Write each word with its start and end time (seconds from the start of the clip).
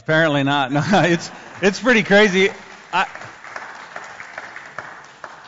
Apparently 0.00 0.42
not. 0.42 0.72
No, 0.76 0.82
it's 1.02 1.30
it's 1.62 1.80
pretty 1.80 2.02
crazy. 2.02 2.50
I, 2.92 3.06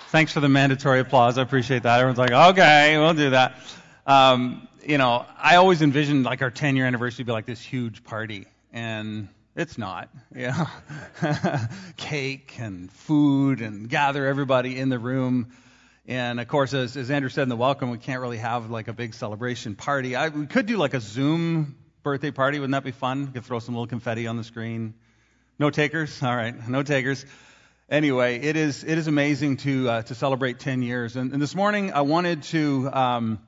thanks 0.08 0.32
for 0.32 0.40
the 0.40 0.48
mandatory 0.48 1.00
applause. 1.00 1.38
I 1.38 1.42
appreciate 1.42 1.82
that. 1.82 1.98
Everyone's 1.98 2.18
like, 2.18 2.32
okay, 2.32 2.96
we'll 2.98 3.14
do 3.14 3.30
that. 3.30 3.56
Um, 4.06 4.66
you 4.84 4.96
know, 4.96 5.26
I 5.38 5.56
always 5.56 5.82
envisioned 5.82 6.24
like 6.24 6.40
our 6.40 6.50
10 6.50 6.76
year 6.76 6.86
anniversary 6.86 7.24
be 7.24 7.32
like 7.32 7.46
this 7.46 7.60
huge 7.60 8.04
party, 8.04 8.46
and 8.72 9.28
it's 9.54 9.76
not. 9.76 10.08
Yeah, 10.34 10.66
cake 11.96 12.56
and 12.58 12.90
food 12.90 13.60
and 13.60 13.88
gather 13.88 14.26
everybody 14.26 14.78
in 14.78 14.88
the 14.88 14.98
room. 14.98 15.52
And 16.06 16.40
of 16.40 16.48
course, 16.48 16.72
as, 16.72 16.96
as 16.96 17.10
Andrew 17.10 17.28
said 17.28 17.42
in 17.42 17.48
the 17.50 17.56
welcome, 17.56 17.90
we 17.90 17.98
can't 17.98 18.22
really 18.22 18.38
have 18.38 18.70
like 18.70 18.88
a 18.88 18.94
big 18.94 19.12
celebration 19.12 19.74
party. 19.74 20.16
I, 20.16 20.28
we 20.28 20.46
could 20.46 20.64
do 20.64 20.78
like 20.78 20.94
a 20.94 21.00
Zoom 21.00 21.76
birthday 22.02 22.30
party. 22.30 22.58
Wouldn't 22.58 22.72
that 22.72 22.84
be 22.84 22.90
fun? 22.90 23.28
Could 23.32 23.44
throw 23.44 23.58
some 23.58 23.74
little 23.74 23.86
confetti 23.86 24.26
on 24.26 24.36
the 24.36 24.44
screen. 24.44 24.94
No 25.58 25.70
takers? 25.70 26.22
All 26.22 26.34
right, 26.34 26.68
no 26.68 26.82
takers. 26.82 27.24
Anyway, 27.90 28.38
it 28.40 28.56
is 28.56 28.84
it 28.84 28.98
is 28.98 29.06
amazing 29.06 29.56
to 29.58 29.88
uh, 29.88 30.02
to 30.02 30.14
celebrate 30.14 30.58
10 30.58 30.82
years. 30.82 31.16
And, 31.16 31.32
and, 31.32 31.40
this 31.40 31.54
morning, 31.54 31.92
I 31.92 32.02
wanted 32.02 32.42
to 32.44 32.90
um, 32.92 33.38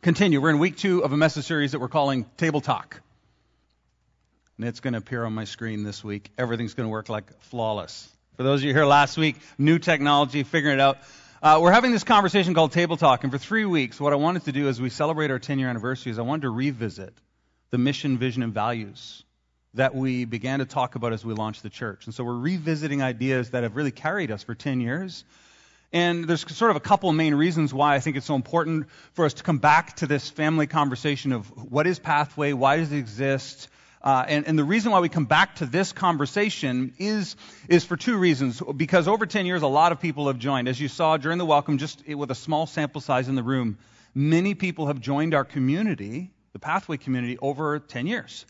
continue. 0.00 0.40
We're 0.40 0.50
in 0.50 0.58
week 0.58 0.76
two 0.76 1.04
of 1.04 1.12
a 1.12 1.16
message 1.16 1.44
series 1.44 1.72
that 1.72 1.78
we're 1.78 1.88
calling 1.88 2.26
Table 2.36 2.60
Talk. 2.60 3.00
And 4.58 4.66
it's 4.66 4.80
going 4.80 4.94
to 4.94 4.98
appear 4.98 5.24
on 5.24 5.34
my 5.34 5.44
screen 5.44 5.82
this 5.82 6.02
week. 6.02 6.30
Everything's 6.38 6.74
going 6.74 6.86
to 6.86 6.90
work 6.90 7.08
like 7.08 7.38
flawless. 7.42 8.08
For 8.36 8.44
those 8.44 8.60
of 8.60 8.64
you 8.64 8.72
here 8.72 8.86
last 8.86 9.18
week, 9.18 9.36
new 9.58 9.78
technology, 9.78 10.42
figuring 10.42 10.78
it 10.78 10.80
out. 10.80 10.98
Uh, 11.42 11.58
we're 11.60 11.72
having 11.72 11.90
this 11.90 12.04
conversation 12.04 12.54
called 12.54 12.72
Table 12.72 12.96
Talk, 12.96 13.24
and 13.24 13.32
for 13.32 13.38
three 13.38 13.64
weeks, 13.64 14.00
what 14.00 14.12
I 14.12 14.16
wanted 14.16 14.44
to 14.44 14.52
do 14.52 14.68
as 14.68 14.80
we 14.80 14.90
celebrate 14.90 15.30
our 15.30 15.38
10 15.38 15.58
year 15.58 15.68
anniversary 15.68 16.12
is 16.12 16.18
I 16.18 16.22
wanted 16.22 16.42
to 16.42 16.50
revisit 16.50 17.12
the 17.72 17.78
mission, 17.78 18.18
vision, 18.18 18.42
and 18.42 18.54
values 18.54 19.24
that 19.74 19.94
we 19.94 20.26
began 20.26 20.58
to 20.58 20.66
talk 20.66 20.94
about 20.94 21.14
as 21.14 21.24
we 21.24 21.32
launched 21.32 21.62
the 21.62 21.70
church. 21.70 22.04
And 22.04 22.14
so 22.14 22.22
we're 22.22 22.36
revisiting 22.36 23.02
ideas 23.02 23.50
that 23.50 23.62
have 23.62 23.74
really 23.74 23.90
carried 23.90 24.30
us 24.30 24.42
for 24.42 24.54
10 24.54 24.82
years. 24.82 25.24
And 25.90 26.26
there's 26.26 26.44
sort 26.54 26.70
of 26.70 26.76
a 26.76 26.80
couple 26.80 27.08
of 27.08 27.16
main 27.16 27.34
reasons 27.34 27.72
why 27.72 27.94
I 27.94 28.00
think 28.00 28.16
it's 28.16 28.26
so 28.26 28.34
important 28.34 28.88
for 29.14 29.24
us 29.24 29.34
to 29.34 29.42
come 29.42 29.58
back 29.58 29.96
to 29.96 30.06
this 30.06 30.28
family 30.28 30.66
conversation 30.66 31.32
of 31.32 31.46
what 31.72 31.86
is 31.86 31.98
Pathway, 31.98 32.52
why 32.52 32.76
does 32.76 32.92
it 32.92 32.98
exist, 32.98 33.68
uh, 34.02 34.24
and, 34.26 34.48
and, 34.48 34.58
the 34.58 34.64
reason 34.64 34.90
why 34.90 34.98
we 34.98 35.08
come 35.08 35.26
back 35.26 35.54
to 35.56 35.66
this 35.66 35.92
conversation 35.92 36.92
is, 36.98 37.36
is 37.68 37.84
for 37.84 37.96
two 37.96 38.16
reasons. 38.16 38.60
Because 38.76 39.06
over 39.06 39.26
10 39.26 39.46
years, 39.46 39.62
a 39.62 39.68
lot 39.68 39.92
of 39.92 40.00
people 40.00 40.26
have 40.26 40.40
joined. 40.40 40.66
As 40.66 40.80
you 40.80 40.88
saw 40.88 41.16
during 41.18 41.38
the 41.38 41.46
welcome, 41.46 41.78
just 41.78 42.04
with 42.08 42.32
a 42.32 42.34
small 42.34 42.66
sample 42.66 43.00
size 43.00 43.28
in 43.28 43.36
the 43.36 43.44
room, 43.44 43.78
many 44.12 44.54
people 44.54 44.88
have 44.88 44.98
joined 44.98 45.34
our 45.34 45.44
community, 45.44 46.32
the 46.52 46.58
Pathway 46.58 46.96
community, 46.96 47.38
over 47.40 47.78
10 47.78 48.06
years. 48.06 48.46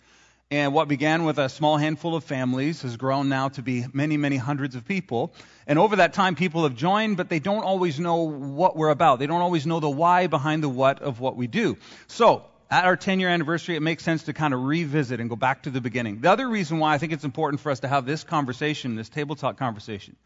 And 0.52 0.74
what 0.74 0.86
began 0.86 1.24
with 1.24 1.38
a 1.38 1.48
small 1.48 1.78
handful 1.78 2.14
of 2.14 2.24
families 2.24 2.82
has 2.82 2.98
grown 2.98 3.30
now 3.30 3.48
to 3.50 3.62
be 3.62 3.86
many, 3.94 4.18
many 4.18 4.36
hundreds 4.36 4.74
of 4.74 4.86
people. 4.86 5.32
And 5.66 5.78
over 5.78 5.96
that 5.96 6.12
time, 6.12 6.34
people 6.34 6.64
have 6.64 6.74
joined, 6.74 7.16
but 7.16 7.30
they 7.30 7.38
don't 7.38 7.64
always 7.64 7.98
know 7.98 8.24
what 8.24 8.76
we're 8.76 8.90
about. 8.90 9.18
They 9.18 9.26
don't 9.26 9.40
always 9.40 9.66
know 9.66 9.80
the 9.80 9.88
why 9.88 10.26
behind 10.26 10.62
the 10.62 10.68
what 10.68 11.00
of 11.00 11.20
what 11.20 11.36
we 11.36 11.46
do. 11.46 11.78
So, 12.06 12.44
at 12.70 12.84
our 12.84 12.96
10 12.96 13.18
year 13.18 13.30
anniversary, 13.30 13.76
it 13.76 13.80
makes 13.80 14.04
sense 14.04 14.24
to 14.24 14.34
kind 14.34 14.52
of 14.52 14.62
revisit 14.62 15.20
and 15.20 15.30
go 15.30 15.36
back 15.36 15.62
to 15.62 15.70
the 15.70 15.80
beginning. 15.80 16.20
The 16.20 16.30
other 16.30 16.46
reason 16.46 16.78
why 16.78 16.92
I 16.92 16.98
think 16.98 17.14
it's 17.14 17.24
important 17.24 17.60
for 17.60 17.72
us 17.72 17.80
to 17.80 17.88
have 17.88 18.04
this 18.04 18.22
conversation, 18.22 18.94
this 18.94 19.08
table 19.08 19.36
talk 19.36 19.56
conversation, 19.56 20.16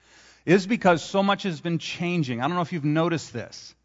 is 0.45 0.67
because 0.67 1.05
so 1.05 1.23
much 1.23 1.45
has 1.45 1.61
been 1.61 1.79
changing. 1.79 2.41
I 2.41 2.49
don't 2.49 2.57
know 2.57 2.63
if 2.63 2.73
you've 2.73 2.85
noticed 2.85 3.33
this. 3.33 3.76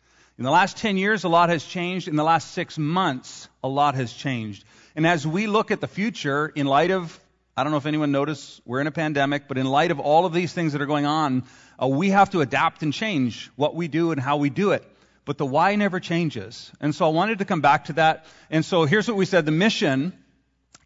In 0.41 0.45
the 0.45 0.49
last 0.49 0.77
10 0.77 0.97
years, 0.97 1.23
a 1.23 1.29
lot 1.29 1.49
has 1.49 1.63
changed. 1.63 2.07
In 2.07 2.15
the 2.15 2.23
last 2.23 2.49
six 2.53 2.75
months, 2.75 3.47
a 3.63 3.67
lot 3.67 3.93
has 3.93 4.11
changed. 4.11 4.65
And 4.95 5.05
as 5.05 5.27
we 5.27 5.45
look 5.45 5.69
at 5.69 5.81
the 5.81 5.87
future, 5.87 6.47
in 6.47 6.65
light 6.65 6.89
of, 6.89 7.19
I 7.55 7.61
don't 7.61 7.71
know 7.71 7.77
if 7.77 7.85
anyone 7.85 8.11
noticed, 8.11 8.59
we're 8.65 8.81
in 8.81 8.87
a 8.87 8.91
pandemic, 8.91 9.47
but 9.47 9.59
in 9.59 9.67
light 9.67 9.91
of 9.91 9.99
all 9.99 10.25
of 10.25 10.33
these 10.33 10.51
things 10.51 10.73
that 10.73 10.81
are 10.81 10.87
going 10.87 11.05
on, 11.05 11.43
uh, 11.79 11.87
we 11.87 12.09
have 12.09 12.31
to 12.31 12.41
adapt 12.41 12.81
and 12.81 12.91
change 12.91 13.51
what 13.55 13.75
we 13.75 13.87
do 13.87 14.13
and 14.13 14.19
how 14.19 14.37
we 14.37 14.49
do 14.49 14.71
it 14.71 14.83
but 15.23 15.37
the 15.37 15.45
why 15.45 15.75
never 15.75 15.99
changes. 15.99 16.71
And 16.81 16.95
so 16.95 17.05
I 17.05 17.09
wanted 17.09 17.39
to 17.39 17.45
come 17.45 17.61
back 17.61 17.85
to 17.85 17.93
that. 17.93 18.25
And 18.49 18.65
so 18.65 18.85
here's 18.85 19.07
what 19.07 19.15
we 19.15 19.25
said. 19.25 19.45
The 19.45 19.51
mission 19.51 20.13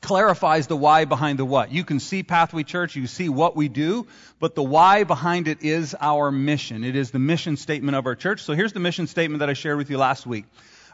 clarifies 0.02 0.68
the 0.68 0.76
why 0.76 1.06
behind 1.06 1.40
the 1.40 1.46
what. 1.46 1.72
You 1.72 1.84
can 1.84 2.00
see 2.00 2.24
Pathway 2.24 2.64
Church, 2.64 2.96
you 2.96 3.08
see 3.08 3.30
what 3.30 3.56
we 3.56 3.70
do, 3.70 4.08
but 4.40 4.56
the 4.56 4.64
why 4.64 5.04
behind 5.04 5.48
it 5.48 5.64
is 5.64 5.96
our 6.00 6.32
mission. 6.32 6.84
It 6.84 6.96
is 6.96 7.12
the 7.12 7.20
mission 7.20 7.58
statement 7.58 7.96
of 7.96 8.06
our 8.06 8.16
church. 8.16 8.44
So 8.44 8.54
here's 8.54 8.74
the 8.74 8.80
mission 8.80 9.08
statement 9.08 9.40
that 9.40 9.50
I 9.50 9.54
shared 9.54 9.78
with 9.78 9.90
you 9.90 9.98
last 9.98 10.28
week. 10.28 10.46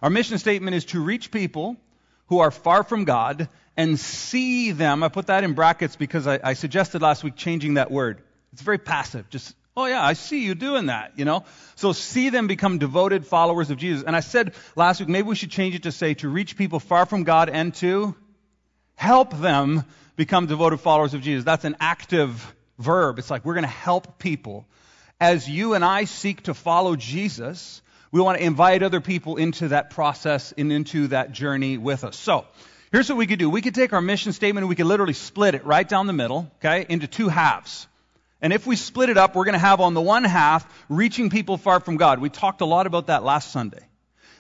Our 0.02 0.10
mission 0.10 0.38
statement 0.38 0.76
is 0.76 0.86
to 0.86 1.00
reach 1.02 1.32
people 1.32 1.78
who 2.28 2.40
are 2.40 2.52
far 2.52 2.84
from 2.84 3.04
God 3.04 3.50
and 3.76 4.00
see 4.00 4.72
them. 4.72 5.04
I 5.04 5.10
put 5.10 5.28
that 5.28 5.44
in 5.44 5.54
brackets 5.54 5.96
because 5.96 6.28
I, 6.28 6.40
I 6.44 6.54
suggested 6.54 7.02
last 7.02 7.24
week 7.24 7.36
changing 7.36 7.76
that 7.76 7.92
word. 7.92 8.22
It's 8.54 8.62
very 8.62 8.78
passive. 8.78 9.30
Just 9.30 9.56
Oh, 9.76 9.86
yeah, 9.86 10.06
I 10.06 10.14
see 10.14 10.44
you 10.44 10.54
doing 10.54 10.88
that, 10.88 11.14
you 11.18 11.24
know? 11.24 11.46
So 11.76 11.94
see 11.94 12.30
them 12.30 12.48
become 12.48 12.78
devoted 12.78 13.26
followers 13.26 13.70
of 13.70 13.78
Jesus. 13.78 14.04
And 14.04 14.16
I 14.16 14.20
said 14.20 14.54
last 14.76 15.00
week, 15.00 15.08
maybe 15.08 15.30
we 15.30 15.36
should 15.36 15.52
change 15.52 15.76
it 15.76 15.84
to 15.84 15.94
say 15.94 16.14
to 16.16 16.28
reach 16.28 16.58
people 16.58 16.82
far 16.82 17.06
from 17.06 17.24
God 17.24 17.50
and 17.50 17.74
to 17.76 18.16
help 19.02 19.34
them 19.40 19.84
become 20.16 20.46
devoted 20.46 20.78
followers 20.78 21.16
of 21.16 21.24
Jesus. 21.24 21.44
That's 21.44 21.66
an 21.66 21.76
active 21.80 22.56
verb. 22.78 23.18
It's 23.18 23.32
like 23.32 23.44
we're 23.44 23.56
going 23.56 23.64
to 23.64 23.68
help 23.68 24.20
people. 24.20 24.68
As 25.20 25.50
you 25.50 25.74
and 25.74 25.84
I 25.84 26.06
seek 26.06 26.44
to 26.44 26.54
follow 26.54 26.96
Jesus, 26.96 27.82
we 28.12 28.22
want 28.22 28.38
to 28.38 28.44
invite 28.44 28.84
other 28.84 29.02
people 29.02 29.38
into 29.38 29.70
that 29.70 29.90
process 29.90 30.54
and 30.56 30.72
into 30.72 31.08
that 31.08 31.32
journey 31.32 31.80
with 31.80 32.04
us. 32.04 32.16
So, 32.16 32.46
here's 32.92 33.10
what 33.10 33.18
we 33.18 33.26
could 33.26 33.40
do. 33.40 33.50
We 33.50 33.62
could 33.62 33.74
take 33.74 33.92
our 33.92 34.02
mission 34.02 34.34
statement 34.34 34.64
and 34.64 34.70
we 34.70 34.76
could 34.76 34.86
literally 34.86 35.14
split 35.14 35.56
it 35.56 35.66
right 35.66 35.88
down 35.88 36.06
the 36.06 36.14
middle, 36.14 36.52
okay, 36.58 36.86
into 36.88 37.08
two 37.08 37.28
halves. 37.28 37.88
And 38.40 38.54
if 38.54 38.68
we 38.68 38.76
split 38.76 39.10
it 39.10 39.18
up, 39.18 39.36
we're 39.36 39.46
going 39.46 39.54
to 39.54 39.60
have 39.60 39.82
on 39.82 39.96
the 39.96 40.02
one 40.02 40.26
half 40.26 40.68
reaching 40.90 41.32
people 41.32 41.58
far 41.58 41.80
from 41.80 41.98
God. 41.98 42.20
We 42.20 42.30
talked 42.30 42.62
a 42.62 42.66
lot 42.66 42.86
about 42.86 43.08
that 43.08 43.24
last 43.24 43.52
Sunday. 43.52 43.84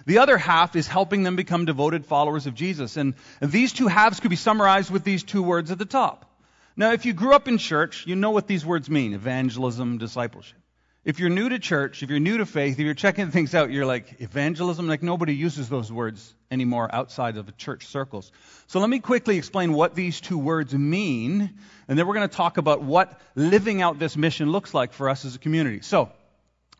The 0.05 0.19
other 0.19 0.37
half 0.37 0.75
is 0.75 0.87
helping 0.87 1.23
them 1.23 1.35
become 1.35 1.65
devoted 1.65 2.05
followers 2.05 2.47
of 2.47 2.55
Jesus. 2.55 2.97
And, 2.97 3.15
these 3.41 3.73
two 3.73 3.87
halves 3.87 4.19
could 4.19 4.29
be 4.29 4.35
summarized 4.35 4.91
with 4.91 5.03
these 5.03 5.23
two 5.23 5.43
words 5.43 5.71
at 5.71 5.77
the 5.77 5.85
top. 5.85 6.25
Now, 6.75 6.93
if 6.93 7.05
you 7.05 7.13
grew 7.13 7.33
up 7.33 7.47
in 7.47 7.57
church, 7.57 8.07
you 8.07 8.15
know 8.15 8.31
what 8.31 8.47
these 8.47 8.65
words 8.65 8.89
mean 8.89 9.13
evangelism, 9.13 9.97
discipleship. 9.97 10.57
If 11.03 11.19
you're 11.19 11.29
new 11.29 11.49
to 11.49 11.57
church, 11.57 12.03
if 12.03 12.11
you're 12.11 12.19
new 12.19 12.37
to 12.37 12.45
faith, 12.45 12.73
if 12.73 12.85
you're 12.85 12.93
checking 12.93 13.31
things 13.31 13.55
out, 13.55 13.71
you're 13.71 13.87
like, 13.87 14.21
evangelism? 14.21 14.87
Like 14.87 15.01
nobody 15.01 15.33
uses 15.33 15.67
those 15.67 15.91
words 15.91 16.33
anymore 16.51 16.93
outside 16.93 17.37
of 17.37 17.57
church 17.57 17.87
circles. 17.87 18.31
So 18.67 18.79
let 18.79 18.89
me 18.89 18.99
quickly 18.99 19.37
explain 19.37 19.73
what 19.73 19.95
these 19.95 20.21
two 20.21 20.37
words 20.37 20.75
mean, 20.75 21.57
and 21.87 21.97
then 21.97 22.05
we're 22.05 22.13
going 22.13 22.29
to 22.29 22.35
talk 22.35 22.57
about 22.57 22.83
what 22.83 23.19
living 23.35 23.81
out 23.81 23.97
this 23.97 24.15
mission 24.15 24.51
looks 24.51 24.75
like 24.75 24.93
for 24.93 25.09
us 25.09 25.25
as 25.25 25.35
a 25.35 25.39
community. 25.39 25.81
So, 25.81 26.11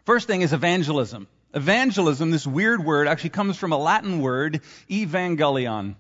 first 0.06 0.28
thing 0.28 0.42
is 0.42 0.54
evangelism. 0.54 1.28
Evangelism, 1.54 2.32
this 2.32 2.48
weird 2.48 2.84
word, 2.84 3.08
actually 3.08 3.32
comes 3.32 3.58
from 3.58 3.74
a 3.74 3.78
Latin 3.78 4.22
word, 4.22 4.62
evangelion. 4.90 5.96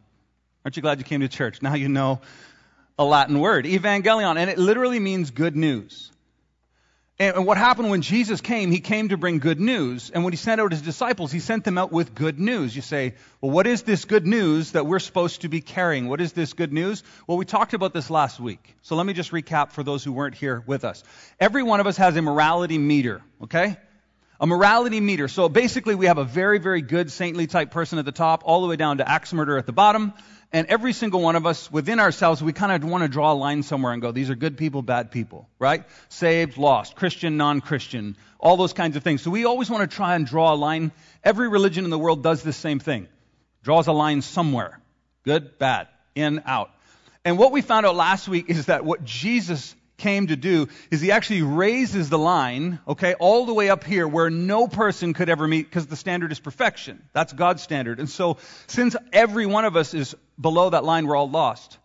Aren't 0.64 0.76
you 0.76 0.82
glad 0.82 1.00
you 1.00 1.04
came 1.04 1.22
to 1.22 1.28
church? 1.28 1.62
Now 1.62 1.74
you 1.74 1.90
know 1.90 2.22
a 2.98 3.04
Latin 3.04 3.40
word, 3.40 3.66
evangelion, 3.66 4.38
and 4.38 4.50
it 4.50 4.58
literally 4.58 5.00
means 5.00 5.32
good 5.32 5.56
news. 5.56 6.12
And 7.20 7.46
what 7.46 7.58
happened 7.58 7.92
when 7.92 8.02
Jesus 8.02 8.42
came, 8.42 8.72
he 8.72 8.80
came 8.80 9.10
to 9.10 9.18
bring 9.18 9.38
good 9.38 9.60
news. 9.60 10.10
And 10.10 10.24
when 10.24 10.34
he 10.34 10.38
sent 10.38 10.60
out 10.60 10.72
his 10.72 10.82
disciples, 10.82 11.32
he 11.32 11.40
sent 11.40 11.64
them 11.64 11.78
out 11.78 11.92
with 11.92 12.16
good 12.16 12.40
news. 12.40 12.76
You 12.76 12.82
say, 12.82 13.14
well, 13.42 13.52
what 13.52 13.68
is 13.68 13.84
this 13.84 14.06
good 14.06 14.26
news 14.26 14.72
that 14.72 14.88
we're 14.88 14.98
supposed 14.98 15.42
to 15.42 15.48
be 15.48 15.62
carrying? 15.62 16.08
What 16.08 16.20
is 16.20 16.34
this 16.34 16.54
good 16.54 16.74
news? 16.74 17.04
Well, 17.28 17.38
we 17.38 17.46
talked 17.46 17.76
about 17.76 17.94
this 17.94 18.10
last 18.10 18.40
week. 18.40 18.76
So 18.82 18.96
let 18.96 19.06
me 19.06 19.14
just 19.14 19.32
recap 19.32 19.72
for 19.72 19.84
those 19.84 20.04
who 20.04 20.14
weren't 20.14 20.34
here 20.34 20.64
with 20.66 20.84
us. 20.84 21.04
Every 21.40 21.62
one 21.62 21.80
of 21.80 21.86
us 21.86 21.98
has 21.98 22.16
a 22.18 22.24
morality 22.24 22.80
meter, 22.80 23.22
okay? 23.44 23.78
A 24.42 24.48
morality 24.48 25.00
meter. 25.00 25.28
So 25.28 25.50
basically, 25.50 25.94
we 25.94 26.08
have 26.08 26.18
a 26.18 26.24
very, 26.24 26.58
very 26.58 26.82
good 26.82 27.12
saintly 27.12 27.46
type 27.46 27.70
person 27.70 28.00
at 28.00 28.06
the 28.06 28.12
top, 28.12 28.42
all 28.44 28.62
the 28.62 28.68
way 28.68 28.76
down 28.76 28.98
to 28.98 29.08
axe 29.08 29.32
murderer 29.32 29.60
at 29.60 29.68
the 29.68 29.72
bottom. 29.72 30.14
And 30.52 30.66
every 30.66 30.94
single 30.94 31.22
one 31.22 31.36
of 31.36 31.46
us 31.46 31.72
within 31.72 32.00
ourselves, 32.00 32.42
we 32.42 32.52
kind 32.52 32.72
of 32.72 32.90
want 32.90 33.04
to 33.04 33.08
draw 33.08 33.32
a 33.32 33.36
line 33.36 33.62
somewhere 33.62 33.94
and 33.94 34.02
go, 34.02 34.12
these 34.12 34.32
are 34.32 34.36
good 34.36 34.58
people, 34.58 34.82
bad 34.82 35.12
people, 35.12 35.48
right? 35.60 35.84
Saved, 36.10 36.58
lost, 36.58 36.96
Christian, 36.96 37.38
non-Christian, 37.38 38.18
all 38.40 38.58
those 38.58 38.74
kinds 38.74 38.98
of 38.98 39.04
things. 39.04 39.22
So 39.22 39.30
we 39.30 39.46
always 39.46 39.70
want 39.70 39.90
to 39.90 39.96
try 39.96 40.16
and 40.16 40.26
draw 40.26 40.54
a 40.54 40.56
line. 40.56 40.92
Every 41.24 41.48
religion 41.48 41.86
in 41.86 41.92
the 41.92 42.00
world 42.00 42.24
does 42.24 42.42
the 42.42 42.52
same 42.52 42.80
thing. 42.80 43.08
Draws 43.62 43.86
a 43.86 43.94
line 43.94 44.24
somewhere. 44.24 44.80
Good, 45.24 45.60
bad, 45.60 45.88
in, 46.16 46.42
out. 46.48 46.72
And 47.24 47.38
what 47.38 47.52
we 47.52 47.62
found 47.62 47.86
out 47.86 47.96
last 47.96 48.28
week 48.28 48.50
is 48.50 48.66
that 48.66 48.84
what 48.84 49.06
Jesus 49.06 49.76
came 50.02 50.28
to 50.28 50.36
do 50.36 50.68
is 50.90 51.00
he 51.00 51.12
actually 51.12 51.44
raises 51.44 52.10
the 52.10 52.18
line, 52.18 52.80
okay, 52.88 53.14
all 53.14 53.46
the 53.46 53.54
way 53.54 53.70
up 53.70 53.84
here 53.84 54.08
where 54.08 54.30
no 54.30 54.68
person 54.68 55.14
could 55.14 55.30
ever 55.30 55.48
meet 55.48 55.70
because 55.70 55.88
the 55.88 55.96
standard 55.96 56.32
is 56.32 56.40
perfection. 56.40 57.02
That's 57.14 57.32
God's 57.32 57.62
standard. 57.62 58.00
And 58.00 58.10
so 58.10 58.38
since 58.68 58.96
every 59.14 59.46
one 59.46 59.64
of 59.64 59.76
us 59.76 59.94
is 59.94 60.16
below 60.40 60.72
that 60.72 60.84
line, 60.84 61.08
we're 61.08 61.16
all 61.16 61.30
lost. 61.30 61.78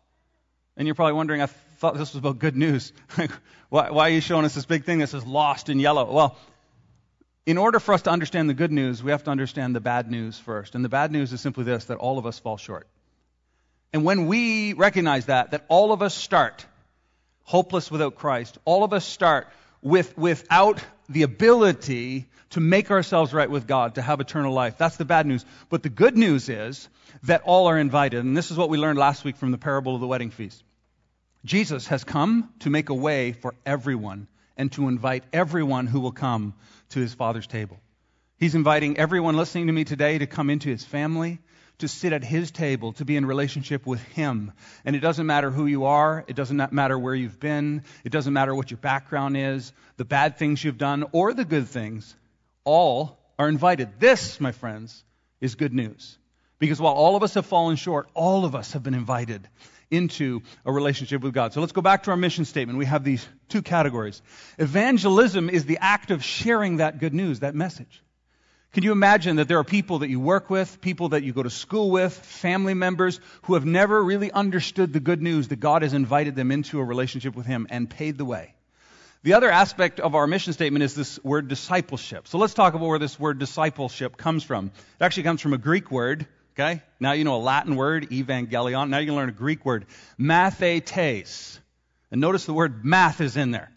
And 0.76 0.88
you're 0.88 0.94
probably 0.94 1.12
wondering, 1.12 1.42
I 1.42 1.46
thought 1.46 1.94
this 1.94 2.14
was 2.14 2.18
about 2.18 2.38
good 2.38 2.56
news. 2.56 2.92
why, 3.68 3.90
why 3.90 4.08
are 4.08 4.12
you 4.12 4.20
showing 4.20 4.44
us 4.44 4.54
this 4.54 4.66
big 4.66 4.84
thing 4.84 4.98
that 4.98 5.08
says 5.08 5.26
lost 5.26 5.68
in 5.68 5.78
yellow? 5.78 6.10
Well, 6.10 6.36
in 7.44 7.58
order 7.58 7.78
for 7.78 7.94
us 7.94 8.02
to 8.02 8.10
understand 8.10 8.48
the 8.48 8.54
good 8.54 8.72
news, 8.72 9.02
we 9.02 9.12
have 9.12 9.24
to 9.24 9.30
understand 9.30 9.76
the 9.76 9.80
bad 9.80 10.10
news 10.10 10.38
first. 10.38 10.74
And 10.74 10.84
the 10.84 10.88
bad 10.88 11.12
news 11.12 11.32
is 11.32 11.40
simply 11.40 11.64
this 11.64 11.84
that 11.86 11.98
all 11.98 12.18
of 12.18 12.26
us 12.26 12.38
fall 12.38 12.56
short. 12.56 12.88
And 13.92 14.04
when 14.04 14.26
we 14.26 14.72
recognize 14.72 15.26
that, 15.26 15.52
that 15.52 15.64
all 15.68 15.92
of 15.92 16.02
us 16.02 16.14
start 16.14 16.66
hopeless 17.46 17.90
without 17.90 18.16
Christ, 18.16 18.58
all 18.64 18.84
of 18.84 18.92
us 18.92 19.06
start 19.06 19.48
with, 19.80 20.18
without 20.18 20.84
the 21.08 21.22
ability 21.22 22.26
to 22.50 22.60
make 22.60 22.90
ourselves 22.90 23.32
right 23.32 23.50
with 23.50 23.66
God, 23.66 23.94
to 23.94 24.02
have 24.02 24.20
eternal 24.20 24.52
life. 24.52 24.76
That's 24.76 24.96
the 24.96 25.04
bad 25.04 25.26
news. 25.26 25.44
But 25.70 25.82
the 25.82 25.88
good 25.88 26.16
news 26.16 26.48
is 26.48 26.88
that 27.22 27.42
all 27.44 27.68
are 27.68 27.78
invited. 27.78 28.24
And 28.24 28.36
this 28.36 28.50
is 28.50 28.56
what 28.56 28.68
we 28.68 28.78
learned 28.78 28.98
last 28.98 29.24
week 29.24 29.36
from 29.36 29.52
the 29.52 29.58
parable 29.58 29.94
of 29.94 30.00
the 30.00 30.06
wedding 30.06 30.30
feast. 30.30 30.62
Jesus 31.44 31.86
has 31.86 32.02
come 32.02 32.50
to 32.60 32.70
make 32.70 32.88
a 32.88 32.94
way 32.94 33.32
for 33.32 33.54
everyone 33.64 34.26
and 34.56 34.72
to 34.72 34.88
invite 34.88 35.22
everyone 35.32 35.86
who 35.86 36.00
will 36.00 36.12
come 36.12 36.54
to 36.90 37.00
his 37.00 37.14
Father's 37.14 37.46
table. 37.46 37.78
He's 38.38 38.54
inviting 38.56 38.98
everyone 38.98 39.36
listening 39.36 39.68
to 39.68 39.72
me 39.72 39.84
today 39.84 40.18
to 40.18 40.26
come 40.26 40.50
into 40.50 40.68
his 40.68 40.84
family, 40.84 41.38
to 41.78 41.88
sit 41.88 42.12
at 42.12 42.24
his 42.24 42.50
table, 42.50 42.92
to 42.94 43.04
be 43.04 43.16
in 43.16 43.26
relationship 43.26 43.86
with 43.86 44.02
him. 44.02 44.52
And 44.84 44.96
it 44.96 45.00
doesn't 45.00 45.26
matter 45.26 45.50
who 45.50 45.66
you 45.66 45.84
are, 45.84 46.24
it 46.26 46.36
doesn't 46.36 46.72
matter 46.72 46.98
where 46.98 47.14
you've 47.14 47.38
been, 47.38 47.82
it 48.04 48.12
doesn't 48.12 48.32
matter 48.32 48.54
what 48.54 48.70
your 48.70 48.78
background 48.78 49.36
is, 49.36 49.72
the 49.96 50.04
bad 50.04 50.38
things 50.38 50.62
you've 50.64 50.78
done, 50.78 51.04
or 51.12 51.34
the 51.34 51.44
good 51.44 51.68
things. 51.68 52.14
All 52.64 53.18
are 53.38 53.48
invited. 53.48 54.00
This, 54.00 54.40
my 54.40 54.52
friends, 54.52 55.04
is 55.40 55.54
good 55.54 55.74
news. 55.74 56.18
Because 56.58 56.80
while 56.80 56.94
all 56.94 57.16
of 57.16 57.22
us 57.22 57.34
have 57.34 57.46
fallen 57.46 57.76
short, 57.76 58.08
all 58.14 58.44
of 58.44 58.54
us 58.54 58.72
have 58.72 58.82
been 58.82 58.94
invited 58.94 59.46
into 59.90 60.42
a 60.64 60.72
relationship 60.72 61.22
with 61.22 61.32
God. 61.32 61.52
So 61.52 61.60
let's 61.60 61.72
go 61.72 61.82
back 61.82 62.04
to 62.04 62.10
our 62.10 62.16
mission 62.16 62.44
statement. 62.44 62.78
We 62.78 62.86
have 62.86 63.04
these 63.04 63.26
two 63.48 63.62
categories. 63.62 64.20
Evangelism 64.58 65.50
is 65.50 65.64
the 65.64 65.78
act 65.80 66.10
of 66.10 66.24
sharing 66.24 66.78
that 66.78 66.98
good 66.98 67.14
news, 67.14 67.40
that 67.40 67.54
message. 67.54 68.02
Can 68.76 68.82
you 68.82 68.92
imagine 68.92 69.36
that 69.36 69.48
there 69.48 69.58
are 69.58 69.64
people 69.64 70.00
that 70.00 70.10
you 70.10 70.20
work 70.20 70.50
with, 70.50 70.82
people 70.82 71.08
that 71.08 71.22
you 71.22 71.32
go 71.32 71.42
to 71.42 71.48
school 71.48 71.90
with, 71.90 72.12
family 72.12 72.74
members 72.74 73.20
who 73.44 73.54
have 73.54 73.64
never 73.64 74.04
really 74.04 74.30
understood 74.30 74.92
the 74.92 75.00
good 75.00 75.22
news 75.22 75.48
that 75.48 75.60
God 75.60 75.80
has 75.80 75.94
invited 75.94 76.36
them 76.36 76.52
into 76.52 76.78
a 76.78 76.84
relationship 76.84 77.34
with 77.34 77.46
Him 77.46 77.66
and 77.70 77.88
paid 77.88 78.18
the 78.18 78.26
way? 78.26 78.52
The 79.22 79.32
other 79.32 79.50
aspect 79.50 79.98
of 79.98 80.14
our 80.14 80.26
mission 80.26 80.52
statement 80.52 80.82
is 80.82 80.94
this 80.94 81.18
word 81.24 81.48
discipleship. 81.48 82.28
So 82.28 82.36
let's 82.36 82.52
talk 82.52 82.74
about 82.74 82.86
where 82.86 82.98
this 82.98 83.18
word 83.18 83.38
discipleship 83.38 84.18
comes 84.18 84.44
from. 84.44 84.66
It 84.66 85.04
actually 85.04 85.22
comes 85.22 85.40
from 85.40 85.54
a 85.54 85.58
Greek 85.58 85.90
word 85.90 86.26
Okay? 86.52 86.82
Now 87.00 87.12
you 87.12 87.24
know 87.24 87.36
a 87.36 87.38
Latin 87.38 87.76
word, 87.76 88.10
evangelion. 88.10 88.90
Now 88.90 88.98
you 88.98 89.06
can 89.06 89.14
learn 89.14 89.30
a 89.30 89.32
Greek 89.32 89.64
word, 89.64 89.86
mathetes. 90.18 91.58
And 92.10 92.20
notice 92.20 92.44
the 92.44 92.54
word 92.54 92.84
math 92.84 93.22
is 93.22 93.38
in 93.38 93.52
there. 93.52 93.70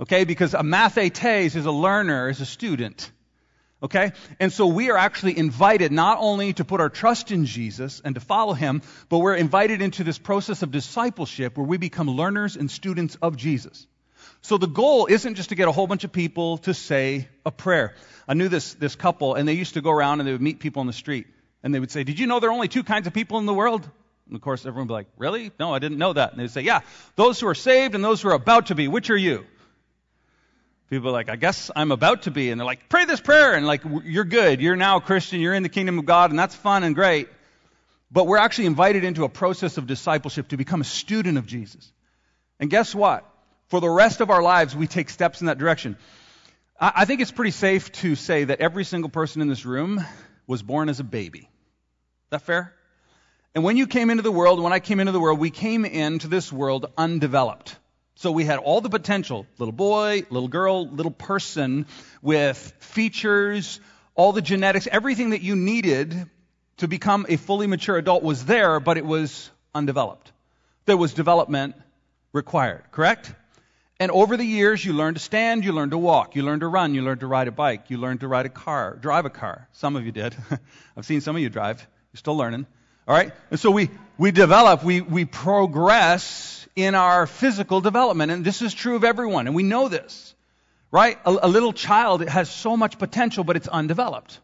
Okay? 0.00 0.24
Because 0.24 0.54
a 0.54 0.62
mathetes 0.62 1.56
is 1.56 1.66
a 1.66 1.70
learner, 1.70 2.30
is 2.30 2.40
a 2.40 2.46
student. 2.46 3.10
Okay? 3.82 4.12
And 4.40 4.52
so 4.52 4.66
we 4.66 4.90
are 4.90 4.96
actually 4.96 5.36
invited 5.36 5.92
not 5.92 6.18
only 6.20 6.54
to 6.54 6.64
put 6.64 6.80
our 6.80 6.88
trust 6.88 7.30
in 7.30 7.44
Jesus 7.44 8.00
and 8.04 8.14
to 8.14 8.20
follow 8.20 8.54
him, 8.54 8.82
but 9.08 9.18
we're 9.18 9.34
invited 9.34 9.82
into 9.82 10.02
this 10.02 10.18
process 10.18 10.62
of 10.62 10.70
discipleship 10.70 11.58
where 11.58 11.66
we 11.66 11.76
become 11.76 12.08
learners 12.08 12.56
and 12.56 12.70
students 12.70 13.16
of 13.20 13.36
Jesus. 13.36 13.86
So 14.40 14.58
the 14.58 14.66
goal 14.66 15.06
isn't 15.06 15.34
just 15.34 15.50
to 15.50 15.54
get 15.54 15.68
a 15.68 15.72
whole 15.72 15.86
bunch 15.86 16.04
of 16.04 16.12
people 16.12 16.58
to 16.58 16.72
say 16.72 17.28
a 17.44 17.50
prayer. 17.50 17.94
I 18.28 18.34
knew 18.34 18.48
this, 18.48 18.74
this 18.74 18.94
couple, 18.94 19.34
and 19.34 19.46
they 19.46 19.54
used 19.54 19.74
to 19.74 19.80
go 19.82 19.90
around 19.90 20.20
and 20.20 20.28
they 20.28 20.32
would 20.32 20.42
meet 20.42 20.60
people 20.60 20.80
on 20.80 20.86
the 20.86 20.92
street. 20.92 21.26
And 21.62 21.74
they 21.74 21.80
would 21.80 21.90
say, 21.90 22.04
Did 22.04 22.18
you 22.18 22.26
know 22.26 22.40
there 22.40 22.50
are 22.50 22.52
only 22.52 22.68
two 22.68 22.84
kinds 22.84 23.06
of 23.06 23.12
people 23.12 23.38
in 23.38 23.46
the 23.46 23.54
world? 23.54 23.88
And 24.26 24.36
of 24.36 24.40
course, 24.40 24.60
everyone 24.60 24.86
would 24.86 24.88
be 24.88 24.94
like, 24.94 25.06
Really? 25.16 25.50
No, 25.58 25.74
I 25.74 25.80
didn't 25.80 25.98
know 25.98 26.12
that. 26.12 26.32
And 26.32 26.40
they'd 26.40 26.50
say, 26.50 26.62
Yeah, 26.62 26.80
those 27.16 27.40
who 27.40 27.48
are 27.48 27.54
saved 27.54 27.94
and 27.94 28.04
those 28.04 28.22
who 28.22 28.28
are 28.28 28.34
about 28.34 28.66
to 28.66 28.74
be. 28.74 28.88
Which 28.88 29.10
are 29.10 29.16
you? 29.16 29.46
People 30.88 31.08
are 31.08 31.12
like, 31.12 31.28
I 31.28 31.36
guess 31.36 31.70
I'm 31.74 31.90
about 31.90 32.22
to 32.22 32.30
be. 32.30 32.50
And 32.50 32.60
they're 32.60 32.66
like, 32.66 32.88
Pray 32.88 33.04
this 33.04 33.20
prayer. 33.20 33.54
And 33.54 33.66
like, 33.66 33.82
You're 34.04 34.24
good. 34.24 34.60
You're 34.60 34.76
now 34.76 34.98
a 34.98 35.00
Christian. 35.00 35.40
You're 35.40 35.54
in 35.54 35.62
the 35.62 35.68
kingdom 35.68 35.98
of 35.98 36.04
God. 36.04 36.30
And 36.30 36.38
that's 36.38 36.54
fun 36.54 36.84
and 36.84 36.94
great. 36.94 37.28
But 38.10 38.26
we're 38.26 38.38
actually 38.38 38.66
invited 38.66 39.02
into 39.02 39.24
a 39.24 39.28
process 39.28 39.78
of 39.78 39.86
discipleship 39.86 40.48
to 40.48 40.56
become 40.56 40.80
a 40.80 40.84
student 40.84 41.38
of 41.38 41.46
Jesus. 41.46 41.90
And 42.60 42.70
guess 42.70 42.94
what? 42.94 43.28
For 43.68 43.80
the 43.80 43.90
rest 43.90 44.20
of 44.20 44.30
our 44.30 44.42
lives, 44.42 44.76
we 44.76 44.86
take 44.86 45.10
steps 45.10 45.40
in 45.40 45.48
that 45.48 45.58
direction. 45.58 45.96
I 46.78 47.04
think 47.06 47.20
it's 47.20 47.32
pretty 47.32 47.52
safe 47.52 47.90
to 47.92 48.14
say 48.14 48.44
that 48.44 48.60
every 48.60 48.84
single 48.84 49.08
person 49.08 49.40
in 49.40 49.48
this 49.48 49.64
room 49.64 50.04
was 50.46 50.62
born 50.62 50.88
as 50.90 51.00
a 51.00 51.04
baby 51.04 51.40
Is 51.40 52.30
that 52.30 52.42
fair? 52.42 52.74
And 53.54 53.64
when 53.64 53.78
you 53.78 53.86
came 53.86 54.10
into 54.10 54.22
the 54.22 54.30
world, 54.30 54.60
when 54.60 54.74
I 54.74 54.80
came 54.80 55.00
into 55.00 55.12
the 55.12 55.20
world, 55.20 55.38
we 55.38 55.50
came 55.50 55.86
into 55.86 56.28
this 56.28 56.52
world 56.52 56.92
undeveloped. 56.98 57.74
So 58.18 58.32
we 58.32 58.44
had 58.44 58.58
all 58.58 58.80
the 58.80 58.88
potential 58.88 59.46
little 59.58 59.72
boy, 59.72 60.24
little 60.30 60.48
girl, 60.48 60.88
little 60.88 61.12
person 61.12 61.84
with 62.22 62.72
features, 62.80 63.78
all 64.14 64.32
the 64.32 64.40
genetics, 64.40 64.88
everything 64.90 65.30
that 65.30 65.42
you 65.42 65.54
needed 65.54 66.26
to 66.78 66.88
become 66.88 67.26
a 67.28 67.36
fully 67.36 67.66
mature 67.66 67.98
adult 67.98 68.22
was 68.22 68.46
there, 68.46 68.80
but 68.80 68.96
it 68.96 69.04
was 69.04 69.50
undeveloped. 69.74 70.32
There 70.86 70.96
was 70.96 71.12
development 71.12 71.74
required, 72.32 72.84
correct? 72.90 73.34
And 74.00 74.10
over 74.10 74.38
the 74.38 74.44
years, 74.44 74.82
you 74.82 74.94
learn 74.94 75.12
to 75.12 75.20
stand, 75.20 75.66
you 75.66 75.72
learn 75.72 75.90
to 75.90 75.98
walk, 75.98 76.36
you 76.36 76.42
learn 76.42 76.60
to 76.60 76.68
run, 76.68 76.94
you 76.94 77.02
learn 77.02 77.18
to 77.18 77.26
ride 77.26 77.48
a 77.48 77.52
bike, 77.52 77.90
you 77.90 77.98
learn 77.98 78.16
to 78.18 78.28
ride 78.28 78.46
a 78.46 78.50
car, 78.50 78.96
drive 78.96 79.26
a 79.26 79.30
car. 79.30 79.68
Some 79.72 79.94
of 79.94 80.06
you 80.06 80.12
did. 80.12 80.34
I've 80.96 81.04
seen 81.04 81.20
some 81.20 81.36
of 81.36 81.42
you 81.42 81.50
drive. 81.50 81.86
You're 82.12 82.18
still 82.18 82.36
learning. 82.36 82.66
All 83.06 83.14
right? 83.14 83.32
And 83.50 83.60
so 83.60 83.70
we, 83.70 83.90
we 84.18 84.32
develop, 84.32 84.82
we, 84.82 85.00
we 85.00 85.24
progress 85.24 86.66
in 86.74 86.94
our 86.94 87.26
physical 87.26 87.80
development. 87.80 88.32
And 88.32 88.44
this 88.44 88.62
is 88.62 88.74
true 88.74 88.96
of 88.96 89.04
everyone. 89.04 89.46
And 89.46 89.56
we 89.56 89.62
know 89.62 89.88
this. 89.88 90.34
Right? 90.90 91.18
A, 91.24 91.36
a 91.42 91.48
little 91.48 91.72
child 91.72 92.26
has 92.28 92.50
so 92.50 92.76
much 92.76 92.98
potential, 92.98 93.44
but 93.44 93.56
it's 93.56 93.68
undeveloped. 93.68 94.38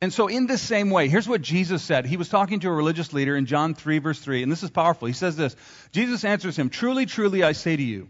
And 0.00 0.12
so, 0.12 0.28
in 0.28 0.46
this 0.46 0.62
same 0.62 0.90
way, 0.90 1.08
here's 1.08 1.28
what 1.28 1.42
Jesus 1.42 1.82
said. 1.82 2.06
He 2.06 2.16
was 2.16 2.28
talking 2.28 2.60
to 2.60 2.68
a 2.68 2.72
religious 2.72 3.12
leader 3.12 3.36
in 3.36 3.46
John 3.46 3.74
3, 3.74 3.98
verse 3.98 4.20
3, 4.20 4.44
and 4.44 4.52
this 4.52 4.62
is 4.62 4.70
powerful. 4.70 5.08
He 5.08 5.14
says 5.14 5.36
this 5.36 5.56
Jesus 5.90 6.24
answers 6.24 6.56
him, 6.56 6.70
Truly, 6.70 7.04
truly, 7.04 7.42
I 7.42 7.50
say 7.50 7.74
to 7.74 7.82
you, 7.82 8.08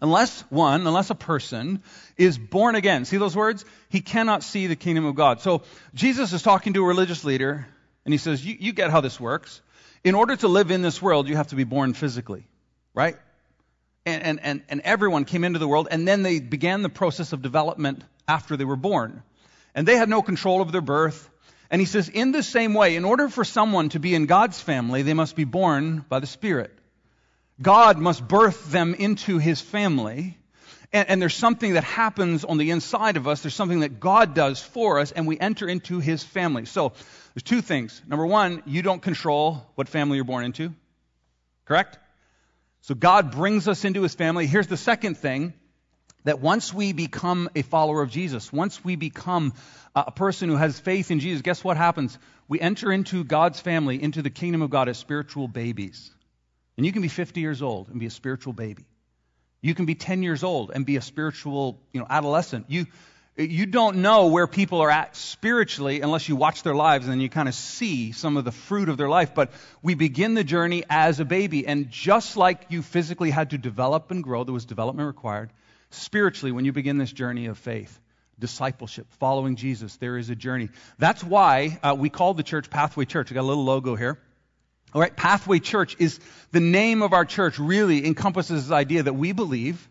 unless 0.00 0.40
one, 0.48 0.86
unless 0.86 1.10
a 1.10 1.14
person 1.14 1.82
is 2.16 2.38
born 2.38 2.74
again, 2.74 3.04
see 3.04 3.18
those 3.18 3.36
words? 3.36 3.66
He 3.90 4.00
cannot 4.00 4.42
see 4.42 4.66
the 4.66 4.76
kingdom 4.76 5.04
of 5.04 5.14
God. 5.14 5.42
So, 5.42 5.62
Jesus 5.92 6.32
is 6.32 6.40
talking 6.40 6.72
to 6.72 6.82
a 6.82 6.86
religious 6.86 7.22
leader, 7.22 7.66
and 8.04 8.12
he 8.12 8.18
says, 8.18 8.44
you, 8.44 8.56
you 8.58 8.72
get 8.72 8.90
how 8.90 9.00
this 9.00 9.18
works. 9.18 9.60
In 10.02 10.14
order 10.14 10.36
to 10.36 10.48
live 10.48 10.70
in 10.70 10.82
this 10.82 11.00
world, 11.00 11.28
you 11.28 11.36
have 11.36 11.48
to 11.48 11.56
be 11.56 11.64
born 11.64 11.94
physically, 11.94 12.46
right? 12.92 13.16
And, 14.04 14.22
and, 14.22 14.40
and, 14.42 14.62
and 14.68 14.80
everyone 14.82 15.24
came 15.24 15.44
into 15.44 15.58
the 15.58 15.68
world, 15.68 15.88
and 15.90 16.06
then 16.06 16.22
they 16.22 16.40
began 16.40 16.82
the 16.82 16.90
process 16.90 17.32
of 17.32 17.40
development 17.40 18.04
after 18.28 18.56
they 18.56 18.64
were 18.64 18.76
born. 18.76 19.22
And 19.74 19.88
they 19.88 19.96
had 19.96 20.08
no 20.08 20.20
control 20.20 20.60
over 20.60 20.70
their 20.70 20.80
birth. 20.80 21.30
And 21.70 21.80
he 21.80 21.86
says, 21.86 22.08
in 22.08 22.32
the 22.32 22.42
same 22.42 22.74
way, 22.74 22.96
in 22.96 23.04
order 23.04 23.28
for 23.28 23.44
someone 23.44 23.88
to 23.90 23.98
be 23.98 24.14
in 24.14 24.26
God's 24.26 24.60
family, 24.60 25.02
they 25.02 25.14
must 25.14 25.34
be 25.34 25.44
born 25.44 26.04
by 26.08 26.20
the 26.20 26.26
Spirit. 26.26 26.70
God 27.60 27.98
must 27.98 28.26
birth 28.26 28.70
them 28.70 28.94
into 28.94 29.38
his 29.38 29.60
family. 29.60 30.36
And, 30.94 31.08
and, 31.10 31.20
there's 31.20 31.34
something 31.34 31.74
that 31.74 31.82
happens 31.82 32.44
on 32.44 32.56
the 32.56 32.70
inside 32.70 33.16
of 33.16 33.26
us. 33.26 33.42
There's 33.42 33.54
something 33.54 33.80
that 33.80 33.98
God 33.98 34.32
does 34.32 34.60
for 34.62 35.00
us, 35.00 35.10
and 35.10 35.26
we 35.26 35.38
enter 35.38 35.68
into 35.68 35.98
his 35.98 36.22
family. 36.22 36.66
So 36.66 36.92
there's 37.34 37.42
two 37.42 37.62
things. 37.62 38.00
Number 38.06 38.24
one, 38.24 38.62
you 38.64 38.80
don't 38.80 39.02
control 39.02 39.66
what 39.74 39.88
family 39.88 40.16
you're 40.16 40.24
born 40.24 40.44
into. 40.44 40.72
Correct? 41.64 41.98
So 42.82 42.94
God 42.94 43.32
brings 43.32 43.66
us 43.66 43.84
into 43.84 44.02
his 44.02 44.14
family. 44.14 44.46
Here's 44.46 44.68
the 44.68 44.76
second 44.76 45.16
thing 45.16 45.52
that 46.22 46.40
once 46.40 46.72
we 46.72 46.92
become 46.92 47.50
a 47.56 47.62
follower 47.62 48.00
of 48.00 48.10
Jesus, 48.10 48.52
once 48.52 48.84
we 48.84 48.94
become 48.94 49.52
a 49.96 50.12
person 50.12 50.48
who 50.48 50.56
has 50.56 50.78
faith 50.78 51.10
in 51.10 51.18
Jesus, 51.18 51.42
guess 51.42 51.64
what 51.64 51.76
happens? 51.76 52.16
We 52.46 52.60
enter 52.60 52.92
into 52.92 53.24
God's 53.24 53.58
family, 53.58 54.00
into 54.00 54.22
the 54.22 54.30
kingdom 54.30 54.62
of 54.62 54.70
God 54.70 54.88
as 54.88 54.96
spiritual 54.96 55.48
babies. 55.48 56.12
And 56.76 56.86
you 56.86 56.92
can 56.92 57.02
be 57.02 57.08
50 57.08 57.40
years 57.40 57.62
old 57.62 57.88
and 57.88 57.98
be 57.98 58.06
a 58.06 58.10
spiritual 58.10 58.52
baby. 58.52 58.84
You 59.64 59.74
can 59.74 59.86
be 59.86 59.94
10 59.94 60.22
years 60.22 60.44
old 60.44 60.72
and 60.74 60.84
be 60.84 60.96
a 60.96 61.00
spiritual, 61.00 61.80
you 61.90 61.98
know, 61.98 62.06
adolescent. 62.10 62.66
You, 62.68 62.84
you 63.34 63.64
don't 63.64 63.96
know 64.02 64.26
where 64.26 64.46
people 64.46 64.82
are 64.82 64.90
at 64.90 65.16
spiritually 65.16 66.02
unless 66.02 66.28
you 66.28 66.36
watch 66.36 66.62
their 66.62 66.74
lives 66.74 67.08
and 67.08 67.22
you 67.22 67.30
kind 67.30 67.48
of 67.48 67.54
see 67.54 68.12
some 68.12 68.36
of 68.36 68.44
the 68.44 68.52
fruit 68.52 68.90
of 68.90 68.98
their 68.98 69.08
life. 69.08 69.34
But 69.34 69.52
we 69.80 69.94
begin 69.94 70.34
the 70.34 70.44
journey 70.44 70.84
as 70.90 71.18
a 71.18 71.24
baby. 71.24 71.66
And 71.66 71.90
just 71.90 72.36
like 72.36 72.66
you 72.68 72.82
physically 72.82 73.30
had 73.30 73.50
to 73.50 73.58
develop 73.58 74.10
and 74.10 74.22
grow, 74.22 74.44
there 74.44 74.52
was 74.52 74.66
development 74.66 75.06
required. 75.06 75.48
Spiritually, 75.88 76.52
when 76.52 76.66
you 76.66 76.72
begin 76.72 76.98
this 76.98 77.10
journey 77.10 77.46
of 77.46 77.56
faith, 77.56 77.98
discipleship, 78.38 79.06
following 79.18 79.56
Jesus, 79.56 79.96
there 79.96 80.18
is 80.18 80.28
a 80.28 80.36
journey. 80.36 80.68
That's 80.98 81.24
why 81.24 81.78
uh, 81.82 81.96
we 81.98 82.10
call 82.10 82.34
the 82.34 82.42
church 82.42 82.68
Pathway 82.68 83.06
Church. 83.06 83.32
I 83.32 83.34
got 83.34 83.40
a 83.40 83.48
little 83.48 83.64
logo 83.64 83.96
here. 83.96 84.18
All 84.94 85.00
right, 85.00 85.14
Pathway 85.14 85.58
Church 85.58 85.96
is 85.98 86.20
the 86.52 86.60
name 86.60 87.02
of 87.02 87.12
our 87.12 87.24
church, 87.24 87.58
really 87.58 88.06
encompasses 88.06 88.68
this 88.68 88.72
idea 88.72 89.02
that 89.02 89.14
we 89.14 89.32
believe 89.32 89.88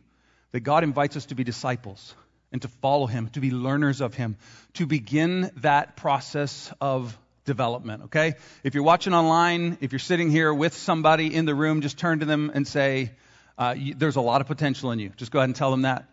that 0.54 0.62
God 0.62 0.86
invites 0.86 1.18
us 1.18 1.26
to 1.26 1.36
be 1.36 1.44
disciples 1.44 2.16
and 2.54 2.62
to 2.62 2.70
follow 2.70 3.06
Him, 3.06 3.28
to 3.30 3.42
be 3.42 3.52
learners 3.52 4.00
of 4.00 4.14
Him, 4.14 4.38
to 4.76 4.86
begin 4.86 5.52
that 5.58 5.98
process 5.98 6.72
of 6.80 7.18
development, 7.44 8.04
okay? 8.04 8.36
If 8.64 8.76
you're 8.76 8.84
watching 8.84 9.14
online, 9.14 9.78
if 9.82 9.92
you're 9.92 10.00
sitting 10.00 10.32
here 10.32 10.54
with 10.54 10.74
somebody 10.74 11.36
in 11.36 11.44
the 11.44 11.54
room, 11.54 11.82
just 11.82 11.98
turn 11.98 12.20
to 12.20 12.26
them 12.26 12.52
and 12.54 12.66
say, 12.66 13.12
uh, 13.58 13.76
you, 13.78 13.96
There's 13.96 14.16
a 14.16 14.22
lot 14.22 14.40
of 14.40 14.48
potential 14.48 14.92
in 14.92 15.00
you. 15.00 15.10
Just 15.18 15.32
go 15.32 15.40
ahead 15.40 15.50
and 15.50 15.56
tell 15.56 15.70
them 15.70 15.82
that. 15.82 16.06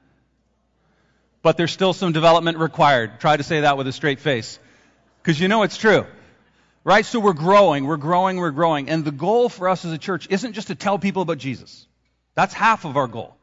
But 1.42 1.56
there's 1.56 1.70
still 1.70 1.92
some 1.92 2.12
development 2.12 2.58
required. 2.58 3.20
Try 3.20 3.36
to 3.36 3.44
say 3.44 3.60
that 3.60 3.78
with 3.78 3.86
a 3.86 3.92
straight 3.92 4.18
face. 4.18 4.58
Because 5.22 5.40
you 5.40 5.46
know 5.46 5.62
it's 5.62 5.78
true. 5.78 6.06
Right? 6.82 7.04
So 7.04 7.20
we're 7.20 7.34
growing, 7.34 7.84
we're 7.84 7.98
growing, 7.98 8.38
we're 8.38 8.52
growing. 8.52 8.88
And 8.88 9.04
the 9.04 9.12
goal 9.12 9.48
for 9.48 9.68
us 9.68 9.84
as 9.84 9.92
a 9.92 9.98
church 9.98 10.26
isn't 10.30 10.54
just 10.54 10.68
to 10.68 10.74
tell 10.74 10.98
people 10.98 11.22
about 11.22 11.38
Jesus. 11.38 11.86
That's 12.34 12.54
half 12.54 12.84
of 12.84 12.96
our 12.96 13.06
goal. 13.06 13.36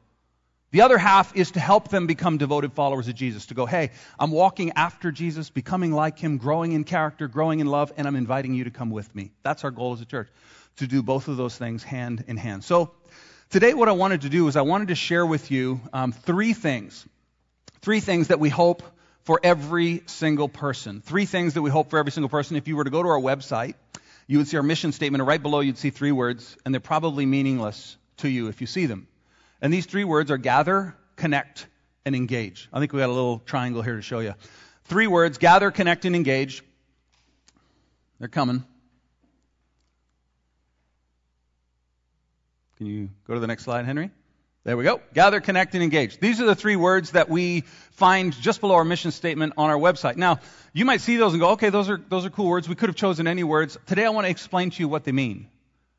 The 0.72 0.82
other 0.82 0.98
half 0.98 1.36
is 1.36 1.51
to 1.51 1.62
help 1.62 1.88
them 1.89 2.08
become 2.08 2.38
devoted 2.38 2.74
followers 2.74 3.08
of 3.08 3.15
Jesus, 3.15 3.46
to 3.48 3.53
go, 3.53 3.65
hey, 3.65 3.91
I'm 4.20 4.32
walking 4.32 4.74
after 4.75 5.12
Jesus, 5.12 5.50
becoming 5.50 5.94
like 5.94 6.20
him, 6.20 6.38
growing 6.38 6.74
in 6.74 6.84
character, 6.84 7.29
growing 7.29 7.62
in 7.62 7.67
love, 7.67 7.94
and 7.96 8.06
I'm 8.06 8.17
inviting 8.17 8.53
you 8.53 8.65
to 8.65 8.72
come 8.72 8.89
with 8.89 9.13
me. 9.15 9.32
That's 9.44 9.63
our 9.63 9.72
goal 9.72 9.94
as 9.94 10.01
a 10.01 10.06
church, 10.06 10.27
to 10.77 10.88
do 10.88 11.01
both 11.01 11.29
of 11.29 11.38
those 11.38 11.56
things 11.58 11.84
hand 11.84 12.25
in 12.27 12.36
hand. 12.36 12.65
So 12.65 12.91
today, 13.50 13.74
what 13.74 13.88
I 13.88 13.94
wanted 13.94 14.22
to 14.22 14.29
do 14.29 14.48
is 14.50 14.58
I 14.58 14.62
wanted 14.63 14.89
to 14.89 14.96
share 14.96 15.25
with 15.25 15.51
you 15.51 15.79
um, 15.94 16.12
three 16.12 16.51
things. 16.51 17.06
Three 17.82 18.01
things 18.01 18.27
that 18.27 18.39
we 18.39 18.50
hope 18.50 18.84
for 19.28 19.42
every 19.44 20.04
single 20.06 20.48
person. 20.48 21.02
Three 21.02 21.26
things 21.26 21.56
that 21.56 21.62
we 21.62 21.70
hope 21.70 21.90
for 21.90 22.00
every 22.00 22.14
single 22.14 22.30
person. 22.30 22.56
If 22.56 22.70
you 22.70 22.78
were 22.78 22.86
to 22.86 22.90
go 22.90 23.04
to 23.04 23.10
our 23.10 23.20
website, 23.20 23.74
you 24.26 24.38
would 24.38 24.48
see 24.48 24.56
our 24.56 24.64
mission 24.64 24.94
statement, 24.94 25.20
and 25.20 25.28
right 25.28 25.44
below 25.44 25.60
you'd 25.60 25.78
see 25.78 25.90
three 25.90 26.14
words, 26.14 26.56
and 26.64 26.74
they're 26.74 26.80
probably 26.80 27.26
meaningless 27.26 27.98
to 28.20 28.30
you 28.30 28.48
if 28.48 28.62
you 28.62 28.68
see 28.68 28.86
them. 28.86 29.06
And 29.62 29.74
these 29.74 29.86
three 29.86 30.06
words 30.06 30.32
are 30.32 30.38
gather, 30.38 30.96
connect, 31.18 31.68
and 32.06 32.16
engage. 32.16 32.70
I 32.72 32.80
think 32.80 32.94
we 32.94 33.00
got 33.00 33.10
a 33.10 33.12
little 33.12 33.40
triangle 33.40 33.82
here 33.82 33.98
to 33.98 34.02
show 34.02 34.20
you. 34.20 34.34
Three 34.86 35.08
words 35.08 35.38
gather, 35.40 35.72
connect, 35.72 36.06
and 36.06 36.16
engage. 36.16 36.64
They're 38.20 38.30
coming. 38.30 38.64
Can 42.78 42.86
you 42.86 43.10
go 43.28 43.34
to 43.34 43.42
the 43.42 43.48
next 43.48 43.66
slide, 43.66 43.84
Henry? 43.84 44.10
There 44.68 44.76
we 44.76 44.84
go. 44.84 45.00
Gather, 45.14 45.40
connect, 45.40 45.76
and 45.76 45.82
engage. 45.82 46.20
These 46.20 46.42
are 46.42 46.46
the 46.46 46.54
three 46.54 46.76
words 46.76 47.12
that 47.12 47.30
we 47.30 47.62
find 47.92 48.34
just 48.34 48.60
below 48.60 48.76
our 48.76 48.84
mission 48.84 49.12
statement 49.12 49.54
on 49.56 49.70
our 49.70 49.78
website. 49.78 50.18
Now, 50.18 50.42
you 50.74 50.84
might 50.84 51.00
see 51.00 51.16
those 51.16 51.32
and 51.32 51.40
go, 51.40 51.52
okay, 51.52 51.70
those 51.70 51.90
are, 51.90 52.02
those 52.10 52.26
are 52.26 52.30
cool 52.30 52.50
words. 52.50 52.68
We 52.68 52.76
could 52.76 52.90
have 52.90 52.98
chosen 52.98 53.28
any 53.28 53.46
words. 53.46 53.78
Today 53.86 54.04
I 54.04 54.10
want 54.10 54.26
to 54.26 54.30
explain 54.30 54.72
to 54.72 54.84
you 54.84 54.90
what 54.90 55.06
they 55.06 55.14
mean. 55.14 55.48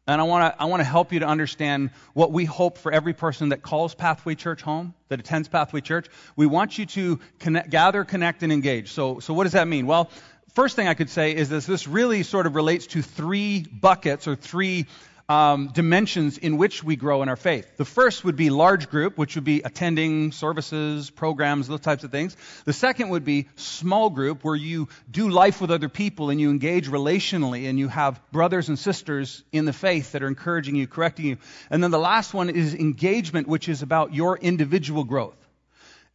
And 0.07 0.21
I 0.21 0.25
want 0.25 0.55
to 0.55 0.63
I 0.63 0.67
want 0.67 0.81
to 0.81 0.85
help 0.85 1.15
you 1.15 1.21
to 1.21 1.27
understand 1.27 1.93
what 2.13 2.31
we 2.31 2.45
hope 2.45 2.77
for 2.77 2.93
every 2.93 3.15
person 3.15 3.51
that 3.51 3.63
calls 3.63 3.95
Pathway 3.95 4.35
Church 4.35 4.61
home, 4.61 4.93
that 5.09 5.19
attends 5.19 5.49
Pathway 5.49 5.81
Church. 5.81 6.09
We 6.37 6.45
want 6.45 6.77
you 6.77 6.85
to 6.85 7.21
connect, 7.39 7.71
gather, 7.71 8.05
connect, 8.05 8.43
and 8.43 8.53
engage. 8.53 8.93
So 8.93 9.19
so 9.21 9.33
what 9.33 9.45
does 9.45 9.53
that 9.53 9.67
mean? 9.67 9.87
Well, 9.87 10.11
first 10.53 10.77
thing 10.77 10.89
I 10.89 10.95
could 10.95 11.09
say 11.09 11.35
is 11.35 11.49
this: 11.49 11.65
this 11.65 11.89
really 11.89 12.23
sort 12.23 12.47
of 12.47 12.55
relates 12.55 12.87
to 12.89 13.01
three 13.01 13.63
buckets 13.63 14.29
or 14.29 14.35
three 14.35 14.87
um, 15.29 15.69
dimensions 15.69 16.39
in 16.39 16.57
which 16.57 16.83
we 16.83 16.97
grow 16.97 17.23
in 17.23 17.29
our 17.29 17.37
faith. 17.37 17.77
The 17.77 17.85
first 17.85 18.25
would 18.25 18.37
be 18.37 18.49
large 18.49 18.89
group, 18.89 19.19
which 19.19 19.35
would 19.35 19.45
be 19.45 19.61
attending 19.61 20.33
services, 20.33 21.11
programs, 21.11 21.69
those 21.69 21.81
types 21.81 22.03
of 22.03 22.11
things. 22.11 22.35
The 22.65 22.73
second 22.73 23.11
would 23.11 23.25
be 23.25 23.49
small 23.57 24.09
group, 24.09 24.43
where 24.43 24.57
you 24.57 24.89
do 25.11 25.29
life 25.29 25.61
with 25.61 25.71
other 25.71 25.91
people 25.91 26.31
and 26.31 26.41
you 26.41 26.51
engage 26.51 26.89
relationally 26.89 27.69
and 27.69 27.79
you 27.79 27.89
have 27.89 28.21
brothers 28.33 28.69
and 28.69 28.79
sisters 28.79 29.45
in 29.53 29.67
the 29.67 29.73
faith 29.75 30.13
that 30.13 30.23
are 30.23 30.29
encouraging 30.29 30.77
you, 30.77 30.87
correcting 30.87 31.27
you. 31.27 31.37
And 31.71 31.83
then 31.83 31.91
the 31.91 31.99
last 31.99 32.33
one 32.33 32.49
is 32.49 32.75
engagement, 32.75 33.49
which 33.49 33.69
is 33.69 33.83
about 33.83 34.15
your 34.15 34.39
individual 34.39 35.05
growth. 35.05 35.37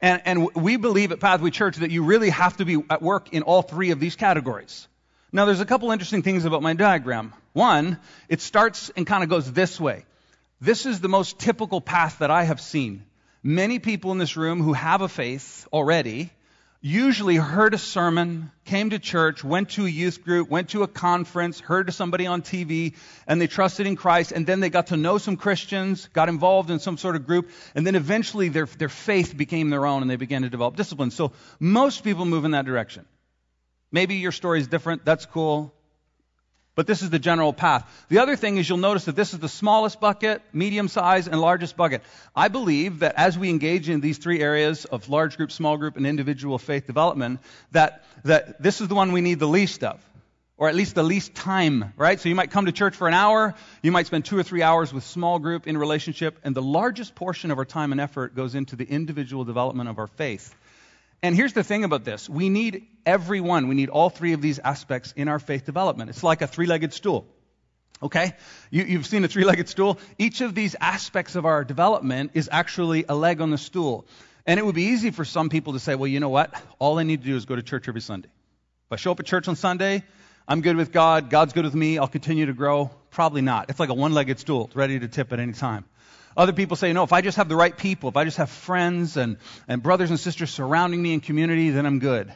And, 0.02 0.22
and 0.26 0.56
we 0.56 0.78
believe 0.78 1.12
at 1.12 1.20
Pathway 1.20 1.52
Church 1.52 1.78
that 1.78 1.92
you 1.92 2.04
really 2.04 2.32
have 2.32 2.58
to 2.58 2.66
be 2.66 2.84
at 2.90 3.02
work 3.02 3.32
in 3.32 3.44
all 3.44 3.62
three 3.62 3.92
of 3.92 4.00
these 4.00 4.16
categories. 4.16 4.88
Now, 5.32 5.46
there's 5.46 5.62
a 5.62 5.66
couple 5.66 5.92
interesting 5.92 6.24
things 6.24 6.46
about 6.46 6.62
my 6.62 6.74
diagram. 6.74 7.34
One, 7.54 8.00
it 8.30 8.42
starts 8.42 8.92
and 8.96 9.08
kind 9.08 9.24
of 9.24 9.30
goes 9.30 9.52
this 9.52 9.80
way. 9.80 10.06
This 10.60 10.86
is 10.86 11.00
the 11.00 11.10
most 11.10 11.40
typical 11.40 11.82
path 11.82 12.20
that 12.20 12.32
I 12.32 12.44
have 12.44 12.60
seen. 12.60 13.06
Many 13.44 13.80
people 13.80 14.12
in 14.12 14.18
this 14.18 14.38
room 14.38 14.62
who 14.62 14.74
have 14.74 15.02
a 15.02 15.10
faith 15.10 15.68
already 15.72 16.32
usually 16.86 17.38
heard 17.38 17.74
a 17.74 17.78
sermon, 17.78 18.52
came 18.66 18.90
to 18.90 19.00
church, 19.00 19.42
went 19.42 19.70
to 19.70 19.86
a 19.86 19.90
youth 19.90 20.22
group, 20.22 20.50
went 20.50 20.70
to 20.70 20.84
a 20.84 20.88
conference, 20.88 21.62
heard 21.62 21.94
somebody 21.94 22.28
on 22.28 22.42
TV, 22.42 22.94
and 23.26 23.40
they 23.40 23.48
trusted 23.48 23.88
in 23.88 23.96
Christ, 23.96 24.34
and 24.34 24.46
then 24.46 24.60
they 24.60 24.70
got 24.70 24.88
to 24.88 24.98
know 24.98 25.18
some 25.18 25.38
Christians, 25.38 26.10
got 26.12 26.28
involved 26.28 26.70
in 26.70 26.80
some 26.80 26.98
sort 26.98 27.16
of 27.16 27.26
group, 27.26 27.50
and 27.74 27.88
then 27.88 27.96
eventually 27.96 28.50
their, 28.50 28.66
their 28.66 28.90
faith 28.90 29.36
became 29.36 29.70
their 29.70 29.86
own 29.86 30.02
and 30.02 30.12
they 30.12 30.18
began 30.18 30.42
to 30.42 30.50
develop 30.50 30.76
discipline. 30.76 31.10
So 31.10 31.32
most 31.58 32.04
people 32.04 32.26
move 32.26 32.44
in 32.44 32.52
that 32.52 32.66
direction. 32.66 33.06
Maybe 33.90 34.16
your 34.16 34.34
story 34.34 34.60
is 34.60 34.68
different. 34.68 35.06
That's 35.06 35.26
cool. 35.26 35.74
But 36.76 36.88
this 36.88 37.04
is 37.04 37.12
the 37.12 37.20
general 37.20 37.54
path. 37.54 37.88
The 38.10 38.18
other 38.18 38.36
thing 38.36 38.58
is 38.58 38.68
you'll 38.68 38.80
notice 38.80 39.06
that 39.06 39.16
this 39.16 39.34
is 39.34 39.40
the 39.40 39.50
smallest 39.50 40.02
bucket, 40.02 40.42
medium 40.54 40.88
size, 40.88 41.28
and 41.28 41.40
largest 41.40 41.78
bucket. 41.78 42.02
I 42.36 42.48
believe 42.48 43.00
that 43.00 43.16
as 43.16 43.38
we 43.38 43.52
engage 43.52 43.90
in 43.90 44.02
these 44.02 44.18
three 44.18 44.42
areas 44.42 44.86
of 44.86 45.08
large 45.08 45.38
group, 45.38 45.52
small 45.52 45.78
group, 45.78 45.98
and 45.98 46.08
individual 46.08 46.58
faith 46.58 46.88
development, 46.88 47.42
that, 47.74 48.04
that 48.24 48.62
this 48.62 48.82
is 48.82 48.88
the 48.88 48.96
one 48.96 49.12
we 49.12 49.22
need 49.22 49.38
the 49.38 49.48
least 49.48 49.84
of. 49.84 50.04
Or 50.58 50.70
at 50.70 50.76
least 50.76 50.96
the 50.96 51.04
least 51.04 51.36
time, 51.36 51.94
right? 51.98 52.20
So 52.20 52.30
you 52.30 52.36
might 52.36 52.52
come 52.52 52.68
to 52.68 52.72
church 52.72 52.96
for 52.96 53.08
an 53.08 53.14
hour, 53.14 53.54
you 53.82 53.92
might 53.92 54.08
spend 54.08 54.26
two 54.26 54.38
or 54.38 54.44
three 54.44 54.62
hours 54.62 54.94
with 54.94 55.04
small 55.04 55.38
group 55.40 55.68
in 55.68 55.78
relationship, 55.78 56.40
and 56.44 56.56
the 56.56 56.62
largest 56.62 57.16
portion 57.16 57.52
of 57.52 57.58
our 57.58 57.66
time 57.66 57.92
and 57.92 58.00
effort 58.00 58.36
goes 58.36 58.56
into 58.56 58.76
the 58.76 58.86
individual 58.86 59.44
development 59.44 59.90
of 59.90 60.00
our 60.00 60.08
faith. 60.08 60.56
And 61.24 61.38
here's 61.38 61.54
the 61.54 61.64
thing 61.64 61.86
about 61.86 62.04
this 62.04 62.30
we 62.30 62.50
need 62.50 62.86
every 63.06 63.40
one, 63.40 63.70
we 63.70 63.76
need 63.76 63.90
all 63.90 64.10
three 64.10 64.34
of 64.34 64.42
these 64.42 64.60
aspects 64.60 65.14
in 65.16 65.30
our 65.30 65.40
faith 65.40 65.66
development. 65.66 66.10
It's 66.10 66.22
like 66.22 66.42
a 66.42 66.48
three 66.48 66.68
legged 66.68 66.94
stool. 66.94 67.26
Okay? 68.04 68.34
You, 68.70 68.98
have 68.98 69.08
seen 69.08 69.24
a 69.24 69.30
three 69.30 69.46
legged 69.46 69.70
stool. 69.70 69.98
Each 70.18 70.42
of 70.42 70.54
these 70.54 70.76
aspects 70.80 71.36
of 71.36 71.46
our 71.46 71.64
development 71.64 72.32
is 72.34 72.50
actually 72.52 73.06
a 73.08 73.16
leg 73.16 73.40
on 73.40 73.50
the 73.50 73.58
stool. 73.58 74.06
And 74.46 74.60
it 74.60 74.66
would 74.66 74.76
be 74.76 74.88
easy 74.88 75.12
for 75.12 75.24
some 75.24 75.48
people 75.48 75.72
to 75.72 75.80
say, 75.80 75.96
well, 75.96 76.08
you 76.08 76.20
know 76.20 76.28
what? 76.28 76.54
All 76.80 77.00
I 77.00 77.04
need 77.04 77.22
to 77.22 77.28
do 77.28 77.38
is 77.38 77.46
go 77.46 77.56
to 77.56 77.64
church 77.64 77.88
every 77.88 78.02
Sunday. 78.02 78.28
If 78.28 78.92
I 78.92 78.96
show 78.98 79.14
up 79.14 79.22
at 79.22 79.26
church 79.26 79.48
on 79.48 79.56
Sunday, 79.56 80.04
I'm 80.46 80.60
good 80.60 80.76
with 80.76 80.92
God, 80.92 81.30
God's 81.30 81.54
good 81.54 81.64
with 81.64 81.74
me, 81.74 81.98
I'll 81.98 82.10
continue 82.10 82.48
to 82.48 82.54
grow. 82.54 82.92
Probably 83.12 83.42
not. 83.42 83.70
It's 83.70 83.80
like 83.80 83.88
a 83.88 83.94
one 83.94 84.14
legged 84.14 84.40
stool, 84.40 84.66
it's 84.66 84.76
ready 84.76 85.00
to 85.00 85.08
tip 85.08 85.32
at 85.32 85.40
any 85.40 85.54
time. 85.54 85.86
Other 86.36 86.54
people 86.54 86.76
say, 86.76 86.94
no, 86.94 87.04
if 87.04 87.14
I 87.14 87.22
just 87.22 87.38
have 87.38 87.50
the 87.50 87.56
right 87.56 87.76
people, 87.76 88.10
if 88.10 88.18
I 88.18 88.24
just 88.24 88.38
have 88.38 88.50
friends 88.50 89.18
and, 89.18 89.38
and 89.68 89.84
brothers 89.84 90.10
and 90.10 90.20
sisters 90.20 90.50
surrounding 90.50 91.02
me 91.02 91.14
in 91.14 91.20
community, 91.20 91.70
then 91.70 91.86
I'm 91.86 92.00
good. 92.00 92.34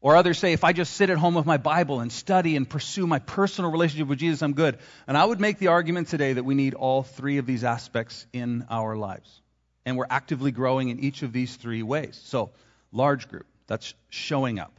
Or 0.00 0.14
others 0.14 0.38
say, 0.38 0.52
if 0.52 0.62
I 0.62 0.72
just 0.72 0.94
sit 0.94 1.10
at 1.10 1.18
home 1.18 1.34
with 1.34 1.46
my 1.46 1.56
Bible 1.56 2.00
and 2.00 2.12
study 2.12 2.54
and 2.54 2.68
pursue 2.68 3.06
my 3.06 3.18
personal 3.18 3.72
relationship 3.72 4.06
with 4.06 4.18
Jesus, 4.18 4.42
I'm 4.42 4.52
good. 4.52 4.78
And 5.08 5.16
I 5.16 5.24
would 5.24 5.40
make 5.40 5.58
the 5.58 5.68
argument 5.68 6.08
today 6.08 6.34
that 6.34 6.44
we 6.44 6.54
need 6.54 6.74
all 6.74 7.02
three 7.02 7.38
of 7.38 7.46
these 7.46 7.64
aspects 7.64 8.26
in 8.32 8.66
our 8.70 8.96
lives. 8.96 9.40
And 9.84 9.96
we're 9.96 10.06
actively 10.08 10.52
growing 10.52 10.90
in 10.90 11.00
each 11.00 11.22
of 11.22 11.32
these 11.32 11.56
three 11.56 11.82
ways. 11.82 12.20
So, 12.26 12.50
large 12.92 13.28
group, 13.28 13.46
that's 13.66 13.94
showing 14.08 14.60
up. 14.60 14.72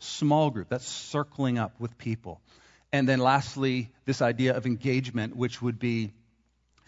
Small 0.00 0.50
group, 0.50 0.68
that's 0.68 0.86
circling 0.86 1.58
up 1.58 1.78
with 1.78 1.96
people. 1.98 2.40
And 2.92 3.08
then 3.08 3.20
lastly, 3.20 3.90
this 4.06 4.22
idea 4.22 4.56
of 4.56 4.66
engagement, 4.66 5.36
which 5.36 5.60
would 5.60 5.78
be 5.78 6.12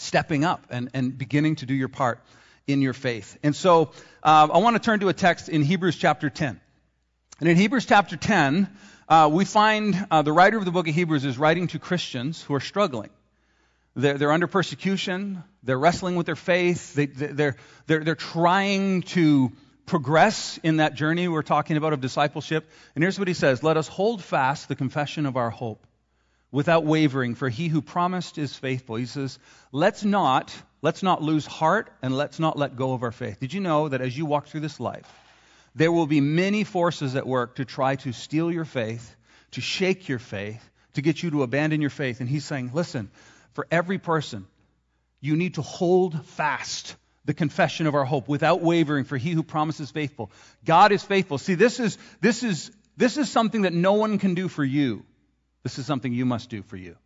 stepping 0.00 0.44
up 0.44 0.66
and, 0.70 0.90
and 0.94 1.16
beginning 1.16 1.56
to 1.56 1.66
do 1.66 1.74
your 1.74 1.88
part 1.88 2.20
in 2.66 2.80
your 2.80 2.94
faith. 2.94 3.38
And 3.42 3.54
so 3.54 3.90
uh, 4.22 4.48
I 4.52 4.58
want 4.58 4.76
to 4.76 4.80
turn 4.80 5.00
to 5.00 5.08
a 5.08 5.12
text 5.12 5.48
in 5.48 5.62
Hebrews 5.62 5.96
chapter 5.96 6.30
10. 6.30 6.60
And 7.40 7.48
in 7.48 7.56
Hebrews 7.56 7.86
chapter 7.86 8.16
10, 8.16 8.68
uh, 9.08 9.28
we 9.32 9.44
find 9.44 10.06
uh, 10.10 10.22
the 10.22 10.32
writer 10.32 10.56
of 10.56 10.64
the 10.64 10.70
book 10.70 10.88
of 10.88 10.94
Hebrews 10.94 11.24
is 11.24 11.36
writing 11.36 11.66
to 11.68 11.78
Christians 11.78 12.42
who 12.42 12.54
are 12.54 12.60
struggling. 12.60 13.10
They're, 13.94 14.16
they're 14.16 14.32
under 14.32 14.46
persecution. 14.46 15.42
They're 15.62 15.78
wrestling 15.78 16.16
with 16.16 16.26
their 16.26 16.36
faith. 16.36 16.94
They, 16.94 17.06
they're, 17.06 17.56
they're, 17.86 18.04
they're 18.04 18.14
trying 18.14 19.02
to 19.02 19.52
progress 19.84 20.58
in 20.62 20.78
that 20.78 20.94
journey 20.94 21.28
we're 21.28 21.42
talking 21.42 21.76
about 21.76 21.92
of 21.92 22.00
discipleship. 22.00 22.70
And 22.94 23.04
here's 23.04 23.18
what 23.18 23.28
he 23.28 23.34
says 23.34 23.62
Let 23.62 23.76
us 23.76 23.88
hold 23.88 24.22
fast 24.22 24.68
the 24.68 24.76
confession 24.76 25.26
of 25.26 25.36
our 25.36 25.50
hope 25.50 25.86
without 26.52 26.84
wavering, 26.84 27.34
for 27.34 27.48
he 27.48 27.68
who 27.68 27.80
promised 27.80 28.38
is 28.38 28.54
faithful. 28.54 28.96
He 28.96 29.06
says, 29.06 29.38
let's 29.72 30.04
not, 30.04 30.54
let's 30.82 31.02
not 31.02 31.22
lose 31.22 31.46
heart 31.46 31.92
and 32.02 32.16
let's 32.16 32.38
not 32.38 32.58
let 32.58 32.76
go 32.76 32.92
of 32.92 33.02
our 33.02 33.12
faith. 33.12 33.38
Did 33.40 33.52
you 33.52 33.60
know 33.60 33.88
that 33.88 34.00
as 34.00 34.16
you 34.16 34.26
walk 34.26 34.48
through 34.48 34.60
this 34.60 34.80
life, 34.80 35.06
there 35.74 35.92
will 35.92 36.06
be 36.06 36.20
many 36.20 36.64
forces 36.64 37.14
at 37.14 37.26
work 37.26 37.56
to 37.56 37.64
try 37.64 37.96
to 37.96 38.12
steal 38.12 38.50
your 38.50 38.64
faith, 38.64 39.14
to 39.52 39.60
shake 39.60 40.08
your 40.08 40.18
faith, 40.18 40.68
to 40.94 41.02
get 41.02 41.22
you 41.22 41.30
to 41.30 41.42
abandon 41.44 41.80
your 41.80 41.90
faith. 41.90 42.20
And 42.20 42.28
he's 42.28 42.44
saying, 42.44 42.72
listen, 42.74 43.10
for 43.52 43.66
every 43.70 43.98
person, 43.98 44.46
you 45.20 45.36
need 45.36 45.54
to 45.54 45.62
hold 45.62 46.26
fast 46.26 46.96
the 47.26 47.34
confession 47.34 47.86
of 47.86 47.94
our 47.94 48.04
hope 48.04 48.26
without 48.26 48.60
wavering, 48.60 49.04
for 49.04 49.16
he 49.16 49.30
who 49.30 49.44
promises 49.44 49.90
faithful. 49.90 50.32
God 50.64 50.90
is 50.90 51.02
faithful. 51.04 51.38
See, 51.38 51.54
this 51.54 51.78
is, 51.78 51.98
this 52.20 52.42
is, 52.42 52.72
this 52.96 53.18
is 53.18 53.30
something 53.30 53.62
that 53.62 53.72
no 53.72 53.92
one 53.92 54.18
can 54.18 54.34
do 54.34 54.48
for 54.48 54.64
you. 54.64 55.04
This 55.62 55.78
is 55.78 55.86
something 55.86 56.12
you 56.12 56.24
must 56.24 56.50
do 56.50 56.62
for 56.62 56.76
you. 56.76 56.96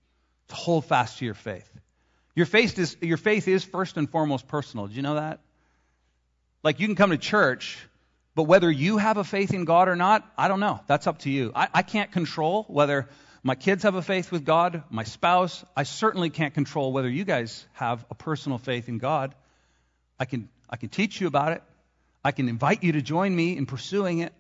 to 0.48 0.54
hold 0.54 0.84
fast 0.84 1.18
to 1.18 1.24
your 1.24 1.34
faith. 1.34 1.68
Your 2.34 2.46
faith 2.46 2.78
is, 2.78 2.96
your 3.00 3.16
faith 3.16 3.48
is 3.48 3.64
first 3.64 3.96
and 3.96 4.10
foremost 4.10 4.46
personal. 4.48 4.86
Do 4.86 4.94
you 4.94 5.02
know 5.02 5.14
that? 5.14 5.40
Like 6.62 6.80
you 6.80 6.86
can 6.86 6.96
come 6.96 7.10
to 7.10 7.18
church, 7.18 7.78
but 8.34 8.44
whether 8.44 8.70
you 8.70 8.98
have 8.98 9.16
a 9.16 9.24
faith 9.24 9.54
in 9.54 9.64
God 9.64 9.88
or 9.88 9.96
not, 9.96 10.28
I 10.36 10.48
don't 10.48 10.60
know. 10.60 10.80
That's 10.86 11.06
up 11.06 11.18
to 11.20 11.30
you. 11.30 11.52
I, 11.54 11.68
I 11.72 11.82
can't 11.82 12.10
control 12.10 12.64
whether 12.68 13.08
my 13.42 13.54
kids 13.54 13.84
have 13.84 13.94
a 13.94 14.02
faith 14.02 14.32
with 14.32 14.44
God, 14.44 14.82
my 14.90 15.04
spouse. 15.04 15.64
I 15.76 15.84
certainly 15.84 16.30
can't 16.30 16.54
control 16.54 16.92
whether 16.92 17.08
you 17.08 17.24
guys 17.24 17.66
have 17.74 18.04
a 18.10 18.14
personal 18.14 18.58
faith 18.58 18.88
in 18.88 18.98
God. 18.98 19.34
I 20.18 20.24
can, 20.24 20.48
I 20.68 20.76
can 20.76 20.88
teach 20.88 21.20
you 21.20 21.26
about 21.26 21.52
it. 21.52 21.62
I 22.24 22.32
can 22.32 22.48
invite 22.48 22.82
you 22.82 22.92
to 22.92 23.02
join 23.02 23.34
me 23.34 23.56
in 23.56 23.66
pursuing 23.66 24.18
it. 24.20 24.32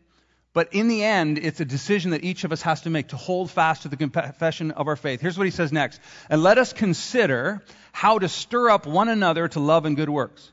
But 0.54 0.72
in 0.72 0.86
the 0.86 1.02
end, 1.02 1.38
it's 1.38 1.60
a 1.60 1.64
decision 1.64 2.12
that 2.12 2.22
each 2.24 2.44
of 2.44 2.52
us 2.52 2.62
has 2.62 2.82
to 2.82 2.90
make 2.90 3.08
to 3.08 3.16
hold 3.16 3.50
fast 3.50 3.82
to 3.82 3.88
the 3.88 3.96
confession 3.96 4.70
of 4.70 4.86
our 4.86 4.94
faith. 4.96 5.20
Here's 5.20 5.36
what 5.36 5.46
he 5.46 5.50
says 5.50 5.72
next. 5.72 6.00
And 6.30 6.42
let 6.42 6.58
us 6.58 6.72
consider 6.72 7.60
how 7.90 8.20
to 8.20 8.28
stir 8.28 8.70
up 8.70 8.86
one 8.86 9.08
another 9.08 9.48
to 9.48 9.60
love 9.60 9.84
and 9.84 9.96
good 9.96 10.08
works. 10.08 10.52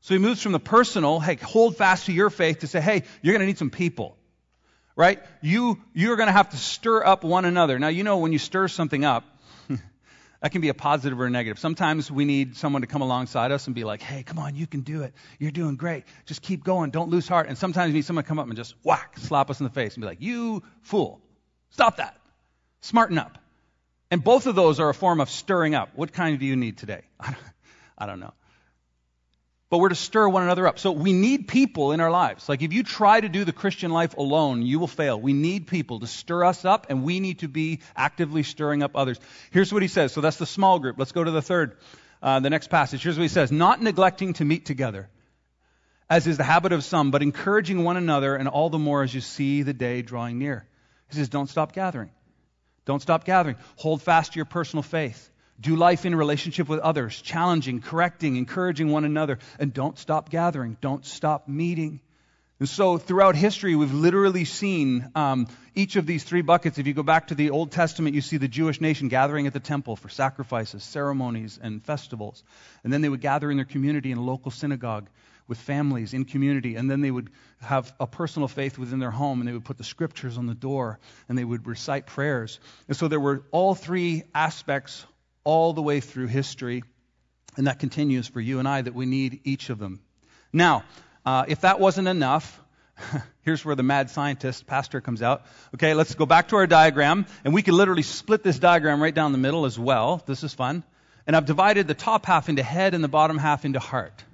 So 0.00 0.14
he 0.14 0.18
moves 0.18 0.40
from 0.40 0.52
the 0.52 0.60
personal, 0.60 1.18
hey, 1.18 1.34
hold 1.34 1.76
fast 1.76 2.06
to 2.06 2.12
your 2.12 2.30
faith, 2.30 2.60
to 2.60 2.68
say, 2.68 2.80
hey, 2.80 3.02
you're 3.20 3.32
going 3.32 3.40
to 3.40 3.46
need 3.46 3.58
some 3.58 3.70
people. 3.70 4.16
Right? 4.94 5.20
You, 5.40 5.80
you're 5.92 6.16
going 6.16 6.28
to 6.28 6.32
have 6.32 6.50
to 6.50 6.56
stir 6.56 7.04
up 7.04 7.24
one 7.24 7.44
another. 7.44 7.78
Now, 7.80 7.88
you 7.88 8.04
know, 8.04 8.18
when 8.18 8.32
you 8.32 8.38
stir 8.38 8.68
something 8.68 9.04
up, 9.04 9.24
that 10.42 10.50
can 10.50 10.60
be 10.60 10.68
a 10.68 10.74
positive 10.74 11.20
or 11.20 11.26
a 11.26 11.30
negative. 11.30 11.58
Sometimes 11.58 12.10
we 12.10 12.24
need 12.24 12.56
someone 12.56 12.82
to 12.82 12.88
come 12.88 13.00
alongside 13.00 13.52
us 13.52 13.66
and 13.66 13.76
be 13.76 13.84
like, 13.84 14.02
hey, 14.02 14.24
come 14.24 14.40
on, 14.40 14.56
you 14.56 14.66
can 14.66 14.80
do 14.80 15.02
it. 15.02 15.14
You're 15.38 15.52
doing 15.52 15.76
great. 15.76 16.04
Just 16.26 16.42
keep 16.42 16.64
going. 16.64 16.90
Don't 16.90 17.10
lose 17.10 17.28
heart. 17.28 17.48
And 17.48 17.56
sometimes 17.56 17.92
we 17.92 17.94
need 17.94 18.04
someone 18.04 18.24
to 18.24 18.28
come 18.28 18.40
up 18.40 18.48
and 18.48 18.56
just 18.56 18.74
whack, 18.82 19.18
slap 19.18 19.50
us 19.50 19.60
in 19.60 19.64
the 19.64 19.70
face 19.70 19.94
and 19.94 20.02
be 20.02 20.06
like, 20.06 20.20
you 20.20 20.64
fool. 20.82 21.20
Stop 21.70 21.98
that. 21.98 22.18
Smarten 22.80 23.18
up. 23.18 23.38
And 24.10 24.22
both 24.22 24.46
of 24.46 24.56
those 24.56 24.80
are 24.80 24.88
a 24.88 24.94
form 24.94 25.20
of 25.20 25.30
stirring 25.30 25.76
up. 25.76 25.90
What 25.94 26.12
kind 26.12 26.38
do 26.38 26.44
you 26.44 26.56
need 26.56 26.76
today? 26.76 27.02
I 27.96 28.06
don't 28.06 28.18
know 28.18 28.34
but 29.72 29.78
we're 29.78 29.88
to 29.88 29.94
stir 29.94 30.28
one 30.28 30.42
another 30.42 30.66
up. 30.66 30.78
So 30.78 30.92
we 30.92 31.14
need 31.14 31.48
people 31.48 31.92
in 31.92 32.00
our 32.00 32.10
lives. 32.10 32.46
Like 32.46 32.60
if 32.60 32.74
you 32.74 32.82
try 32.82 33.18
to 33.18 33.28
do 33.30 33.46
the 33.46 33.54
Christian 33.54 33.90
life 33.90 34.14
alone, 34.18 34.60
you 34.60 34.78
will 34.78 34.86
fail. 34.86 35.18
We 35.18 35.32
need 35.32 35.66
people 35.66 36.00
to 36.00 36.06
stir 36.06 36.44
us 36.44 36.66
up, 36.66 36.88
and 36.90 37.04
we 37.04 37.20
need 37.20 37.38
to 37.38 37.48
be 37.48 37.80
actively 37.96 38.42
stirring 38.42 38.82
up 38.82 38.90
others. 38.94 39.18
Here's 39.50 39.72
what 39.72 39.80
he 39.80 39.88
says. 39.88 40.12
So 40.12 40.20
that's 40.20 40.36
the 40.36 40.44
small 40.44 40.78
group. 40.78 40.98
Let's 40.98 41.12
go 41.12 41.24
to 41.24 41.30
the 41.30 41.40
third, 41.40 41.78
uh, 42.22 42.40
the 42.40 42.50
next 42.50 42.68
passage. 42.68 43.02
Here's 43.02 43.16
what 43.16 43.22
he 43.22 43.28
says 43.28 43.50
Not 43.50 43.80
neglecting 43.80 44.34
to 44.34 44.44
meet 44.44 44.66
together, 44.66 45.08
as 46.10 46.26
is 46.26 46.36
the 46.36 46.44
habit 46.44 46.72
of 46.72 46.84
some, 46.84 47.10
but 47.10 47.22
encouraging 47.22 47.82
one 47.82 47.96
another, 47.96 48.36
and 48.36 48.48
all 48.48 48.68
the 48.68 48.78
more 48.78 49.02
as 49.02 49.14
you 49.14 49.22
see 49.22 49.62
the 49.62 49.72
day 49.72 50.02
drawing 50.02 50.38
near. 50.38 50.68
He 51.08 51.16
says, 51.16 51.30
Don't 51.30 51.48
stop 51.48 51.72
gathering. 51.72 52.10
Don't 52.84 53.00
stop 53.00 53.24
gathering. 53.24 53.56
Hold 53.76 54.02
fast 54.02 54.34
to 54.34 54.36
your 54.36 54.44
personal 54.44 54.82
faith. 54.82 55.31
Do 55.62 55.76
life 55.76 56.04
in 56.04 56.14
relationship 56.14 56.68
with 56.68 56.80
others, 56.80 57.22
challenging, 57.22 57.80
correcting, 57.80 58.34
encouraging 58.34 58.90
one 58.90 59.04
another, 59.04 59.38
and 59.60 59.72
don't 59.72 59.96
stop 59.96 60.28
gathering. 60.28 60.76
Don't 60.80 61.06
stop 61.06 61.46
meeting. 61.46 62.00
And 62.58 62.68
so, 62.68 62.98
throughout 62.98 63.36
history, 63.36 63.76
we've 63.76 63.92
literally 63.92 64.44
seen 64.44 65.08
um, 65.14 65.46
each 65.74 65.96
of 65.96 66.04
these 66.04 66.24
three 66.24 66.42
buckets. 66.42 66.78
If 66.78 66.86
you 66.88 66.94
go 66.94 67.04
back 67.04 67.28
to 67.28 67.36
the 67.36 67.50
Old 67.50 67.70
Testament, 67.70 68.16
you 68.16 68.20
see 68.20 68.38
the 68.38 68.48
Jewish 68.48 68.80
nation 68.80 69.06
gathering 69.06 69.46
at 69.46 69.52
the 69.52 69.60
temple 69.60 69.94
for 69.94 70.08
sacrifices, 70.08 70.82
ceremonies, 70.82 71.60
and 71.62 71.84
festivals. 71.84 72.42
And 72.82 72.92
then 72.92 73.00
they 73.00 73.08
would 73.08 73.20
gather 73.20 73.50
in 73.50 73.56
their 73.56 73.66
community 73.66 74.10
in 74.10 74.18
a 74.18 74.22
local 74.22 74.50
synagogue 74.50 75.08
with 75.48 75.58
families 75.58 76.14
in 76.14 76.24
community. 76.24 76.76
And 76.76 76.90
then 76.90 77.00
they 77.00 77.10
would 77.10 77.30
have 77.60 77.92
a 78.00 78.06
personal 78.06 78.48
faith 78.48 78.78
within 78.78 78.98
their 78.98 79.10
home, 79.10 79.40
and 79.40 79.48
they 79.48 79.52
would 79.52 79.64
put 79.64 79.78
the 79.78 79.84
scriptures 79.84 80.38
on 80.38 80.46
the 80.46 80.54
door, 80.54 80.98
and 81.28 81.38
they 81.38 81.44
would 81.44 81.66
recite 81.66 82.06
prayers. 82.06 82.58
And 82.88 82.96
so, 82.96 83.08
there 83.08 83.20
were 83.20 83.42
all 83.50 83.74
three 83.74 84.24
aspects 84.34 85.04
all 85.44 85.72
the 85.72 85.82
way 85.82 86.00
through 86.00 86.26
history, 86.26 86.84
and 87.56 87.66
that 87.66 87.78
continues 87.78 88.28
for 88.28 88.40
you 88.40 88.58
and 88.58 88.68
I 88.68 88.82
that 88.82 88.94
we 88.94 89.06
need 89.06 89.40
each 89.44 89.70
of 89.70 89.78
them. 89.78 90.00
Now, 90.52 90.84
uh, 91.24 91.44
if 91.48 91.62
that 91.62 91.80
wasn't 91.80 92.08
enough, 92.08 92.60
here's 93.42 93.64
where 93.64 93.74
the 93.74 93.82
mad 93.82 94.10
scientist 94.10 94.66
pastor 94.66 95.00
comes 95.00 95.22
out. 95.22 95.44
Okay, 95.74 95.94
let's 95.94 96.14
go 96.14 96.26
back 96.26 96.48
to 96.48 96.56
our 96.56 96.66
diagram, 96.66 97.26
and 97.44 97.54
we 97.54 97.62
can 97.62 97.74
literally 97.74 98.02
split 98.02 98.42
this 98.42 98.58
diagram 98.58 99.02
right 99.02 99.14
down 99.14 99.32
the 99.32 99.38
middle 99.38 99.64
as 99.64 99.78
well. 99.78 100.22
This 100.26 100.42
is 100.42 100.54
fun. 100.54 100.84
And 101.26 101.36
I've 101.36 101.46
divided 101.46 101.86
the 101.86 101.94
top 101.94 102.26
half 102.26 102.48
into 102.48 102.62
head 102.62 102.94
and 102.94 103.02
the 103.02 103.08
bottom 103.08 103.38
half 103.38 103.64
into 103.64 103.78
heart. 103.78 104.24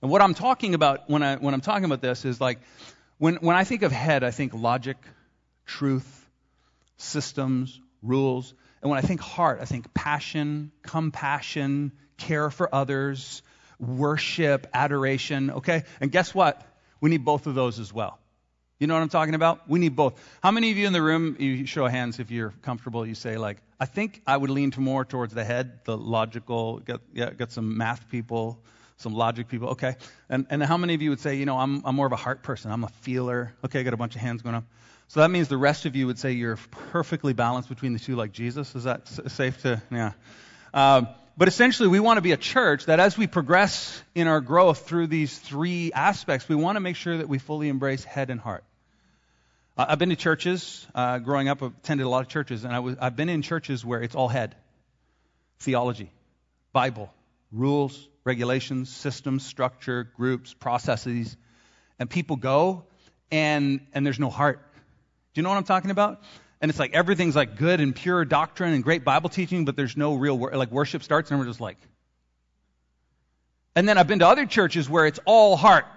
And 0.00 0.10
what 0.10 0.22
I'm 0.22 0.34
talking 0.34 0.74
about 0.74 1.10
when, 1.10 1.22
I, 1.22 1.36
when 1.36 1.54
I'm 1.54 1.60
talking 1.60 1.84
about 1.84 2.00
this 2.00 2.24
is 2.24 2.40
like, 2.40 2.60
when, 3.18 3.36
when 3.36 3.56
I 3.56 3.64
think 3.64 3.82
of 3.82 3.90
head, 3.90 4.22
I 4.22 4.30
think 4.30 4.54
logic, 4.54 4.96
truth, 5.66 6.28
systems, 6.96 7.80
rules. 8.02 8.54
And 8.82 8.90
when 8.90 8.98
I 8.98 9.02
think 9.02 9.20
heart, 9.20 9.58
I 9.60 9.64
think 9.64 9.92
passion, 9.94 10.72
compassion, 10.82 11.92
care 12.16 12.50
for 12.50 12.72
others, 12.74 13.42
worship, 13.78 14.66
adoration, 14.72 15.50
okay? 15.50 15.84
And 16.00 16.10
guess 16.10 16.34
what? 16.34 16.62
We 17.00 17.10
need 17.10 17.24
both 17.24 17.46
of 17.46 17.54
those 17.54 17.78
as 17.78 17.92
well. 17.92 18.18
You 18.78 18.86
know 18.86 18.94
what 18.94 19.02
I'm 19.02 19.08
talking 19.08 19.34
about? 19.34 19.68
We 19.68 19.80
need 19.80 19.96
both. 19.96 20.20
How 20.40 20.52
many 20.52 20.70
of 20.70 20.76
you 20.76 20.86
in 20.86 20.92
the 20.92 21.02
room, 21.02 21.36
you 21.40 21.66
show 21.66 21.86
hands 21.88 22.20
if 22.20 22.30
you're 22.30 22.54
comfortable, 22.62 23.04
you 23.04 23.16
say, 23.16 23.36
like, 23.36 23.58
I 23.80 23.86
think 23.86 24.22
I 24.26 24.36
would 24.36 24.50
lean 24.50 24.72
more 24.76 25.04
towards 25.04 25.34
the 25.34 25.44
head, 25.44 25.80
the 25.84 25.96
logical, 25.96 26.78
get, 26.78 27.00
yeah, 27.12 27.30
get 27.30 27.50
some 27.50 27.76
math 27.76 28.08
people, 28.08 28.62
some 28.96 29.14
logic 29.14 29.48
people, 29.48 29.70
okay? 29.70 29.96
And, 30.28 30.46
and 30.50 30.62
how 30.62 30.76
many 30.76 30.94
of 30.94 31.02
you 31.02 31.10
would 31.10 31.20
say, 31.20 31.36
you 31.36 31.46
know, 31.46 31.58
I'm, 31.58 31.84
I'm 31.84 31.96
more 31.96 32.06
of 32.06 32.12
a 32.12 32.16
heart 32.16 32.42
person, 32.42 32.70
I'm 32.70 32.84
a 32.84 32.88
feeler? 32.88 33.52
Okay, 33.64 33.80
I 33.80 33.82
got 33.82 33.94
a 33.94 33.96
bunch 33.96 34.14
of 34.14 34.20
hands 34.20 34.42
going 34.42 34.54
up. 34.54 34.64
So 35.08 35.20
that 35.20 35.30
means 35.30 35.48
the 35.48 35.56
rest 35.56 35.86
of 35.86 35.96
you 35.96 36.06
would 36.06 36.18
say 36.18 36.32
you're 36.32 36.58
perfectly 36.92 37.32
balanced 37.32 37.68
between 37.68 37.94
the 37.94 37.98
two, 37.98 38.14
like 38.14 38.32
Jesus. 38.32 38.74
Is 38.74 38.84
that 38.84 39.08
safe 39.08 39.62
to? 39.62 39.82
Yeah. 39.90 40.12
Um, 40.74 41.08
but 41.36 41.48
essentially, 41.48 41.88
we 41.88 42.00
want 42.00 42.18
to 42.18 42.20
be 42.20 42.32
a 42.32 42.36
church 42.36 42.86
that 42.86 43.00
as 43.00 43.16
we 43.16 43.26
progress 43.26 44.02
in 44.14 44.26
our 44.26 44.40
growth 44.40 44.86
through 44.86 45.06
these 45.06 45.38
three 45.38 45.92
aspects, 45.92 46.48
we 46.48 46.56
want 46.56 46.76
to 46.76 46.80
make 46.80 46.96
sure 46.96 47.16
that 47.16 47.28
we 47.28 47.38
fully 47.38 47.68
embrace 47.68 48.04
head 48.04 48.28
and 48.28 48.40
heart. 48.40 48.64
I've 49.78 50.00
been 50.00 50.08
to 50.08 50.16
churches, 50.16 50.84
uh, 50.94 51.20
growing 51.20 51.48
up, 51.48 51.62
I've 51.62 51.72
attended 51.72 52.04
a 52.04 52.10
lot 52.10 52.22
of 52.22 52.28
churches, 52.28 52.64
and 52.64 52.74
I 52.74 52.80
was, 52.80 52.96
I've 53.00 53.14
been 53.14 53.28
in 53.28 53.42
churches 53.42 53.84
where 53.84 54.02
it's 54.02 54.16
all 54.16 54.26
head 54.26 54.56
theology, 55.60 56.10
Bible, 56.72 57.12
rules, 57.52 58.08
regulations, 58.24 58.90
systems, 58.90 59.46
structure, 59.46 60.10
groups, 60.16 60.52
processes. 60.52 61.36
And 62.00 62.10
people 62.10 62.36
go, 62.36 62.84
and, 63.30 63.80
and 63.94 64.04
there's 64.04 64.18
no 64.18 64.30
heart. 64.30 64.60
You 65.38 65.42
know 65.42 65.50
what 65.50 65.56
I'm 65.58 65.62
talking 65.62 65.92
about? 65.92 66.20
And 66.60 66.68
it's 66.68 66.80
like 66.80 66.94
everything's 66.94 67.36
like 67.36 67.56
good 67.56 67.80
and 67.80 67.94
pure 67.94 68.24
doctrine 68.24 68.74
and 68.74 68.82
great 68.82 69.04
Bible 69.04 69.30
teaching, 69.30 69.64
but 69.64 69.76
there's 69.76 69.96
no 69.96 70.16
real 70.16 70.36
wor- 70.36 70.50
like 70.56 70.72
worship 70.72 71.04
starts 71.04 71.30
and 71.30 71.38
we're 71.38 71.46
just 71.46 71.60
like. 71.60 71.76
And 73.76 73.88
then 73.88 73.98
I've 73.98 74.08
been 74.08 74.18
to 74.18 74.26
other 74.26 74.46
churches 74.46 74.90
where 74.90 75.06
it's 75.06 75.20
all 75.24 75.56
heart. 75.56 75.86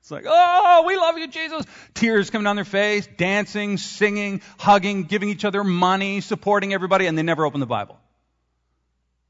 It's 0.00 0.10
like, 0.10 0.26
oh, 0.28 0.84
we 0.86 0.96
love 0.98 1.16
you, 1.16 1.28
Jesus. 1.28 1.64
Tears 1.94 2.28
coming 2.28 2.44
down 2.44 2.56
their 2.56 2.66
face, 2.66 3.08
dancing, 3.16 3.78
singing, 3.78 4.42
hugging, 4.58 5.04
giving 5.04 5.30
each 5.30 5.46
other 5.46 5.64
money, 5.64 6.20
supporting 6.20 6.74
everybody, 6.74 7.06
and 7.06 7.16
they 7.16 7.22
never 7.22 7.46
open 7.46 7.58
the 7.58 7.64
Bible. 7.64 7.98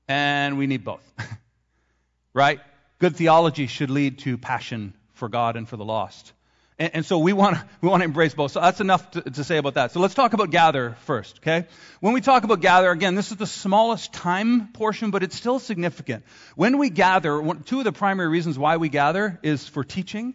And 0.08 0.58
we 0.58 0.66
need 0.66 0.82
both. 0.82 1.08
right? 2.34 2.58
Good 2.98 3.14
theology 3.14 3.68
should 3.68 3.88
lead 3.88 4.18
to 4.18 4.36
passion 4.36 4.94
for 5.12 5.28
God 5.28 5.54
and 5.54 5.68
for 5.68 5.76
the 5.76 5.84
lost. 5.84 6.32
And, 6.78 6.96
and 6.96 7.06
so 7.06 7.18
we 7.18 7.32
want 7.32 7.56
to 7.56 7.64
we 7.80 7.88
want 7.88 8.00
to 8.00 8.04
embrace 8.04 8.34
both. 8.34 8.52
So 8.52 8.60
that's 8.60 8.80
enough 8.80 9.10
to, 9.12 9.22
to 9.22 9.44
say 9.44 9.58
about 9.58 9.74
that. 9.74 9.92
So 9.92 10.00
let's 10.00 10.14
talk 10.14 10.32
about 10.32 10.50
gather 10.50 10.96
first, 11.02 11.38
okay? 11.38 11.66
When 12.00 12.14
we 12.14 12.20
talk 12.20 12.44
about 12.44 12.60
gather, 12.60 12.90
again, 12.90 13.14
this 13.14 13.30
is 13.30 13.36
the 13.36 13.46
smallest 13.46 14.12
time 14.12 14.68
portion, 14.72 15.10
but 15.10 15.22
it's 15.22 15.36
still 15.36 15.58
significant. 15.58 16.24
When 16.56 16.78
we 16.78 16.90
gather, 16.90 17.40
one, 17.40 17.62
two 17.62 17.78
of 17.78 17.84
the 17.84 17.92
primary 17.92 18.28
reasons 18.28 18.58
why 18.58 18.76
we 18.76 18.88
gather 18.88 19.38
is 19.42 19.66
for 19.68 19.84
teaching. 19.84 20.34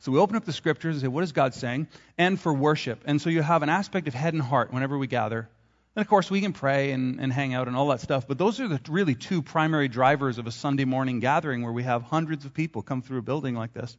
So 0.00 0.12
we 0.12 0.18
open 0.18 0.36
up 0.36 0.44
the 0.44 0.52
scriptures 0.52 0.96
and 0.96 1.02
say, 1.02 1.08
what 1.08 1.24
is 1.24 1.32
God 1.32 1.54
saying? 1.54 1.88
And 2.18 2.38
for 2.38 2.52
worship. 2.52 3.02
And 3.06 3.22
so 3.22 3.30
you 3.30 3.40
have 3.40 3.62
an 3.62 3.70
aspect 3.70 4.06
of 4.06 4.12
head 4.12 4.34
and 4.34 4.42
heart 4.42 4.70
whenever 4.70 4.98
we 4.98 5.06
gather. 5.06 5.48
And 5.96 6.02
of 6.02 6.08
course, 6.08 6.30
we 6.30 6.40
can 6.40 6.52
pray 6.52 6.90
and, 6.90 7.20
and 7.20 7.32
hang 7.32 7.54
out 7.54 7.68
and 7.68 7.76
all 7.76 7.88
that 7.88 8.00
stuff, 8.00 8.26
but 8.26 8.36
those 8.36 8.58
are 8.60 8.66
the 8.66 8.80
really 8.88 9.14
two 9.14 9.42
primary 9.42 9.86
drivers 9.86 10.38
of 10.38 10.46
a 10.46 10.50
Sunday 10.50 10.84
morning 10.84 11.20
gathering 11.20 11.62
where 11.62 11.72
we 11.72 11.84
have 11.84 12.02
hundreds 12.02 12.44
of 12.44 12.52
people 12.52 12.82
come 12.82 13.00
through 13.00 13.18
a 13.18 13.22
building 13.22 13.54
like 13.54 13.72
this. 13.72 13.96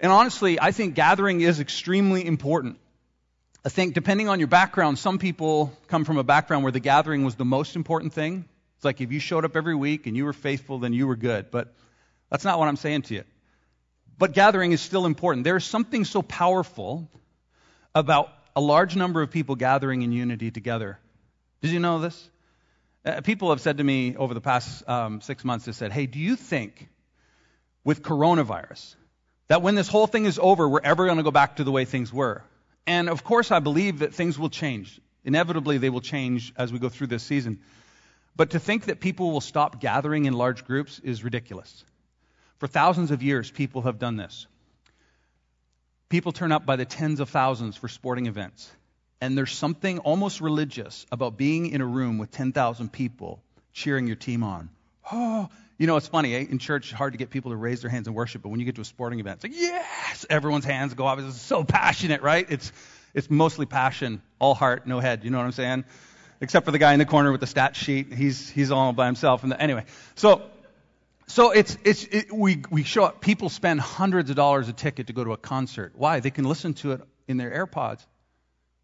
And 0.00 0.12
honestly, 0.12 0.60
I 0.60 0.70
think 0.70 0.94
gathering 0.94 1.40
is 1.40 1.60
extremely 1.60 2.24
important. 2.24 2.78
I 3.64 3.68
think 3.68 3.94
depending 3.94 4.28
on 4.28 4.38
your 4.38 4.48
background, 4.48 4.98
some 4.98 5.18
people 5.18 5.76
come 5.88 6.04
from 6.04 6.18
a 6.18 6.24
background 6.24 6.62
where 6.62 6.72
the 6.72 6.80
gathering 6.80 7.24
was 7.24 7.34
the 7.34 7.44
most 7.44 7.74
important 7.74 8.12
thing. 8.12 8.44
It's 8.76 8.84
like 8.84 9.00
if 9.00 9.10
you 9.10 9.18
showed 9.18 9.44
up 9.44 9.56
every 9.56 9.74
week 9.74 10.06
and 10.06 10.16
you 10.16 10.24
were 10.24 10.32
faithful, 10.32 10.78
then 10.78 10.92
you 10.92 11.06
were 11.08 11.16
good. 11.16 11.50
But 11.50 11.74
that's 12.30 12.44
not 12.44 12.58
what 12.58 12.68
I'm 12.68 12.76
saying 12.76 13.02
to 13.02 13.14
you. 13.14 13.24
But 14.16 14.32
gathering 14.32 14.72
is 14.72 14.80
still 14.80 15.04
important. 15.04 15.44
There's 15.44 15.64
something 15.64 16.04
so 16.04 16.22
powerful 16.22 17.08
about 17.94 18.32
a 18.54 18.60
large 18.60 18.94
number 18.94 19.22
of 19.22 19.30
people 19.30 19.56
gathering 19.56 20.02
in 20.02 20.12
unity 20.12 20.50
together. 20.50 20.98
Did 21.60 21.72
you 21.72 21.80
know 21.80 21.98
this? 21.98 22.30
Uh, 23.04 23.20
people 23.20 23.50
have 23.50 23.60
said 23.60 23.78
to 23.78 23.84
me 23.84 24.16
over 24.16 24.34
the 24.34 24.40
past 24.40 24.88
um, 24.88 25.20
six 25.20 25.44
months, 25.44 25.64
they 25.64 25.72
said, 25.72 25.92
hey, 25.92 26.06
do 26.06 26.18
you 26.18 26.36
think 26.36 26.88
with 27.84 28.02
coronavirus, 28.02 28.94
that 29.48 29.62
when 29.62 29.74
this 29.74 29.88
whole 29.88 30.06
thing 30.06 30.26
is 30.26 30.38
over, 30.38 30.68
we're 30.68 30.80
ever 30.82 31.06
going 31.06 31.16
to 31.16 31.22
go 31.22 31.30
back 31.30 31.56
to 31.56 31.64
the 31.64 31.72
way 31.72 31.84
things 31.84 32.12
were. 32.12 32.42
And 32.86 33.08
of 33.08 33.24
course, 33.24 33.50
I 33.50 33.58
believe 33.58 34.00
that 34.00 34.14
things 34.14 34.38
will 34.38 34.50
change. 34.50 35.00
Inevitably, 35.24 35.78
they 35.78 35.90
will 35.90 36.00
change 36.00 36.52
as 36.56 36.72
we 36.72 36.78
go 36.78 36.88
through 36.88 37.08
this 37.08 37.22
season. 37.22 37.60
But 38.36 38.50
to 38.50 38.60
think 38.60 38.86
that 38.86 39.00
people 39.00 39.32
will 39.32 39.40
stop 39.40 39.80
gathering 39.80 40.26
in 40.26 40.32
large 40.32 40.64
groups 40.64 41.00
is 41.00 41.24
ridiculous. 41.24 41.84
For 42.58 42.66
thousands 42.66 43.10
of 43.10 43.22
years, 43.22 43.50
people 43.50 43.82
have 43.82 43.98
done 43.98 44.16
this. 44.16 44.46
People 46.08 46.32
turn 46.32 46.52
up 46.52 46.64
by 46.64 46.76
the 46.76 46.84
tens 46.84 47.20
of 47.20 47.28
thousands 47.28 47.76
for 47.76 47.88
sporting 47.88 48.26
events. 48.26 48.70
And 49.20 49.36
there's 49.36 49.52
something 49.52 49.98
almost 49.98 50.40
religious 50.40 51.04
about 51.10 51.36
being 51.36 51.66
in 51.66 51.80
a 51.80 51.86
room 51.86 52.18
with 52.18 52.30
10,000 52.30 52.92
people 52.92 53.42
cheering 53.72 54.06
your 54.06 54.16
team 54.16 54.42
on. 54.42 54.70
Oh, 55.10 55.48
you 55.78 55.86
know, 55.86 55.96
it's 55.96 56.08
funny, 56.08 56.34
eh? 56.34 56.44
in 56.50 56.58
church, 56.58 56.92
hard 56.92 57.12
to 57.12 57.18
get 57.18 57.30
people 57.30 57.52
to 57.52 57.56
raise 57.56 57.82
their 57.82 57.90
hands 57.90 58.08
and 58.08 58.16
worship, 58.16 58.42
but 58.42 58.48
when 58.48 58.58
you 58.58 58.66
get 58.66 58.74
to 58.74 58.80
a 58.80 58.84
sporting 58.84 59.20
event, 59.20 59.36
it's 59.36 59.44
like, 59.44 59.60
yes! 59.60 60.26
Everyone's 60.28 60.64
hands 60.64 60.92
go 60.94 61.06
up. 61.06 61.20
It's 61.20 61.40
so 61.40 61.62
passionate, 61.62 62.20
right? 62.20 62.46
It's, 62.50 62.72
it's 63.14 63.30
mostly 63.30 63.64
passion, 63.64 64.20
all 64.40 64.54
heart, 64.54 64.88
no 64.88 64.98
head. 64.98 65.22
You 65.22 65.30
know 65.30 65.38
what 65.38 65.44
I'm 65.44 65.52
saying? 65.52 65.84
Except 66.40 66.66
for 66.66 66.72
the 66.72 66.78
guy 66.78 66.94
in 66.94 66.98
the 66.98 67.06
corner 67.06 67.30
with 67.30 67.40
the 67.40 67.46
stat 67.46 67.76
sheet. 67.76 68.12
He's, 68.12 68.50
he's 68.50 68.72
all 68.72 68.92
by 68.92 69.06
himself. 69.06 69.44
And 69.44 69.52
the, 69.52 69.60
anyway, 69.60 69.84
so, 70.16 70.42
so 71.28 71.52
it's, 71.52 71.78
it's, 71.84 72.04
it, 72.04 72.32
we, 72.32 72.62
we 72.70 72.82
show 72.82 73.04
up. 73.04 73.20
People 73.20 73.48
spend 73.48 73.80
hundreds 73.80 74.30
of 74.30 74.36
dollars 74.36 74.68
a 74.68 74.72
ticket 74.72 75.06
to 75.06 75.12
go 75.12 75.22
to 75.22 75.32
a 75.32 75.36
concert. 75.36 75.92
Why? 75.94 76.18
They 76.18 76.30
can 76.30 76.44
listen 76.44 76.74
to 76.74 76.92
it 76.92 77.02
in 77.28 77.36
their 77.36 77.50
AirPods, 77.50 78.04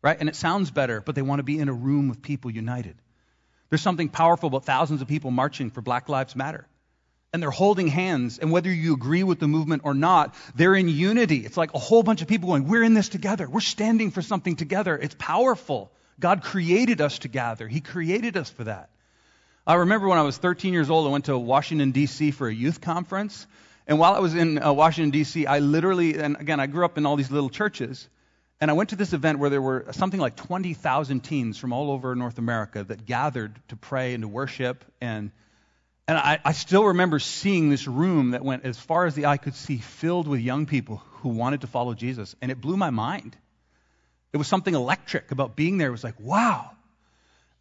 right? 0.01 0.17
And 0.19 0.29
it 0.29 0.37
sounds 0.37 0.71
better, 0.71 1.01
but 1.01 1.17
they 1.17 1.23
want 1.23 1.41
to 1.41 1.45
be 1.45 1.59
in 1.59 1.69
a 1.69 1.73
room 1.73 2.09
with 2.09 2.23
people 2.23 2.53
united. 2.53 2.95
There's 3.69 3.83
something 3.83 4.09
powerful 4.09 4.47
about 4.47 4.65
thousands 4.65 5.03
of 5.03 5.09
people 5.09 5.33
marching 5.33 5.71
for 5.71 5.81
Black 5.81 6.09
Lives 6.09 6.37
Matter. 6.37 6.69
And 7.35 7.43
they're 7.43 7.51
holding 7.51 7.89
hands, 7.89 8.39
and 8.39 8.53
whether 8.53 8.73
you 8.73 8.95
agree 8.95 9.25
with 9.25 9.41
the 9.41 9.49
movement 9.49 9.83
or 9.85 9.93
not, 9.93 10.37
they're 10.55 10.77
in 10.77 10.89
unity. 10.89 11.39
It's 11.39 11.57
like 11.57 11.75
a 11.75 11.81
whole 11.81 12.05
bunch 12.05 12.23
of 12.23 12.29
people 12.29 12.49
going, 12.49 12.69
We're 12.69 12.85
in 12.85 12.95
this 12.95 13.09
together. 13.09 13.51
We're 13.51 13.59
standing 13.59 14.13
for 14.13 14.23
something 14.23 14.55
together. 14.55 14.97
It's 14.97 15.17
powerful. 15.19 15.91
God 16.21 16.45
created 16.45 17.01
us 17.01 17.19
to 17.19 17.29
gather, 17.29 17.67
He 17.67 17.81
created 17.81 18.37
us 18.37 18.51
for 18.51 18.63
that. 18.63 18.89
I 19.67 19.75
remember 19.75 20.07
when 20.07 20.17
I 20.17 20.23
was 20.23 20.37
13 20.37 20.73
years 20.73 20.91
old, 20.91 21.09
I 21.09 21.11
went 21.11 21.25
to 21.25 21.37
Washington, 21.37 21.91
D.C. 21.91 22.31
for 22.31 22.47
a 22.47 22.55
youth 22.55 22.81
conference. 22.81 23.49
And 23.89 23.99
while 23.99 24.15
I 24.15 24.21
was 24.21 24.37
in 24.37 24.63
uh, 24.63 24.73
Washington, 24.73 25.11
D.C., 25.11 25.45
I 25.45 25.59
literally, 25.59 26.17
and 26.17 26.37
again, 26.39 26.61
I 26.61 26.69
grew 26.69 26.85
up 26.85 26.99
in 26.99 27.05
all 27.05 27.17
these 27.17 27.33
little 27.33 27.51
churches. 27.51 28.09
And 28.61 28.71
I 28.71 28.75
went 28.75 28.91
to 28.91 28.97
this 28.97 29.13
event 29.13 29.41
where 29.41 29.51
there 29.51 29.61
were 29.61 29.87
something 29.91 30.21
like 30.21 30.37
20,000 30.37 31.21
teens 31.21 31.59
from 31.59 31.73
all 31.73 31.91
over 31.91 32.15
North 32.15 32.39
America 32.39 32.85
that 32.85 33.05
gathered 33.05 33.61
to 33.69 33.77
pray 33.77 34.15
and 34.15 34.23
to 34.23 34.29
worship. 34.29 34.85
And, 35.01 35.33
and 36.07 36.19
I, 36.19 36.39
I 36.45 36.53
still 36.53 36.85
remember 36.85 37.19
seeing 37.19 37.71
this 37.71 37.87
room 37.87 38.33
that 38.33 38.45
went 38.45 38.65
as 38.65 38.79
far 38.79 39.07
as 39.07 39.15
the 39.15 39.27
eye 39.27 39.39
could 39.39 39.55
see, 39.55 39.79
filled 39.79 40.29
with 40.29 40.41
young 40.41 40.67
people 40.67 41.03
who 41.21 41.31
wanted 41.31 41.63
to 41.63 41.67
follow 41.67 41.95
Jesus. 41.95 42.37
And 42.43 42.51
it 42.51 42.61
blew 42.61 42.77
my 42.77 42.91
mind. 42.91 43.37
It 44.33 44.37
was 44.37 44.49
something 44.49 44.75
electric 44.75 45.31
about 45.31 45.57
being 45.57 45.79
there. 45.79 45.89
It 45.89 45.93
was 45.93 46.05
like, 46.05 46.21
wow. 46.21 46.71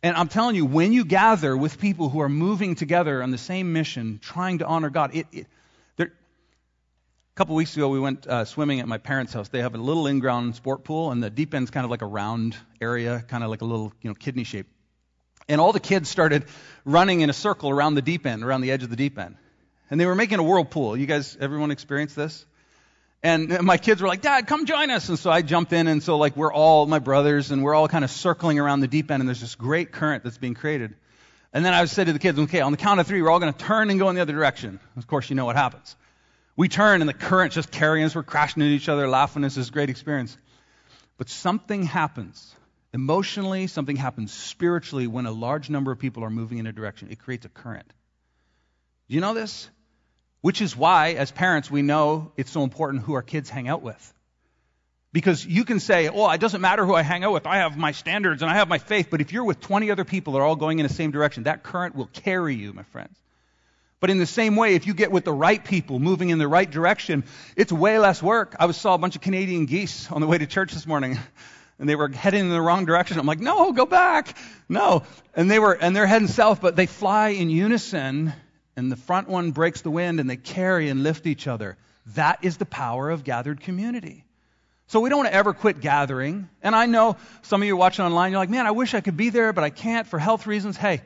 And 0.01 0.17
I'm 0.17 0.27
telling 0.27 0.55
you, 0.55 0.65
when 0.65 0.91
you 0.91 1.05
gather 1.05 1.55
with 1.55 1.79
people 1.79 2.09
who 2.09 2.19
are 2.19 2.29
moving 2.29 2.75
together 2.75 3.23
on 3.23 3.31
the 3.31 3.37
same 3.37 3.71
mission, 3.71 4.19
trying 4.21 4.57
to 4.57 4.65
honor 4.65 4.89
God, 4.89 5.15
it, 5.15 5.27
it 5.31 5.47
a 7.33 7.35
couple 7.35 7.55
weeks 7.55 7.75
ago, 7.75 7.89
we 7.89 7.99
went 7.99 8.27
uh, 8.27 8.45
swimming 8.45 8.79
at 8.79 8.87
my 8.87 8.99
parents' 8.99 9.33
house. 9.33 9.49
They 9.49 9.61
have 9.61 9.73
a 9.73 9.79
little 9.79 10.05
in-ground 10.05 10.55
sport 10.55 10.83
pool, 10.83 11.11
and 11.11 11.23
the 11.23 11.31
deep 11.31 11.55
end's 11.55 11.71
kind 11.71 11.83
of 11.83 11.89
like 11.89 12.03
a 12.03 12.05
round 12.05 12.55
area, 12.79 13.25
kind 13.27 13.43
of 13.43 13.49
like 13.49 13.61
a 13.61 13.65
little, 13.65 13.91
you 14.03 14.09
know, 14.09 14.13
kidney 14.13 14.43
shape. 14.43 14.67
And 15.47 15.59
all 15.59 15.73
the 15.73 15.79
kids 15.79 16.09
started 16.09 16.45
running 16.85 17.21
in 17.21 17.29
a 17.29 17.33
circle 17.33 17.69
around 17.69 17.95
the 17.95 18.01
deep 18.01 18.25
end, 18.25 18.43
around 18.43 18.61
the 18.61 18.71
edge 18.71 18.83
of 18.83 18.89
the 18.89 18.95
deep 18.95 19.17
end. 19.17 19.35
And 19.89 19.99
they 19.99 20.05
were 20.05 20.15
making 20.15 20.39
a 20.39 20.43
whirlpool. 20.43 20.97
You 20.97 21.05
guys, 21.05 21.37
everyone 21.39 21.71
experienced 21.71 22.15
this? 22.15 22.45
And 23.21 23.61
my 23.61 23.77
kids 23.77 24.01
were 24.01 24.07
like, 24.07 24.21
Dad, 24.21 24.47
come 24.47 24.65
join 24.65 24.89
us. 24.89 25.09
And 25.09 25.19
so 25.19 25.31
I 25.31 25.41
jumped 25.41 25.73
in, 25.73 25.87
and 25.87 26.01
so 26.01 26.17
like 26.17 26.35
we're 26.35 26.53
all 26.53 26.85
my 26.85 26.99
brothers, 26.99 27.51
and 27.51 27.63
we're 27.63 27.75
all 27.75 27.87
kind 27.87 28.03
of 28.03 28.11
circling 28.11 28.59
around 28.59 28.81
the 28.81 28.87
deep 28.87 29.11
end, 29.11 29.21
and 29.21 29.29
there's 29.29 29.41
this 29.41 29.55
great 29.55 29.91
current 29.91 30.23
that's 30.23 30.37
being 30.37 30.53
created. 30.53 30.95
And 31.53 31.63
then 31.63 31.73
I 31.73 31.85
said 31.85 32.07
to 32.07 32.13
the 32.13 32.19
kids, 32.19 32.39
okay, 32.39 32.61
on 32.61 32.71
the 32.71 32.77
count 32.77 32.99
of 32.99 33.05
three, 33.05 33.21
we're 33.21 33.29
all 33.29 33.39
going 33.39 33.53
to 33.53 33.59
turn 33.59 33.91
and 33.91 33.99
go 33.99 34.09
in 34.09 34.15
the 34.15 34.21
other 34.21 34.33
direction. 34.33 34.79
Of 34.97 35.05
course, 35.05 35.29
you 35.29 35.35
know 35.35 35.45
what 35.45 35.55
happens. 35.55 35.95
We 36.55 36.67
turn 36.67 37.01
and 37.01 37.09
the 37.09 37.13
current's 37.13 37.55
just 37.55 37.71
carrying 37.71 38.05
us. 38.05 38.15
We're 38.15 38.23
crashing 38.23 38.61
into 38.61 38.73
each 38.73 38.89
other, 38.89 39.07
laughing. 39.07 39.43
It's 39.43 39.55
this 39.55 39.69
great 39.69 39.89
experience. 39.89 40.35
But 41.17 41.29
something 41.29 41.83
happens 41.83 42.55
emotionally, 42.93 43.67
something 43.67 43.95
happens 43.95 44.31
spiritually 44.31 45.07
when 45.07 45.25
a 45.25 45.31
large 45.31 45.69
number 45.69 45.91
of 45.91 45.99
people 45.99 46.23
are 46.23 46.29
moving 46.29 46.59
in 46.59 46.67
a 46.67 46.71
direction. 46.71 47.09
It 47.11 47.19
creates 47.19 47.45
a 47.45 47.49
current. 47.49 47.91
Do 49.09 49.15
you 49.15 49.21
know 49.21 49.33
this? 49.33 49.69
Which 50.41 50.61
is 50.61 50.75
why, 50.75 51.13
as 51.13 51.31
parents, 51.31 51.71
we 51.71 51.81
know 51.81 52.31
it's 52.37 52.51
so 52.51 52.63
important 52.63 53.03
who 53.03 53.13
our 53.13 53.21
kids 53.21 53.49
hang 53.49 53.67
out 53.67 53.81
with. 53.81 54.13
Because 55.11 55.45
you 55.45 55.63
can 55.63 55.79
say, 55.79 56.09
oh, 56.09 56.29
it 56.31 56.41
doesn't 56.41 56.61
matter 56.61 56.85
who 56.85 56.95
I 56.95 57.03
hang 57.03 57.23
out 57.23 57.33
with. 57.33 57.45
I 57.45 57.57
have 57.57 57.77
my 57.77 57.91
standards 57.91 58.41
and 58.41 58.49
I 58.49 58.55
have 58.55 58.67
my 58.67 58.79
faith. 58.79 59.07
But 59.11 59.21
if 59.21 59.31
you're 59.31 59.43
with 59.43 59.59
20 59.59 59.91
other 59.91 60.05
people 60.05 60.33
that 60.33 60.39
are 60.39 60.45
all 60.45 60.55
going 60.55 60.79
in 60.79 60.87
the 60.87 60.93
same 60.93 61.11
direction, 61.11 61.43
that 61.43 61.63
current 61.63 61.95
will 61.95 62.07
carry 62.07 62.55
you, 62.55 62.73
my 62.73 62.83
friends. 62.83 63.15
But 63.99 64.09
in 64.09 64.17
the 64.17 64.25
same 64.25 64.55
way, 64.55 64.75
if 64.75 64.85
you 64.85 64.93
get 64.93 65.11
with 65.11 65.23
the 65.23 65.31
right 65.31 65.63
people 65.63 65.99
moving 65.99 66.29
in 66.29 66.39
the 66.39 66.47
right 66.47 66.69
direction, 66.69 67.23
it's 67.55 67.71
way 67.71 67.99
less 67.99 68.21
work. 68.21 68.55
I 68.59 68.69
saw 68.71 68.95
a 68.95 68.97
bunch 68.97 69.15
of 69.15 69.21
Canadian 69.21 69.65
geese 69.65 70.11
on 70.11 70.19
the 70.19 70.27
way 70.27 70.37
to 70.37 70.47
church 70.47 70.73
this 70.73 70.85
morning. 70.85 71.17
And 71.79 71.89
they 71.89 71.95
were 71.95 72.07
heading 72.07 72.41
in 72.41 72.49
the 72.49 72.61
wrong 72.61 72.85
direction. 72.85 73.19
I'm 73.19 73.25
like, 73.25 73.39
no, 73.39 73.71
go 73.73 73.85
back. 73.85 74.37
No. 74.69 75.03
And 75.35 75.49
they 75.49 75.59
were, 75.59 75.73
and 75.73 75.95
they're 75.95 76.07
heading 76.07 76.27
south, 76.27 76.61
but 76.61 76.75
they 76.75 76.85
fly 76.85 77.29
in 77.29 77.49
unison 77.49 78.33
and 78.75 78.91
the 78.91 78.95
front 78.95 79.27
one 79.27 79.51
breaks 79.51 79.81
the 79.81 79.91
wind 79.91 80.19
and 80.19 80.29
they 80.29 80.37
carry 80.37 80.89
and 80.89 81.03
lift 81.03 81.27
each 81.27 81.47
other. 81.47 81.77
That 82.15 82.39
is 82.41 82.57
the 82.57 82.65
power 82.65 83.09
of 83.09 83.23
gathered 83.23 83.61
community. 83.61 84.25
So 84.87 84.99
we 84.99 85.09
don't 85.09 85.25
ever 85.25 85.53
quit 85.53 85.79
gathering. 85.79 86.49
And 86.61 86.75
I 86.75 86.85
know 86.85 87.17
some 87.43 87.61
of 87.61 87.67
you 87.67 87.77
watching 87.77 88.05
online, 88.05 88.31
you're 88.31 88.39
like, 88.39 88.49
man, 88.49 88.67
I 88.67 88.71
wish 88.71 88.93
I 88.93 89.01
could 89.01 89.17
be 89.17 89.29
there, 89.29 89.53
but 89.53 89.63
I 89.63 89.69
can't 89.69 90.07
for 90.07 90.19
health 90.19 90.45
reasons. 90.45 90.77
Hey, 90.77 91.01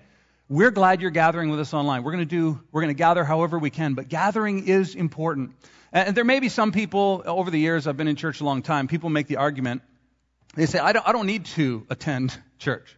we're 0.50 0.72
glad 0.72 1.02
you're 1.02 1.12
gathering 1.12 1.50
with 1.50 1.60
us 1.60 1.74
online. 1.74 2.04
We're 2.04 2.14
going 2.14 2.28
to 2.28 2.36
do, 2.36 2.60
we're 2.72 2.82
going 2.82 2.94
to 2.94 2.98
gather 2.98 3.24
however 3.24 3.60
we 3.60 3.70
can, 3.70 3.94
but 3.94 4.08
gathering 4.08 4.68
is 4.68 4.96
important. 4.96 5.52
And 5.92 6.16
there 6.16 6.26
may 6.26 6.40
be 6.40 6.50
some 6.50 6.72
people 6.72 7.24
over 7.26 7.52
the 7.52 7.60
years, 7.60 7.88
I've 7.88 7.98
been 7.98 8.08
in 8.08 8.16
church 8.16 8.42
a 8.42 8.46
long 8.46 8.62
time, 8.62 8.88
people 8.88 9.10
make 9.10 9.28
the 9.28 9.38
argument, 9.38 9.82
they 10.58 10.66
say, 10.66 10.80
I 10.80 10.92
don't, 10.92 11.08
I 11.08 11.12
don't 11.12 11.28
need 11.28 11.46
to 11.46 11.86
attend 11.90 12.38
church. 12.58 12.98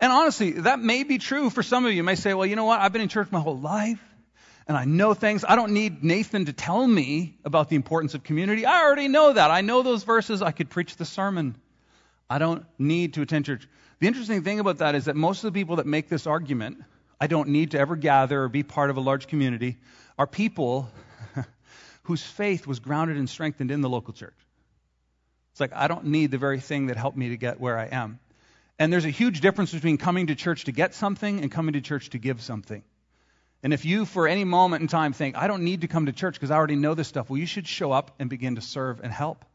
And 0.00 0.12
honestly, 0.12 0.52
that 0.52 0.80
may 0.80 1.04
be 1.04 1.18
true 1.18 1.48
for 1.48 1.62
some 1.62 1.86
of 1.86 1.92
you. 1.92 1.98
You 1.98 2.02
may 2.02 2.16
say, 2.16 2.34
well, 2.34 2.44
you 2.44 2.56
know 2.56 2.64
what? 2.64 2.80
I've 2.80 2.92
been 2.92 3.02
in 3.02 3.08
church 3.08 3.30
my 3.30 3.40
whole 3.40 3.58
life 3.58 4.00
and 4.66 4.76
I 4.76 4.84
know 4.84 5.14
things. 5.14 5.44
I 5.48 5.54
don't 5.54 5.72
need 5.72 6.02
Nathan 6.02 6.46
to 6.46 6.52
tell 6.52 6.84
me 6.84 7.38
about 7.44 7.68
the 7.68 7.76
importance 7.76 8.14
of 8.14 8.24
community. 8.24 8.66
I 8.66 8.82
already 8.82 9.06
know 9.06 9.32
that. 9.32 9.50
I 9.50 9.60
know 9.60 9.82
those 9.82 10.02
verses. 10.02 10.42
I 10.42 10.50
could 10.50 10.68
preach 10.68 10.96
the 10.96 11.04
sermon. 11.04 11.56
I 12.28 12.38
don't 12.38 12.66
need 12.78 13.14
to 13.14 13.22
attend 13.22 13.44
church. 13.44 13.68
The 14.00 14.08
interesting 14.08 14.42
thing 14.42 14.58
about 14.58 14.78
that 14.78 14.96
is 14.96 15.04
that 15.04 15.14
most 15.14 15.44
of 15.44 15.52
the 15.52 15.58
people 15.58 15.76
that 15.76 15.86
make 15.86 16.08
this 16.08 16.26
argument, 16.26 16.78
I 17.20 17.28
don't 17.28 17.50
need 17.50 17.70
to 17.70 17.78
ever 17.78 17.94
gather 17.94 18.42
or 18.42 18.48
be 18.48 18.64
part 18.64 18.90
of 18.90 18.96
a 18.96 19.00
large 19.00 19.28
community, 19.28 19.76
are 20.18 20.26
people 20.26 20.90
whose 22.02 22.24
faith 22.24 22.66
was 22.66 22.80
grounded 22.80 23.16
and 23.18 23.30
strengthened 23.30 23.70
in 23.70 23.82
the 23.82 23.88
local 23.88 24.12
church. 24.12 24.34
It's 25.56 25.60
like, 25.62 25.72
I 25.72 25.88
don't 25.88 26.08
need 26.08 26.32
the 26.32 26.36
very 26.36 26.60
thing 26.60 26.88
that 26.88 26.98
helped 26.98 27.16
me 27.16 27.30
to 27.30 27.38
get 27.38 27.58
where 27.58 27.78
I 27.78 27.86
am. 27.86 28.18
And 28.78 28.92
there's 28.92 29.06
a 29.06 29.10
huge 29.10 29.40
difference 29.40 29.72
between 29.72 29.96
coming 29.96 30.26
to 30.26 30.34
church 30.34 30.64
to 30.64 30.72
get 30.72 30.92
something 30.92 31.40
and 31.40 31.50
coming 31.50 31.72
to 31.72 31.80
church 31.80 32.10
to 32.10 32.18
give 32.18 32.42
something. 32.42 32.82
And 33.62 33.72
if 33.72 33.86
you, 33.86 34.04
for 34.04 34.28
any 34.28 34.44
moment 34.44 34.82
in 34.82 34.88
time, 34.88 35.14
think, 35.14 35.34
I 35.34 35.46
don't 35.46 35.62
need 35.62 35.80
to 35.80 35.88
come 35.88 36.04
to 36.04 36.12
church 36.12 36.34
because 36.34 36.50
I 36.50 36.56
already 36.56 36.76
know 36.76 36.92
this 36.92 37.08
stuff, 37.08 37.30
well, 37.30 37.38
you 37.38 37.46
should 37.46 37.66
show 37.66 37.90
up 37.90 38.10
and 38.18 38.28
begin 38.28 38.56
to 38.56 38.60
serve 38.60 39.00
and 39.02 39.10
help 39.10 39.46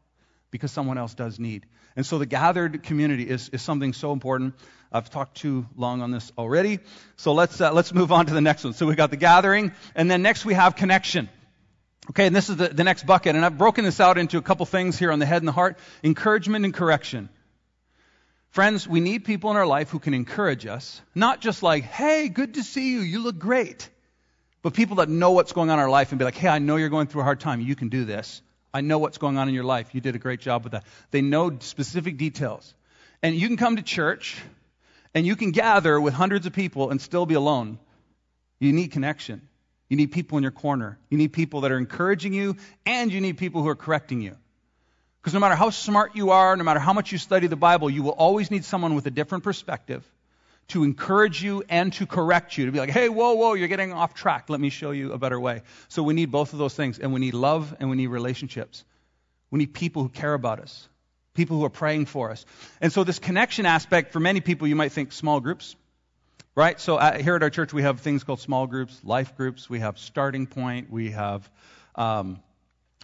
because 0.50 0.72
someone 0.72 0.98
else 0.98 1.14
does 1.14 1.38
need. 1.38 1.66
And 1.94 2.04
so 2.04 2.18
the 2.18 2.26
gathered 2.26 2.82
community 2.82 3.22
is, 3.22 3.50
is 3.50 3.62
something 3.62 3.92
so 3.92 4.10
important. 4.12 4.54
I've 4.90 5.08
talked 5.08 5.36
too 5.36 5.68
long 5.76 6.02
on 6.02 6.10
this 6.10 6.32
already. 6.36 6.80
So 7.14 7.32
let's, 7.32 7.60
uh, 7.60 7.72
let's 7.72 7.94
move 7.94 8.10
on 8.10 8.26
to 8.26 8.34
the 8.34 8.40
next 8.40 8.64
one. 8.64 8.72
So 8.72 8.86
we've 8.86 8.96
got 8.96 9.10
the 9.10 9.16
gathering, 9.16 9.70
and 9.94 10.10
then 10.10 10.20
next 10.20 10.44
we 10.44 10.54
have 10.54 10.74
connection. 10.74 11.28
Okay, 12.10 12.26
and 12.26 12.34
this 12.34 12.48
is 12.48 12.56
the, 12.56 12.68
the 12.68 12.82
next 12.82 13.06
bucket, 13.06 13.36
and 13.36 13.44
I've 13.44 13.56
broken 13.56 13.84
this 13.84 14.00
out 14.00 14.18
into 14.18 14.36
a 14.36 14.42
couple 14.42 14.66
things 14.66 14.98
here 14.98 15.12
on 15.12 15.20
the 15.20 15.26
head 15.26 15.40
and 15.40 15.48
the 15.48 15.52
heart 15.52 15.78
encouragement 16.02 16.64
and 16.64 16.74
correction. 16.74 17.28
Friends, 18.50 18.86
we 18.86 19.00
need 19.00 19.24
people 19.24 19.50
in 19.50 19.56
our 19.56 19.66
life 19.66 19.90
who 19.90 19.98
can 19.98 20.12
encourage 20.12 20.66
us, 20.66 21.00
not 21.14 21.40
just 21.40 21.62
like, 21.62 21.84
hey, 21.84 22.28
good 22.28 22.54
to 22.54 22.64
see 22.64 22.92
you, 22.92 23.00
you 23.00 23.22
look 23.22 23.38
great, 23.38 23.88
but 24.62 24.74
people 24.74 24.96
that 24.96 25.08
know 25.08 25.30
what's 25.30 25.52
going 25.52 25.70
on 25.70 25.78
in 25.78 25.82
our 25.82 25.88
life 25.88 26.10
and 26.10 26.18
be 26.18 26.24
like, 26.24 26.34
hey, 26.34 26.48
I 26.48 26.58
know 26.58 26.76
you're 26.76 26.88
going 26.88 27.06
through 27.06 27.22
a 27.22 27.24
hard 27.24 27.40
time, 27.40 27.60
you 27.60 27.76
can 27.76 27.88
do 27.88 28.04
this. 28.04 28.42
I 28.74 28.80
know 28.80 28.98
what's 28.98 29.18
going 29.18 29.38
on 29.38 29.48
in 29.48 29.54
your 29.54 29.64
life. 29.64 29.94
You 29.94 30.00
did 30.00 30.14
a 30.14 30.18
great 30.18 30.40
job 30.40 30.64
with 30.64 30.72
that. 30.72 30.84
They 31.10 31.20
know 31.20 31.58
specific 31.60 32.16
details. 32.16 32.74
And 33.22 33.36
you 33.36 33.46
can 33.46 33.56
come 33.56 33.76
to 33.76 33.82
church 33.82 34.36
and 35.14 35.26
you 35.26 35.36
can 35.36 35.50
gather 35.50 36.00
with 36.00 36.14
hundreds 36.14 36.46
of 36.46 36.52
people 36.52 36.90
and 36.90 37.00
still 37.00 37.26
be 37.26 37.34
alone. 37.34 37.78
You 38.60 38.72
need 38.72 38.90
connection. 38.92 39.46
You 39.92 39.96
need 39.96 40.10
people 40.10 40.38
in 40.38 40.42
your 40.42 40.52
corner. 40.52 40.98
You 41.10 41.18
need 41.18 41.34
people 41.34 41.60
that 41.60 41.70
are 41.70 41.76
encouraging 41.76 42.32
you 42.32 42.56
and 42.86 43.12
you 43.12 43.20
need 43.20 43.36
people 43.36 43.60
who 43.60 43.68
are 43.68 43.76
correcting 43.76 44.22
you. 44.22 44.34
Because 45.20 45.34
no 45.34 45.40
matter 45.40 45.54
how 45.54 45.68
smart 45.68 46.16
you 46.16 46.30
are, 46.30 46.56
no 46.56 46.64
matter 46.64 46.80
how 46.80 46.94
much 46.94 47.12
you 47.12 47.18
study 47.18 47.46
the 47.46 47.56
Bible, 47.56 47.90
you 47.90 48.02
will 48.02 48.12
always 48.12 48.50
need 48.50 48.64
someone 48.64 48.94
with 48.94 49.04
a 49.04 49.10
different 49.10 49.44
perspective 49.44 50.02
to 50.68 50.82
encourage 50.82 51.42
you 51.42 51.62
and 51.68 51.92
to 51.92 52.06
correct 52.06 52.56
you, 52.56 52.64
to 52.64 52.72
be 52.72 52.78
like, 52.78 52.88
hey, 52.88 53.10
whoa, 53.10 53.34
whoa, 53.34 53.52
you're 53.52 53.68
getting 53.68 53.92
off 53.92 54.14
track. 54.14 54.48
Let 54.48 54.60
me 54.60 54.70
show 54.70 54.92
you 54.92 55.12
a 55.12 55.18
better 55.18 55.38
way. 55.38 55.60
So 55.88 56.02
we 56.02 56.14
need 56.14 56.30
both 56.30 56.54
of 56.54 56.58
those 56.58 56.72
things, 56.72 56.98
and 56.98 57.12
we 57.12 57.20
need 57.20 57.34
love 57.34 57.76
and 57.78 57.90
we 57.90 57.96
need 57.96 58.06
relationships. 58.06 58.86
We 59.50 59.58
need 59.58 59.74
people 59.74 60.04
who 60.04 60.08
care 60.08 60.32
about 60.32 60.58
us, 60.58 60.88
people 61.34 61.58
who 61.58 61.66
are 61.66 61.76
praying 61.84 62.06
for 62.06 62.30
us. 62.30 62.46
And 62.80 62.90
so 62.90 63.04
this 63.04 63.18
connection 63.18 63.66
aspect, 63.66 64.14
for 64.14 64.20
many 64.20 64.40
people, 64.40 64.66
you 64.68 64.74
might 64.74 64.92
think 64.92 65.12
small 65.12 65.40
groups. 65.40 65.76
Right? 66.54 66.78
So 66.78 66.96
uh, 66.96 67.18
here 67.18 67.34
at 67.34 67.42
our 67.42 67.50
church, 67.50 67.72
we 67.72 67.82
have 67.82 68.00
things 68.00 68.24
called 68.24 68.40
small 68.40 68.66
groups, 68.66 69.00
life 69.02 69.36
groups, 69.36 69.70
we 69.70 69.80
have 69.80 69.98
starting 69.98 70.46
point, 70.46 70.90
we 70.90 71.12
have, 71.12 71.48
um, 71.94 72.40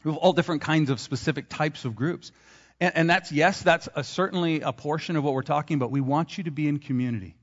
we 0.05 0.11
have 0.11 0.19
all 0.19 0.35
different 0.35 0.61
kinds 0.61 0.91
of 0.91 1.01
specific 1.01 1.49
types 1.49 1.87
of 1.87 1.97
groups. 1.97 2.31
And, 2.79 2.95
and 2.95 3.11
that's, 3.11 3.33
yes, 3.33 3.63
that's 3.63 3.89
a, 3.95 4.05
certainly 4.05 4.61
a 4.61 4.73
portion 4.73 5.17
of 5.17 5.25
what 5.25 5.33
we're 5.33 5.43
talking 5.43 5.77
about. 5.77 5.91
We 5.91 6.03
want 6.03 6.37
you 6.37 6.45
to 6.45 6.51
be 6.51 6.69
in 6.69 6.79
community. 6.79 7.37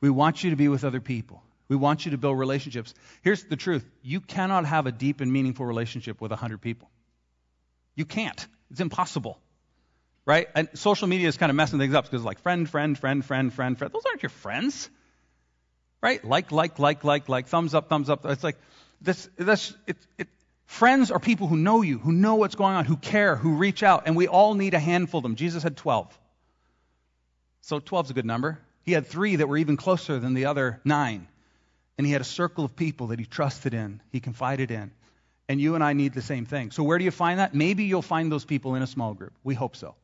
We 0.00 0.10
want 0.10 0.44
you 0.44 0.50
to 0.50 0.56
be 0.56 0.68
with 0.68 0.84
other 0.84 1.00
people. 1.00 1.42
We 1.66 1.74
want 1.74 2.04
you 2.04 2.12
to 2.12 2.18
build 2.18 2.38
relationships. 2.38 2.94
Here's 3.22 3.42
the 3.44 3.56
truth 3.56 3.84
you 4.02 4.20
cannot 4.20 4.64
have 4.64 4.86
a 4.86 4.92
deep 4.92 5.20
and 5.20 5.32
meaningful 5.32 5.66
relationship 5.66 6.20
with 6.20 6.30
100 6.30 6.60
people. 6.60 6.88
You 7.96 8.04
can't. 8.04 8.46
It's 8.70 8.80
impossible. 8.80 9.38
Right? 10.24 10.46
And 10.54 10.68
social 10.74 11.08
media 11.08 11.26
is 11.26 11.36
kind 11.36 11.50
of 11.50 11.56
messing 11.56 11.78
things 11.78 11.94
up 11.94 12.04
because, 12.04 12.20
it's 12.20 12.26
like, 12.26 12.40
friend, 12.40 12.68
friend, 12.68 12.96
friend, 12.96 13.24
friend, 13.24 13.52
friend, 13.52 13.76
friend. 13.76 13.92
Those 13.92 14.04
aren't 14.06 14.22
your 14.22 14.30
friends. 14.30 14.88
Right? 16.00 16.24
Like, 16.24 16.52
like, 16.52 16.78
like, 16.78 17.04
like, 17.04 17.28
like, 17.28 17.46
thumbs 17.48 17.74
up, 17.74 17.88
thumbs 17.88 18.08
up. 18.08 18.24
It's 18.26 18.44
like, 18.44 18.56
this, 19.00 19.28
this, 19.36 19.74
it, 19.86 19.96
it, 20.16 20.28
friends 20.66 21.10
are 21.10 21.18
people 21.18 21.46
who 21.48 21.56
know 21.56 21.82
you, 21.82 21.98
who 21.98 22.12
know 22.12 22.36
what's 22.36 22.54
going 22.54 22.74
on, 22.74 22.84
who 22.84 22.96
care, 22.96 23.36
who 23.36 23.54
reach 23.54 23.82
out, 23.82 24.04
and 24.06 24.16
we 24.16 24.28
all 24.28 24.54
need 24.54 24.74
a 24.74 24.78
handful 24.78 25.18
of 25.18 25.22
them. 25.22 25.34
Jesus 25.34 25.62
had 25.62 25.76
12. 25.76 26.16
So 27.62 27.80
12 27.80 28.06
is 28.06 28.10
a 28.10 28.14
good 28.14 28.26
number. 28.26 28.58
He 28.82 28.92
had 28.92 29.06
three 29.06 29.36
that 29.36 29.48
were 29.48 29.58
even 29.58 29.76
closer 29.76 30.18
than 30.18 30.34
the 30.34 30.46
other 30.46 30.80
nine. 30.84 31.28
And 31.98 32.06
he 32.06 32.12
had 32.12 32.22
a 32.22 32.24
circle 32.24 32.64
of 32.64 32.76
people 32.76 33.08
that 33.08 33.18
he 33.18 33.26
trusted 33.26 33.74
in, 33.74 34.00
he 34.12 34.20
confided 34.20 34.70
in. 34.70 34.92
And 35.48 35.60
you 35.60 35.74
and 35.74 35.82
I 35.82 35.94
need 35.94 36.12
the 36.12 36.22
same 36.22 36.46
thing. 36.46 36.70
So 36.70 36.82
where 36.82 36.98
do 36.98 37.04
you 37.04 37.10
find 37.10 37.40
that? 37.40 37.54
Maybe 37.54 37.84
you'll 37.84 38.02
find 38.02 38.30
those 38.30 38.44
people 38.44 38.74
in 38.74 38.82
a 38.82 38.86
small 38.86 39.14
group. 39.14 39.32
We 39.42 39.54
hope 39.54 39.76
so. 39.76 39.94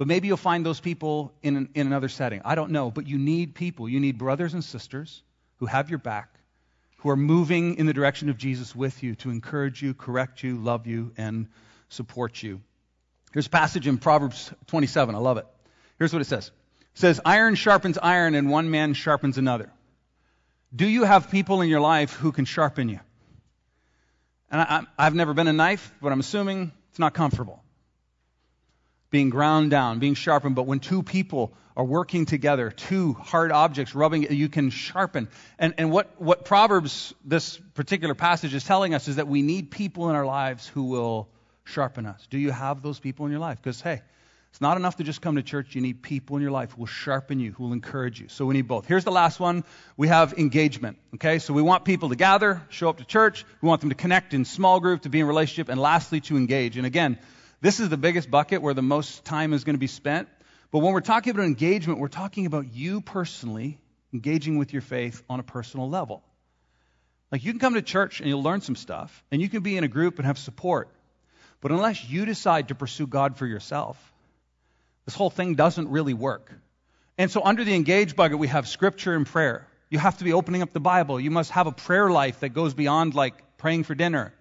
But 0.00 0.08
maybe 0.08 0.28
you'll 0.28 0.38
find 0.38 0.64
those 0.64 0.80
people 0.80 1.34
in, 1.42 1.56
an, 1.58 1.68
in 1.74 1.86
another 1.86 2.08
setting. 2.08 2.40
I 2.42 2.54
don't 2.54 2.70
know. 2.70 2.90
But 2.90 3.06
you 3.06 3.18
need 3.18 3.54
people. 3.54 3.86
You 3.86 4.00
need 4.00 4.16
brothers 4.16 4.54
and 4.54 4.64
sisters 4.64 5.22
who 5.58 5.66
have 5.66 5.90
your 5.90 5.98
back, 5.98 6.30
who 7.00 7.10
are 7.10 7.16
moving 7.16 7.74
in 7.74 7.84
the 7.84 7.92
direction 7.92 8.30
of 8.30 8.38
Jesus 8.38 8.74
with 8.74 9.02
you 9.02 9.14
to 9.16 9.28
encourage 9.28 9.82
you, 9.82 9.92
correct 9.92 10.42
you, 10.42 10.56
love 10.56 10.86
you, 10.86 11.12
and 11.18 11.48
support 11.90 12.42
you. 12.42 12.62
Here's 13.34 13.46
a 13.46 13.50
passage 13.50 13.86
in 13.86 13.98
Proverbs 13.98 14.50
27. 14.68 15.14
I 15.14 15.18
love 15.18 15.36
it. 15.36 15.46
Here's 15.98 16.14
what 16.14 16.22
it 16.22 16.28
says. 16.28 16.46
It 16.46 16.98
says, 16.98 17.20
Iron 17.26 17.54
sharpens 17.54 17.98
iron, 17.98 18.34
and 18.34 18.48
one 18.48 18.70
man 18.70 18.94
sharpens 18.94 19.36
another. 19.36 19.70
Do 20.74 20.88
you 20.88 21.04
have 21.04 21.30
people 21.30 21.60
in 21.60 21.68
your 21.68 21.80
life 21.80 22.14
who 22.14 22.32
can 22.32 22.46
sharpen 22.46 22.88
you? 22.88 23.00
And 24.50 24.62
I, 24.62 25.04
have 25.04 25.14
never 25.14 25.34
been 25.34 25.46
a 25.46 25.52
knife, 25.52 25.92
but 26.00 26.10
I'm 26.10 26.20
assuming 26.20 26.72
it's 26.88 26.98
not 26.98 27.12
comfortable. 27.12 27.62
Being 29.10 29.30
ground 29.30 29.70
down, 29.70 29.98
being 29.98 30.14
sharpened. 30.14 30.54
But 30.54 30.66
when 30.66 30.80
two 30.80 31.02
people 31.02 31.52
are 31.76 31.84
working 31.84 32.26
together, 32.26 32.70
two 32.70 33.14
hard 33.14 33.52
objects 33.52 33.94
rubbing, 33.94 34.32
you 34.32 34.48
can 34.48 34.70
sharpen. 34.70 35.28
And, 35.58 35.74
and 35.78 35.90
what, 35.90 36.20
what 36.20 36.44
Proverbs, 36.44 37.14
this 37.24 37.56
particular 37.74 38.14
passage, 38.14 38.54
is 38.54 38.64
telling 38.64 38.94
us 38.94 39.08
is 39.08 39.16
that 39.16 39.28
we 39.28 39.42
need 39.42 39.70
people 39.70 40.10
in 40.10 40.16
our 40.16 40.26
lives 40.26 40.66
who 40.68 40.84
will 40.84 41.28
sharpen 41.64 42.06
us. 42.06 42.26
Do 42.30 42.38
you 42.38 42.50
have 42.50 42.82
those 42.82 42.98
people 42.98 43.26
in 43.26 43.32
your 43.32 43.40
life? 43.40 43.58
Because, 43.62 43.80
hey, 43.80 44.02
it's 44.50 44.60
not 44.60 44.76
enough 44.76 44.96
to 44.96 45.04
just 45.04 45.22
come 45.22 45.36
to 45.36 45.42
church. 45.42 45.74
You 45.74 45.80
need 45.80 46.02
people 46.02 46.36
in 46.36 46.42
your 46.42 46.50
life 46.50 46.72
who 46.72 46.80
will 46.80 46.86
sharpen 46.86 47.38
you, 47.38 47.52
who 47.52 47.64
will 47.64 47.72
encourage 47.72 48.20
you. 48.20 48.28
So 48.28 48.46
we 48.46 48.54
need 48.54 48.66
both. 48.66 48.84
Here's 48.86 49.04
the 49.04 49.12
last 49.12 49.38
one. 49.38 49.64
We 49.96 50.08
have 50.08 50.34
engagement. 50.38 50.98
Okay, 51.14 51.38
so 51.38 51.54
we 51.54 51.62
want 51.62 51.84
people 51.84 52.08
to 52.08 52.16
gather, 52.16 52.60
show 52.68 52.88
up 52.88 52.98
to 52.98 53.04
church. 53.04 53.44
We 53.62 53.68
want 53.68 53.80
them 53.80 53.90
to 53.90 53.96
connect 53.96 54.34
in 54.34 54.44
small 54.44 54.80
group, 54.80 55.02
to 55.02 55.08
be 55.08 55.20
in 55.20 55.26
relationship, 55.26 55.68
and 55.68 55.80
lastly, 55.80 56.20
to 56.22 56.36
engage. 56.36 56.76
And 56.76 56.84
again, 56.84 57.18
this 57.60 57.80
is 57.80 57.88
the 57.88 57.96
biggest 57.96 58.30
bucket 58.30 58.62
where 58.62 58.74
the 58.74 58.82
most 58.82 59.24
time 59.24 59.52
is 59.52 59.64
going 59.64 59.74
to 59.74 59.80
be 59.80 59.86
spent. 59.86 60.28
But 60.70 60.78
when 60.78 60.92
we're 60.92 61.00
talking 61.00 61.32
about 61.32 61.44
engagement, 61.44 61.98
we're 61.98 62.08
talking 62.08 62.46
about 62.46 62.72
you 62.72 63.00
personally 63.00 63.78
engaging 64.12 64.58
with 64.58 64.72
your 64.72 64.82
faith 64.82 65.22
on 65.28 65.40
a 65.40 65.42
personal 65.42 65.88
level. 65.88 66.22
Like 67.30 67.44
you 67.44 67.52
can 67.52 67.60
come 67.60 67.74
to 67.74 67.82
church 67.82 68.20
and 68.20 68.28
you'll 68.28 68.42
learn 68.42 68.60
some 68.60 68.76
stuff, 68.76 69.22
and 69.30 69.40
you 69.40 69.48
can 69.48 69.62
be 69.62 69.76
in 69.76 69.84
a 69.84 69.88
group 69.88 70.18
and 70.18 70.26
have 70.26 70.38
support. 70.38 70.88
But 71.60 71.70
unless 71.70 72.08
you 72.08 72.24
decide 72.24 72.68
to 72.68 72.74
pursue 72.74 73.06
God 73.06 73.36
for 73.36 73.46
yourself, 73.46 73.96
this 75.04 75.14
whole 75.14 75.30
thing 75.30 75.54
doesn't 75.54 75.88
really 75.88 76.14
work. 76.14 76.52
And 77.18 77.30
so, 77.30 77.42
under 77.44 77.64
the 77.64 77.74
engage 77.74 78.16
bucket, 78.16 78.38
we 78.38 78.48
have 78.48 78.66
scripture 78.66 79.14
and 79.14 79.26
prayer. 79.26 79.66
You 79.90 79.98
have 79.98 80.18
to 80.18 80.24
be 80.24 80.32
opening 80.32 80.62
up 80.62 80.72
the 80.72 80.80
Bible. 80.80 81.20
You 81.20 81.30
must 81.30 81.50
have 81.50 81.66
a 81.66 81.72
prayer 81.72 82.10
life 82.10 82.40
that 82.40 82.50
goes 82.50 82.74
beyond 82.74 83.14
like 83.14 83.34
praying 83.58 83.84
for 83.84 83.94
dinner, 83.94 84.32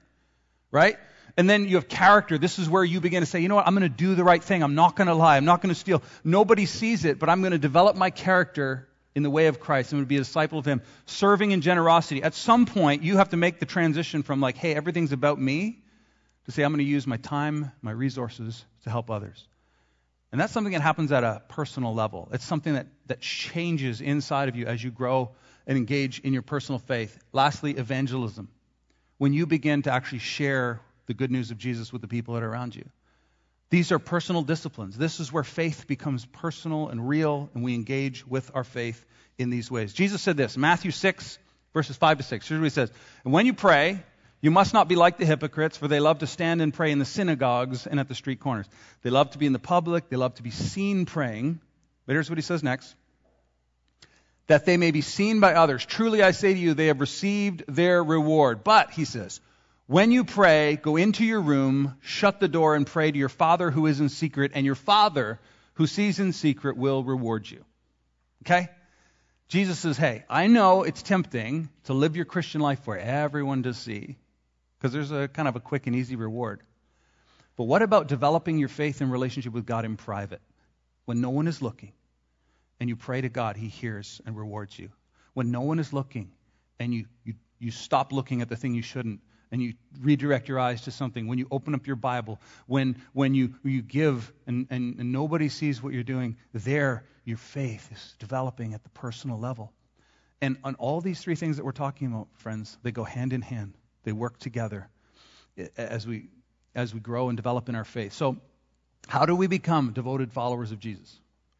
right? 0.71 0.97
And 1.39 1.49
then 1.49 1.69
you 1.69 1.77
have 1.77 1.87
character. 1.87 2.37
This 2.37 2.59
is 2.59 2.67
where 2.67 2.83
you 2.83 2.99
begin 2.99 3.21
to 3.21 3.25
say, 3.25 3.39
you 3.39 3.47
know 3.47 3.55
what, 3.55 3.65
I'm 3.65 3.73
going 3.73 3.89
to 3.89 3.97
do 3.97 4.13
the 4.13 4.25
right 4.25 4.43
thing. 4.43 4.61
I'm 4.61 4.75
not 4.75 4.97
going 4.97 5.07
to 5.07 5.13
lie. 5.13 5.37
I'm 5.37 5.45
not 5.45 5.61
going 5.61 5.73
to 5.73 5.79
steal. 5.79 6.03
Nobody 6.21 6.65
sees 6.65 7.05
it, 7.05 7.17
but 7.17 7.29
I'm 7.29 7.39
going 7.39 7.53
to 7.53 7.57
develop 7.57 7.95
my 7.95 8.09
character 8.09 8.89
in 9.15 9.23
the 9.23 9.29
way 9.29 9.47
of 9.47 9.57
Christ. 9.57 9.93
I'm 9.93 9.99
going 9.99 10.05
to 10.05 10.09
be 10.09 10.17
a 10.17 10.19
disciple 10.19 10.59
of 10.59 10.65
Him. 10.65 10.81
Serving 11.05 11.51
in 11.51 11.61
generosity. 11.61 12.21
At 12.23 12.33
some 12.33 12.65
point, 12.65 13.03
you 13.03 13.15
have 13.15 13.29
to 13.29 13.37
make 13.37 13.57
the 13.61 13.65
transition 13.65 14.21
from 14.21 14.41
like, 14.41 14.57
hey, 14.57 14.75
everything's 14.75 15.13
about 15.13 15.39
me, 15.39 15.79
to 16.43 16.51
say, 16.51 16.61
I'm 16.61 16.73
going 16.73 16.79
to 16.79 16.91
use 16.91 17.07
my 17.07 17.15
time, 17.15 17.71
my 17.81 17.91
resources 17.91 18.65
to 18.83 18.89
help 18.89 19.09
others. 19.09 19.47
And 20.33 20.41
that's 20.41 20.51
something 20.51 20.73
that 20.73 20.81
happens 20.81 21.09
at 21.13 21.23
a 21.23 21.41
personal 21.47 21.93
level. 21.93 22.27
It's 22.33 22.43
something 22.43 22.73
that, 22.73 22.87
that 23.07 23.21
changes 23.21 24.01
inside 24.01 24.49
of 24.49 24.57
you 24.57 24.65
as 24.65 24.83
you 24.83 24.91
grow 24.91 25.31
and 25.65 25.77
engage 25.77 26.19
in 26.19 26.33
your 26.33 26.41
personal 26.41 26.79
faith. 26.79 27.17
Lastly, 27.31 27.77
evangelism. 27.77 28.49
When 29.19 29.31
you 29.31 29.45
begin 29.45 29.83
to 29.83 29.93
actually 29.93 30.19
share 30.19 30.81
the 31.09 31.15
good 31.15 31.31
news 31.31 31.49
of 31.49 31.57
Jesus 31.57 31.91
with 31.91 32.03
the 32.03 32.07
people 32.07 32.35
that 32.35 32.43
are 32.43 32.49
around 32.49 32.75
you. 32.75 32.87
These 33.71 33.91
are 33.91 33.97
personal 33.97 34.43
disciplines. 34.43 34.95
This 34.95 35.19
is 35.19 35.33
where 35.33 35.43
faith 35.43 35.87
becomes 35.87 36.23
personal 36.23 36.89
and 36.89 37.09
real, 37.09 37.49
and 37.55 37.63
we 37.63 37.73
engage 37.73 38.27
with 38.27 38.51
our 38.53 38.63
faith 38.63 39.03
in 39.39 39.49
these 39.49 39.71
ways. 39.71 39.91
Jesus 39.91 40.21
said 40.21 40.37
this, 40.37 40.55
Matthew 40.55 40.91
6, 40.91 41.39
verses 41.73 41.97
5 41.97 42.17
to 42.17 42.23
6. 42.23 42.47
Here's 42.47 42.59
what 42.59 42.63
he 42.63 42.69
says. 42.69 42.91
And 43.23 43.33
when 43.33 43.47
you 43.47 43.55
pray, 43.55 44.03
you 44.39 44.51
must 44.51 44.71
not 44.71 44.87
be 44.87 44.95
like 44.95 45.17
the 45.17 45.25
hypocrites, 45.25 45.77
for 45.77 45.87
they 45.87 45.99
love 45.99 46.19
to 46.19 46.27
stand 46.27 46.61
and 46.61 46.71
pray 46.71 46.91
in 46.91 46.99
the 46.99 47.05
synagogues 47.05 47.87
and 47.87 47.99
at 47.99 48.07
the 48.07 48.13
street 48.13 48.39
corners. 48.39 48.67
They 49.01 49.09
love 49.09 49.31
to 49.31 49.39
be 49.39 49.47
in 49.47 49.53
the 49.53 49.57
public, 49.57 50.09
they 50.09 50.15
love 50.15 50.35
to 50.35 50.43
be 50.43 50.51
seen 50.51 51.07
praying. 51.07 51.59
But 52.05 52.13
here's 52.13 52.29
what 52.29 52.37
he 52.37 52.43
says 52.43 52.61
next 52.61 52.95
that 54.45 54.65
they 54.65 54.77
may 54.77 54.91
be 54.91 55.01
seen 55.01 55.39
by 55.39 55.53
others. 55.53 55.83
Truly 55.85 56.21
I 56.21 56.31
say 56.31 56.53
to 56.53 56.59
you, 56.59 56.75
they 56.75 56.87
have 56.87 56.99
received 56.99 57.63
their 57.67 58.03
reward. 58.03 58.63
But, 58.63 58.91
he 58.91 59.05
says, 59.05 59.41
when 59.89 60.11
you 60.11 60.23
pray, 60.23 60.75
go 60.75 60.97
into 60.97 61.25
your 61.25 61.41
room, 61.41 61.97
shut 62.01 62.39
the 62.39 62.47
door, 62.47 62.75
and 62.75 62.85
pray 62.85 63.09
to 63.11 63.17
your 63.17 63.27
Father 63.27 63.71
who 63.71 63.87
is 63.87 63.99
in 63.99 64.09
secret, 64.09 64.51
and 64.53 64.63
your 64.63 64.75
Father 64.75 65.39
who 65.73 65.87
sees 65.87 66.19
in 66.19 66.31
secret 66.31 66.77
will 66.77 67.03
reward 67.03 67.49
you. 67.49 67.65
Okay? 68.43 68.69
Jesus 69.47 69.79
says, 69.79 69.97
hey, 69.97 70.25
I 70.29 70.45
know 70.45 70.83
it's 70.83 71.01
tempting 71.01 71.69
to 71.85 71.93
live 71.93 72.15
your 72.15 72.25
Christian 72.25 72.61
life 72.61 72.83
for 72.83 72.95
everyone 72.99 73.63
to 73.63 73.73
see 73.73 74.17
because 74.77 74.93
there's 74.93 75.09
a 75.09 75.27
kind 75.27 75.47
of 75.47 75.55
a 75.55 75.59
quick 75.59 75.87
and 75.87 75.95
easy 75.95 76.15
reward. 76.15 76.61
But 77.55 77.63
what 77.63 77.81
about 77.81 78.07
developing 78.07 78.59
your 78.59 78.69
faith 78.69 79.01
and 79.01 79.11
relationship 79.11 79.53
with 79.53 79.65
God 79.65 79.85
in 79.85 79.97
private 79.97 80.41
when 81.05 81.19
no 81.19 81.31
one 81.31 81.47
is 81.47 81.63
looking 81.63 81.93
and 82.79 82.89
you 82.89 82.95
pray 82.95 83.21
to 83.21 83.29
God, 83.29 83.57
He 83.57 83.69
hears 83.69 84.21
and 84.23 84.37
rewards 84.37 84.77
you? 84.77 84.91
When 85.33 85.49
no 85.49 85.61
one 85.61 85.79
is 85.79 85.91
looking 85.91 86.29
and 86.79 86.93
you, 86.93 87.05
you, 87.23 87.33
you 87.57 87.71
stop 87.71 88.13
looking 88.13 88.43
at 88.43 88.49
the 88.49 88.55
thing 88.55 88.75
you 88.75 88.83
shouldn't 88.83 89.21
and 89.51 89.61
you 89.61 89.73
redirect 90.01 90.47
your 90.47 90.59
eyes 90.59 90.81
to 90.81 90.91
something, 90.91 91.27
when 91.27 91.37
you 91.37 91.47
open 91.51 91.73
up 91.73 91.87
your 91.87 91.95
Bible, 91.95 92.39
when, 92.67 93.01
when 93.13 93.33
you, 93.33 93.55
you 93.63 93.81
give 93.81 94.31
and, 94.45 94.67
and, 94.69 94.99
and 94.99 95.11
nobody 95.11 95.49
sees 95.49 95.81
what 95.81 95.93
you're 95.93 96.03
doing, 96.03 96.37
there 96.53 97.03
your 97.25 97.37
faith 97.37 97.89
is 97.91 98.15
developing 98.19 98.73
at 98.73 98.83
the 98.83 98.89
personal 98.89 99.39
level. 99.39 99.71
And 100.41 100.57
on 100.63 100.75
all 100.75 101.01
these 101.01 101.19
three 101.19 101.35
things 101.35 101.57
that 101.57 101.65
we're 101.65 101.71
talking 101.71 102.07
about, 102.07 102.27
friends, 102.37 102.77
they 102.83 102.91
go 102.91 103.03
hand 103.03 103.33
in 103.33 103.41
hand. 103.41 103.73
They 104.03 104.13
work 104.13 104.37
together 104.39 104.87
as 105.77 106.07
we 106.07 106.29
as 106.75 106.93
we 106.93 106.99
grow 106.99 107.29
and 107.29 107.35
develop 107.35 107.67
in 107.67 107.75
our 107.75 107.83
faith. 107.83 108.13
So, 108.13 108.37
how 109.07 109.25
do 109.25 109.35
we 109.35 109.47
become 109.47 109.91
devoted 109.91 110.31
followers 110.31 110.71
of 110.71 110.79
Jesus? 110.79 111.19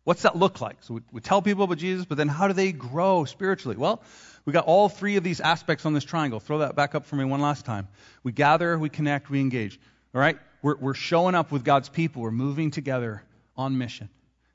What's 0.10 0.24
that 0.24 0.36
look 0.36 0.60
like? 0.60 0.78
So 0.82 0.96
we, 0.96 1.02
we 1.12 1.22
tell 1.22 1.40
people 1.40 1.66
about 1.66 1.78
Jesus, 1.78 2.04
but 2.04 2.18
then 2.18 2.28
how 2.28 2.48
do 2.48 2.56
they 2.56 2.72
grow 2.72 3.26
spiritually? 3.26 3.78
Well, 3.78 4.02
we 4.44 4.52
got 4.52 4.66
all 4.66 4.90
three 4.90 5.18
of 5.18 5.24
these 5.24 5.40
aspects 5.40 5.86
on 5.86 5.94
this 5.94 6.04
triangle. 6.04 6.40
Throw 6.40 6.58
that 6.58 6.76
back 6.76 6.96
up 6.96 7.06
for 7.06 7.16
me 7.16 7.26
one 7.26 7.42
last 7.42 7.64
time. 7.64 7.88
We 8.24 8.32
gather, 8.32 8.80
we 8.80 8.90
connect, 8.90 9.30
we 9.30 9.40
engage. 9.40 9.80
All 10.16 10.20
right? 10.20 10.40
We're, 10.64 10.78
we're 10.78 10.96
showing 10.96 11.36
up 11.36 11.52
with 11.52 11.64
God's 11.64 11.90
people. 11.90 12.24
We're 12.24 12.32
moving 12.32 12.72
together 12.72 13.22
on 13.56 13.78
mission. 13.78 14.10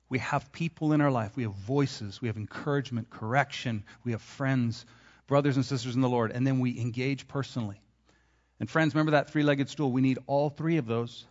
We 0.08 0.18
have 0.18 0.50
people 0.50 0.92
in 0.92 1.00
our 1.00 1.12
life. 1.12 1.36
We 1.36 1.44
have 1.44 1.54
voices. 1.54 2.20
We 2.20 2.26
have 2.26 2.36
encouragement, 2.36 3.10
correction. 3.10 3.84
We 4.02 4.10
have 4.10 4.22
friends 4.22 4.84
brothers 5.28 5.54
and 5.54 5.64
sisters 5.64 5.94
in 5.94 6.00
the 6.00 6.08
Lord, 6.08 6.32
and 6.32 6.44
then 6.44 6.58
we 6.58 6.80
engage 6.80 7.28
personally. 7.28 7.80
And 8.58 8.68
friends, 8.68 8.92
remember 8.92 9.12
that 9.12 9.30
three 9.30 9.44
legged 9.44 9.68
stool? 9.68 9.92
We 9.92 10.00
need 10.00 10.18
all 10.26 10.50
three 10.50 10.78
of 10.78 10.86
those. 10.86 11.24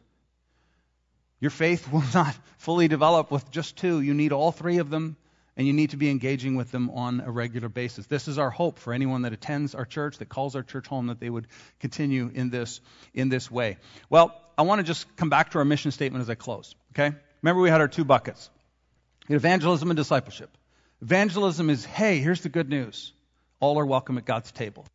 Your 1.43 1.49
faith 1.49 1.91
will 1.91 2.05
not 2.13 2.33
fully 2.57 2.87
develop 2.87 3.29
with 3.29 3.51
just 3.51 3.75
two. 3.75 3.99
You 3.99 4.13
need 4.13 4.31
all 4.31 4.53
three 4.53 4.77
of 4.77 4.89
them, 4.89 5.17
and 5.57 5.67
you 5.67 5.73
need 5.73 5.89
to 5.89 5.97
be 5.97 6.09
engaging 6.09 6.55
with 6.55 6.71
them 6.71 6.89
on 6.89 7.19
a 7.19 7.29
regular 7.29 7.67
basis. 7.67 8.07
This 8.07 8.29
is 8.29 8.37
our 8.37 8.49
hope 8.49 8.79
for 8.79 8.93
anyone 8.93 9.23
that 9.23 9.33
attends 9.33 9.75
our 9.75 9.83
church, 9.83 10.19
that 10.19 10.29
calls 10.29 10.55
our 10.55 10.63
church 10.63 10.87
home, 10.87 11.07
that 11.07 11.19
they 11.19 11.29
would 11.29 11.47
continue 11.81 12.31
in 12.33 12.49
this, 12.49 12.79
in 13.13 13.27
this 13.27 13.51
way. 13.51 13.75
Well, 14.09 14.33
I 14.57 14.61
want 14.61 14.79
to 14.79 14.83
just 14.83 15.17
come 15.17 15.29
back 15.29 15.51
to 15.51 15.57
our 15.57 15.65
mission 15.65 15.91
statement 15.91 16.21
as 16.21 16.29
I 16.29 16.35
close. 16.35 16.75
Okay? 16.93 17.13
Remember, 17.41 17.61
we 17.61 17.69
had 17.69 17.81
our 17.81 17.89
two 17.89 18.05
buckets 18.05 18.49
evangelism 19.27 19.89
and 19.89 19.97
discipleship. 19.97 20.49
Evangelism 21.01 21.69
is, 21.69 21.83
hey, 21.83 22.19
here's 22.19 22.39
the 22.39 22.47
good 22.47 22.69
news. 22.69 23.11
All 23.59 23.77
are 23.79 23.85
welcome 23.85 24.17
at 24.17 24.23
God's 24.23 24.53
table. 24.53 24.85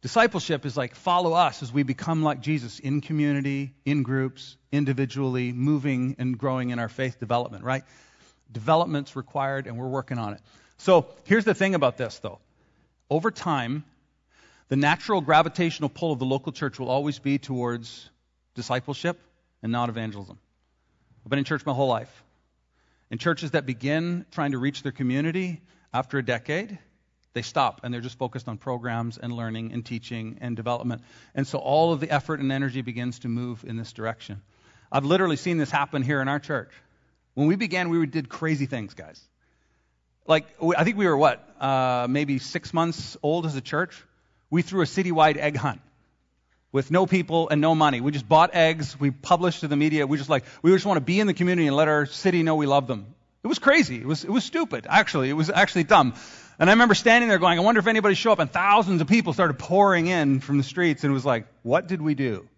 Discipleship 0.00 0.64
is 0.64 0.76
like 0.76 0.94
follow 0.94 1.32
us 1.32 1.62
as 1.62 1.72
we 1.72 1.82
become 1.82 2.22
like 2.22 2.40
Jesus 2.40 2.78
in 2.78 3.00
community, 3.00 3.74
in 3.84 4.04
groups, 4.04 4.56
individually, 4.70 5.52
moving 5.52 6.14
and 6.18 6.38
growing 6.38 6.70
in 6.70 6.78
our 6.78 6.88
faith 6.88 7.18
development, 7.18 7.64
right? 7.64 7.82
Development's 8.52 9.16
required 9.16 9.66
and 9.66 9.76
we're 9.76 9.88
working 9.88 10.18
on 10.18 10.34
it. 10.34 10.40
So 10.78 11.06
here's 11.24 11.44
the 11.44 11.54
thing 11.54 11.74
about 11.74 11.96
this 11.96 12.18
though. 12.20 12.38
Over 13.10 13.30
time, 13.30 13.84
the 14.68 14.76
natural 14.76 15.20
gravitational 15.20 15.88
pull 15.88 16.12
of 16.12 16.18
the 16.18 16.26
local 16.26 16.52
church 16.52 16.78
will 16.78 16.90
always 16.90 17.18
be 17.18 17.38
towards 17.38 18.08
discipleship 18.54 19.18
and 19.62 19.72
not 19.72 19.88
evangelism. 19.88 20.38
I've 21.24 21.30
been 21.30 21.40
in 21.40 21.44
church 21.44 21.66
my 21.66 21.72
whole 21.72 21.88
life. 21.88 22.22
In 23.10 23.18
churches 23.18 23.52
that 23.52 23.66
begin 23.66 24.26
trying 24.30 24.52
to 24.52 24.58
reach 24.58 24.82
their 24.82 24.92
community 24.92 25.62
after 25.92 26.18
a 26.18 26.24
decade, 26.24 26.78
they 27.34 27.42
stop 27.42 27.80
and 27.82 27.92
they're 27.92 28.00
just 28.00 28.18
focused 28.18 28.48
on 28.48 28.58
programs 28.58 29.18
and 29.18 29.32
learning 29.32 29.72
and 29.72 29.84
teaching 29.84 30.38
and 30.40 30.56
development. 30.56 31.02
And 31.34 31.46
so 31.46 31.58
all 31.58 31.92
of 31.92 32.00
the 32.00 32.10
effort 32.10 32.40
and 32.40 32.50
energy 32.50 32.82
begins 32.82 33.20
to 33.20 33.28
move 33.28 33.64
in 33.64 33.76
this 33.76 33.92
direction. 33.92 34.42
I've 34.90 35.04
literally 35.04 35.36
seen 35.36 35.58
this 35.58 35.70
happen 35.70 36.02
here 36.02 36.20
in 36.22 36.28
our 36.28 36.38
church. 36.38 36.70
When 37.34 37.46
we 37.46 37.56
began, 37.56 37.90
we 37.90 38.04
did 38.06 38.28
crazy 38.28 38.66
things, 38.66 38.94
guys. 38.94 39.22
Like, 40.26 40.46
I 40.76 40.84
think 40.84 40.96
we 40.96 41.06
were 41.06 41.16
what, 41.16 41.62
uh, 41.62 42.06
maybe 42.08 42.38
six 42.38 42.74
months 42.74 43.16
old 43.22 43.46
as 43.46 43.54
a 43.56 43.60
church. 43.60 44.02
We 44.50 44.62
threw 44.62 44.82
a 44.82 44.86
citywide 44.86 45.36
egg 45.36 45.56
hunt 45.56 45.80
with 46.72 46.90
no 46.90 47.06
people 47.06 47.48
and 47.48 47.60
no 47.60 47.74
money. 47.74 48.00
We 48.00 48.12
just 48.12 48.28
bought 48.28 48.54
eggs. 48.54 48.98
We 48.98 49.10
published 49.10 49.60
to 49.60 49.68
the 49.68 49.76
media. 49.76 50.06
We 50.06 50.18
just 50.18 50.28
like, 50.28 50.44
we 50.62 50.72
just 50.72 50.84
want 50.84 50.96
to 50.96 51.04
be 51.04 51.20
in 51.20 51.26
the 51.26 51.34
community 51.34 51.66
and 51.66 51.76
let 51.76 51.88
our 51.88 52.06
city 52.06 52.42
know 52.42 52.56
we 52.56 52.66
love 52.66 52.86
them. 52.86 53.14
It 53.42 53.46
was 53.46 53.58
crazy. 53.58 53.96
It 53.96 54.06
was, 54.06 54.24
it 54.24 54.30
was 54.30 54.44
stupid, 54.44 54.86
actually. 54.88 55.30
It 55.30 55.34
was 55.34 55.48
actually 55.48 55.84
dumb. 55.84 56.14
And 56.58 56.68
I 56.68 56.72
remember 56.72 56.94
standing 56.94 57.28
there 57.28 57.38
going, 57.38 57.58
I 57.58 57.62
wonder 57.62 57.78
if 57.78 57.86
anybody 57.86 58.14
show 58.14 58.32
up. 58.32 58.40
And 58.40 58.50
thousands 58.50 59.00
of 59.00 59.06
people 59.06 59.32
started 59.32 59.58
pouring 59.58 60.08
in 60.08 60.40
from 60.40 60.58
the 60.58 60.64
streets. 60.64 61.04
And 61.04 61.10
it 61.10 61.14
was 61.14 61.24
like, 61.24 61.46
what 61.62 61.86
did 61.86 62.02
we 62.02 62.14
do? 62.14 62.48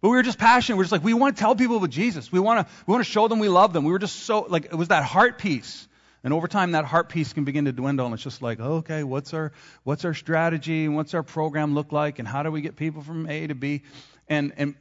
But 0.00 0.08
we 0.08 0.16
were 0.16 0.24
just 0.24 0.38
passionate. 0.38 0.76
We 0.76 0.78
were 0.78 0.84
just 0.84 0.92
like, 0.92 1.04
we 1.04 1.14
want 1.14 1.36
to 1.36 1.40
tell 1.40 1.54
people 1.54 1.76
about 1.76 1.90
Jesus. 1.90 2.32
We 2.32 2.40
want 2.40 2.66
to, 2.66 2.74
we 2.86 2.92
want 2.92 3.04
to 3.04 3.10
show 3.10 3.28
them 3.28 3.38
we 3.38 3.48
love 3.48 3.72
them. 3.72 3.84
We 3.84 3.92
were 3.92 4.00
just 4.00 4.24
so, 4.24 4.40
like, 4.48 4.64
it 4.64 4.74
was 4.74 4.88
that 4.88 5.04
heart 5.04 5.38
piece. 5.38 5.86
And 6.24 6.32
over 6.32 6.46
time, 6.46 6.72
that 6.72 6.84
heart 6.84 7.08
piece 7.08 7.32
can 7.32 7.44
begin 7.44 7.64
to 7.64 7.72
dwindle, 7.72 8.06
and 8.06 8.14
it's 8.14 8.22
just 8.22 8.42
like, 8.42 8.60
okay, 8.60 9.02
what's 9.02 9.34
our 9.34 9.52
what's 9.82 10.04
our 10.04 10.14
strategy, 10.14 10.84
and 10.84 10.94
what's 10.94 11.14
our 11.14 11.24
program 11.24 11.74
look 11.74 11.90
like, 11.90 12.20
and 12.20 12.28
how 12.28 12.44
do 12.44 12.52
we 12.52 12.60
get 12.60 12.76
people 12.76 13.02
from 13.02 13.28
A 13.28 13.48
to 13.48 13.56
B? 13.56 13.82
And 14.28 14.52
and 14.56 14.76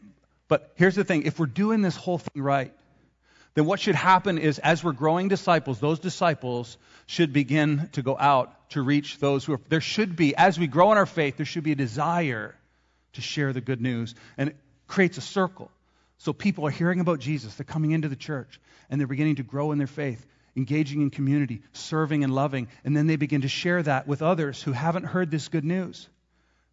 but 0.48 0.72
here's 0.76 0.94
the 0.94 1.04
thing: 1.04 1.24
if 1.24 1.40
we're 1.40 1.48
doing 1.48 1.82
this 1.82 1.96
whole 1.96 2.20
thing 2.20 2.44
right, 2.44 2.72
then 3.54 3.66
what 3.66 3.80
should 3.80 3.96
happen 3.96 4.38
is, 4.38 4.60
as 4.60 4.84
we're 4.84 4.94
growing 4.94 5.28
disciples, 5.28 5.80
those 5.80 6.00
disciples 6.00 6.78
should 7.06 7.34
begin 7.34 7.90
to 7.94 8.02
go 8.02 8.18
out 8.18 8.70
to 8.72 8.82
reach 8.82 9.18
those 9.20 9.44
who 9.44 9.54
are. 9.54 9.62
There 9.68 9.82
should 9.82 10.16
be, 10.16 10.36
as 10.36 10.58
we 10.58 10.68
grow 10.68 10.92
in 10.92 10.98
our 10.98 11.06
faith, 11.06 11.38
there 11.38 11.46
should 11.46 11.64
be 11.64 11.74
a 11.74 11.76
desire 11.76 12.56
to 13.14 13.22
share 13.22 13.52
the 13.52 13.62
good 13.62 13.82
news, 13.82 14.16
and 14.38 14.50
it 14.50 14.56
creates 14.88 15.18
a 15.18 15.22
circle. 15.22 15.70
So 16.18 16.32
people 16.34 16.66
are 16.68 16.72
hearing 16.72 17.00
about 17.00 17.20
Jesus, 17.20 17.56
they're 17.56 17.66
coming 17.66 17.92
into 17.92 18.08
the 18.08 18.16
church, 18.16 18.62
and 18.90 19.00
they're 19.00 19.08
beginning 19.08 19.36
to 19.38 19.44
grow 19.44 19.72
in 19.72 19.78
their 19.78 19.88
faith 19.88 20.26
engaging 20.56 21.02
in 21.02 21.10
community, 21.10 21.62
serving 21.74 22.24
and 22.24 22.34
loving, 22.34 22.68
and 22.84 22.96
then 22.96 23.08
they 23.08 23.16
begin 23.16 23.42
to 23.42 23.48
share 23.48 23.82
that 23.84 24.08
with 24.08 24.22
others 24.22 24.62
who 24.62 24.72
haven't 24.72 25.04
heard 25.04 25.32
this 25.32 25.48
good 25.48 25.64
news. 25.64 26.10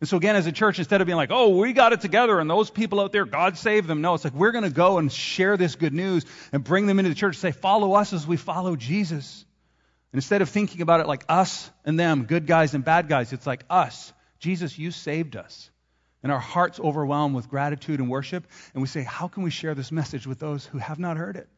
And 0.01 0.09
so 0.09 0.17
again, 0.17 0.37
as 0.37 0.47
a 0.47 0.53
church, 0.53 0.79
instead 0.79 1.01
of 1.01 1.07
being 1.07 1.17
like, 1.17 1.31
oh, 1.33 1.57
we 1.57 1.73
got 1.73 1.93
it 1.93 2.01
together 2.01 2.39
and 2.39 2.49
those 2.49 2.71
people 2.71 3.01
out 3.01 3.11
there, 3.11 3.25
God 3.25 3.59
save 3.59 3.87
them, 3.87 4.01
no, 4.01 4.15
it's 4.15 4.25
like 4.25 4.35
we're 4.35 4.53
going 4.53 4.65
to 4.65 4.71
go 4.71 4.99
and 4.99 5.11
share 5.11 5.57
this 5.57 5.75
good 5.75 5.93
news 5.93 6.25
and 6.53 6.63
bring 6.63 6.87
them 6.87 6.99
into 6.99 7.09
the 7.09 7.15
church. 7.15 7.35
And 7.35 7.41
say, 7.41 7.53
follow 7.53 7.95
us 7.95 8.13
as 8.13 8.27
we 8.27 8.37
follow 8.37 8.77
Jesus. 8.77 9.45
And 10.13 10.19
instead 10.19 10.41
of 10.41 10.49
thinking 10.49 10.83
about 10.83 11.01
it 11.01 11.07
like 11.07 11.25
us 11.29 11.71
and 11.85 11.99
them, 11.99 12.25
good 12.25 12.47
guys 12.47 12.75
and 12.75 12.85
bad 12.85 13.09
guys, 13.09 13.33
it's 13.33 13.47
like 13.47 13.65
us. 13.69 14.13
Jesus, 14.39 14.79
you 14.79 14.93
saved 14.93 15.37
us. 15.37 15.71
And 16.23 16.31
our 16.31 16.39
hearts 16.39 16.79
overwhelmed 16.81 17.35
with 17.35 17.49
gratitude 17.49 18.01
and 18.01 18.09
worship. 18.09 18.47
And 18.75 18.83
we 18.83 18.89
say, 18.89 19.03
how 19.03 19.29
can 19.29 19.43
we 19.43 19.51
share 19.51 19.75
this 19.75 19.91
message 19.91 20.27
with 20.27 20.39
those 20.39 20.65
who 20.65 20.79
have 20.79 20.99
not 20.99 21.17
heard 21.17 21.37
it? 21.37 21.49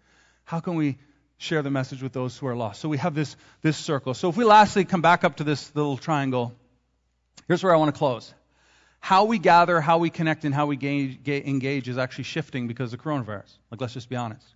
How 0.45 0.61
can 0.61 0.77
we 0.77 0.99
share 1.41 1.63
the 1.63 1.71
message 1.71 2.03
with 2.03 2.13
those 2.13 2.37
who 2.37 2.47
are 2.47 2.55
lost. 2.55 2.83
So 2.83 2.89
we 2.91 2.99
have 2.99 3.15
this, 3.15 3.35
this 3.63 3.79
circle. 3.79 4.13
So 4.13 4.29
if 4.29 4.37
we 4.37 4.45
lastly 4.45 4.85
come 4.85 5.01
back 5.01 5.25
up 5.25 5.37
to 5.37 5.45
this 5.45 5.75
little 5.75 5.97
triangle, 5.97 6.55
here's 7.51 7.65
where 7.65 7.75
I 7.75 7.79
want 7.79 7.93
to 7.93 7.99
close. 7.99 8.33
How 9.01 9.25
we 9.25 9.41
gather, 9.41 9.81
how 9.81 9.99
we 9.99 10.09
connect, 10.09 10.45
and 10.45 10.55
how 10.55 10.67
we 10.67 10.77
engage, 10.77 11.27
engage 11.27 11.89
is 11.89 11.99
actually 11.99 12.23
shifting 12.23 12.69
because 12.69 12.93
of 12.93 13.01
coronavirus. 13.01 13.51
Like, 13.73 13.81
let's 13.81 13.93
just 13.93 14.09
be 14.09 14.15
honest. 14.15 14.47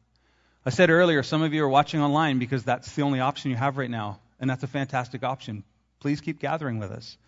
I 0.64 0.70
said 0.70 0.90
earlier, 0.90 1.24
some 1.24 1.42
of 1.42 1.52
you 1.52 1.64
are 1.64 1.68
watching 1.68 2.00
online 2.00 2.38
because 2.38 2.62
that's 2.62 2.94
the 2.94 3.02
only 3.02 3.18
option 3.18 3.50
you 3.50 3.56
have 3.56 3.78
right 3.78 3.90
now, 3.90 4.20
and 4.38 4.48
that's 4.48 4.62
a 4.62 4.68
fantastic 4.68 5.24
option. 5.24 5.64
Please 5.98 6.20
keep 6.20 6.38
gathering 6.38 6.78
with 6.78 6.92
us 6.92 7.18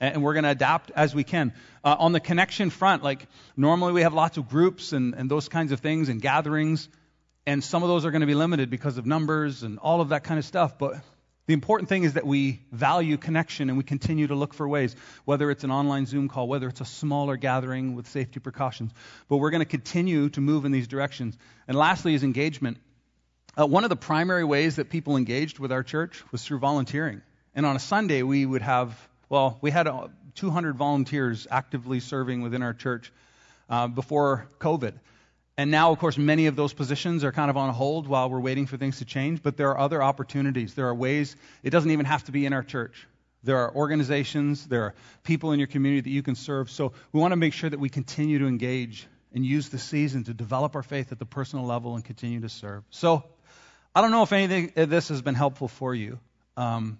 and 0.00 0.22
we're 0.22 0.32
going 0.32 0.44
to 0.44 0.50
adapt 0.50 0.90
as 0.96 1.14
we 1.14 1.22
can. 1.22 1.52
Uh, 1.84 1.94
on 1.98 2.12
the 2.12 2.20
connection 2.20 2.70
front, 2.70 3.02
like 3.02 3.26
normally 3.58 3.92
we 3.92 4.00
have 4.00 4.14
lots 4.14 4.38
of 4.38 4.48
groups 4.48 4.94
and, 4.94 5.14
and 5.14 5.30
those 5.30 5.50
kinds 5.50 5.70
of 5.72 5.80
things 5.80 6.08
and 6.08 6.22
gatherings. 6.22 6.88
And 7.46 7.62
some 7.62 7.82
of 7.82 7.90
those 7.90 8.06
are 8.06 8.10
going 8.10 8.22
to 8.22 8.26
be 8.26 8.34
limited 8.34 8.70
because 8.70 8.96
of 8.96 9.04
numbers 9.04 9.62
and 9.62 9.78
all 9.78 10.00
of 10.00 10.08
that 10.08 10.24
kind 10.24 10.38
of 10.38 10.46
stuff. 10.46 10.78
But 10.78 10.94
the 11.50 11.54
important 11.54 11.88
thing 11.88 12.04
is 12.04 12.12
that 12.12 12.24
we 12.24 12.60
value 12.70 13.16
connection 13.16 13.70
and 13.70 13.76
we 13.76 13.82
continue 13.82 14.28
to 14.28 14.36
look 14.36 14.54
for 14.54 14.68
ways, 14.68 14.94
whether 15.24 15.50
it's 15.50 15.64
an 15.64 15.72
online 15.72 16.06
Zoom 16.06 16.28
call, 16.28 16.46
whether 16.46 16.68
it's 16.68 16.80
a 16.80 16.84
smaller 16.84 17.36
gathering 17.36 17.96
with 17.96 18.06
safety 18.06 18.38
precautions. 18.38 18.92
But 19.28 19.38
we're 19.38 19.50
going 19.50 19.58
to 19.58 19.64
continue 19.64 20.28
to 20.28 20.40
move 20.40 20.64
in 20.64 20.70
these 20.70 20.86
directions. 20.86 21.36
And 21.66 21.76
lastly 21.76 22.14
is 22.14 22.22
engagement. 22.22 22.78
Uh, 23.58 23.66
one 23.66 23.82
of 23.82 23.90
the 23.90 23.96
primary 23.96 24.44
ways 24.44 24.76
that 24.76 24.90
people 24.90 25.16
engaged 25.16 25.58
with 25.58 25.72
our 25.72 25.82
church 25.82 26.22
was 26.30 26.44
through 26.44 26.60
volunteering. 26.60 27.20
And 27.52 27.66
on 27.66 27.74
a 27.74 27.80
Sunday, 27.80 28.22
we 28.22 28.46
would 28.46 28.62
have, 28.62 28.96
well, 29.28 29.58
we 29.60 29.72
had 29.72 29.88
uh, 29.88 30.06
200 30.36 30.76
volunteers 30.76 31.48
actively 31.50 31.98
serving 31.98 32.42
within 32.42 32.62
our 32.62 32.74
church 32.74 33.12
uh, 33.68 33.88
before 33.88 34.48
COVID. 34.60 34.92
And 35.60 35.70
now, 35.70 35.92
of 35.92 35.98
course, 35.98 36.16
many 36.16 36.46
of 36.46 36.56
those 36.56 36.72
positions 36.72 37.22
are 37.22 37.32
kind 37.32 37.50
of 37.50 37.58
on 37.58 37.68
hold 37.74 38.08
while 38.08 38.30
we're 38.30 38.40
waiting 38.40 38.64
for 38.64 38.78
things 38.78 39.00
to 39.00 39.04
change, 39.04 39.42
but 39.42 39.58
there 39.58 39.68
are 39.68 39.78
other 39.78 40.02
opportunities. 40.02 40.72
There 40.72 40.88
are 40.88 40.94
ways, 40.94 41.36
it 41.62 41.68
doesn't 41.68 41.90
even 41.90 42.06
have 42.06 42.24
to 42.24 42.32
be 42.32 42.46
in 42.46 42.54
our 42.54 42.62
church. 42.62 43.06
There 43.44 43.58
are 43.58 43.74
organizations, 43.74 44.66
there 44.66 44.84
are 44.84 44.94
people 45.22 45.52
in 45.52 45.58
your 45.58 45.66
community 45.68 46.00
that 46.00 46.08
you 46.08 46.22
can 46.22 46.34
serve. 46.34 46.70
So 46.70 46.94
we 47.12 47.20
want 47.20 47.32
to 47.32 47.36
make 47.36 47.52
sure 47.52 47.68
that 47.68 47.78
we 47.78 47.90
continue 47.90 48.38
to 48.38 48.46
engage 48.46 49.06
and 49.34 49.44
use 49.44 49.68
the 49.68 49.76
season 49.78 50.24
to 50.24 50.32
develop 50.32 50.76
our 50.76 50.82
faith 50.82 51.12
at 51.12 51.18
the 51.18 51.26
personal 51.26 51.66
level 51.66 51.94
and 51.94 52.02
continue 52.02 52.40
to 52.40 52.48
serve. 52.48 52.82
So 52.88 53.22
I 53.94 54.00
don't 54.00 54.12
know 54.12 54.22
if 54.22 54.32
anything 54.32 54.72
of 54.76 54.88
this 54.88 55.10
has 55.10 55.20
been 55.20 55.34
helpful 55.34 55.68
for 55.68 55.94
you. 55.94 56.20
Um, 56.56 56.98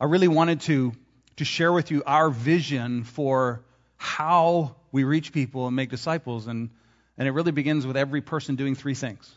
I 0.00 0.06
really 0.06 0.26
wanted 0.26 0.62
to, 0.62 0.94
to 1.36 1.44
share 1.44 1.72
with 1.72 1.92
you 1.92 2.02
our 2.04 2.28
vision 2.28 3.04
for 3.04 3.62
how 3.96 4.74
we 4.90 5.04
reach 5.04 5.32
people 5.32 5.68
and 5.68 5.76
make 5.76 5.90
disciples. 5.90 6.48
And 6.48 6.70
and 7.16 7.28
it 7.28 7.32
really 7.32 7.52
begins 7.52 7.86
with 7.86 7.96
every 7.96 8.20
person 8.20 8.56
doing 8.56 8.74
three 8.74 8.94
things. 8.94 9.32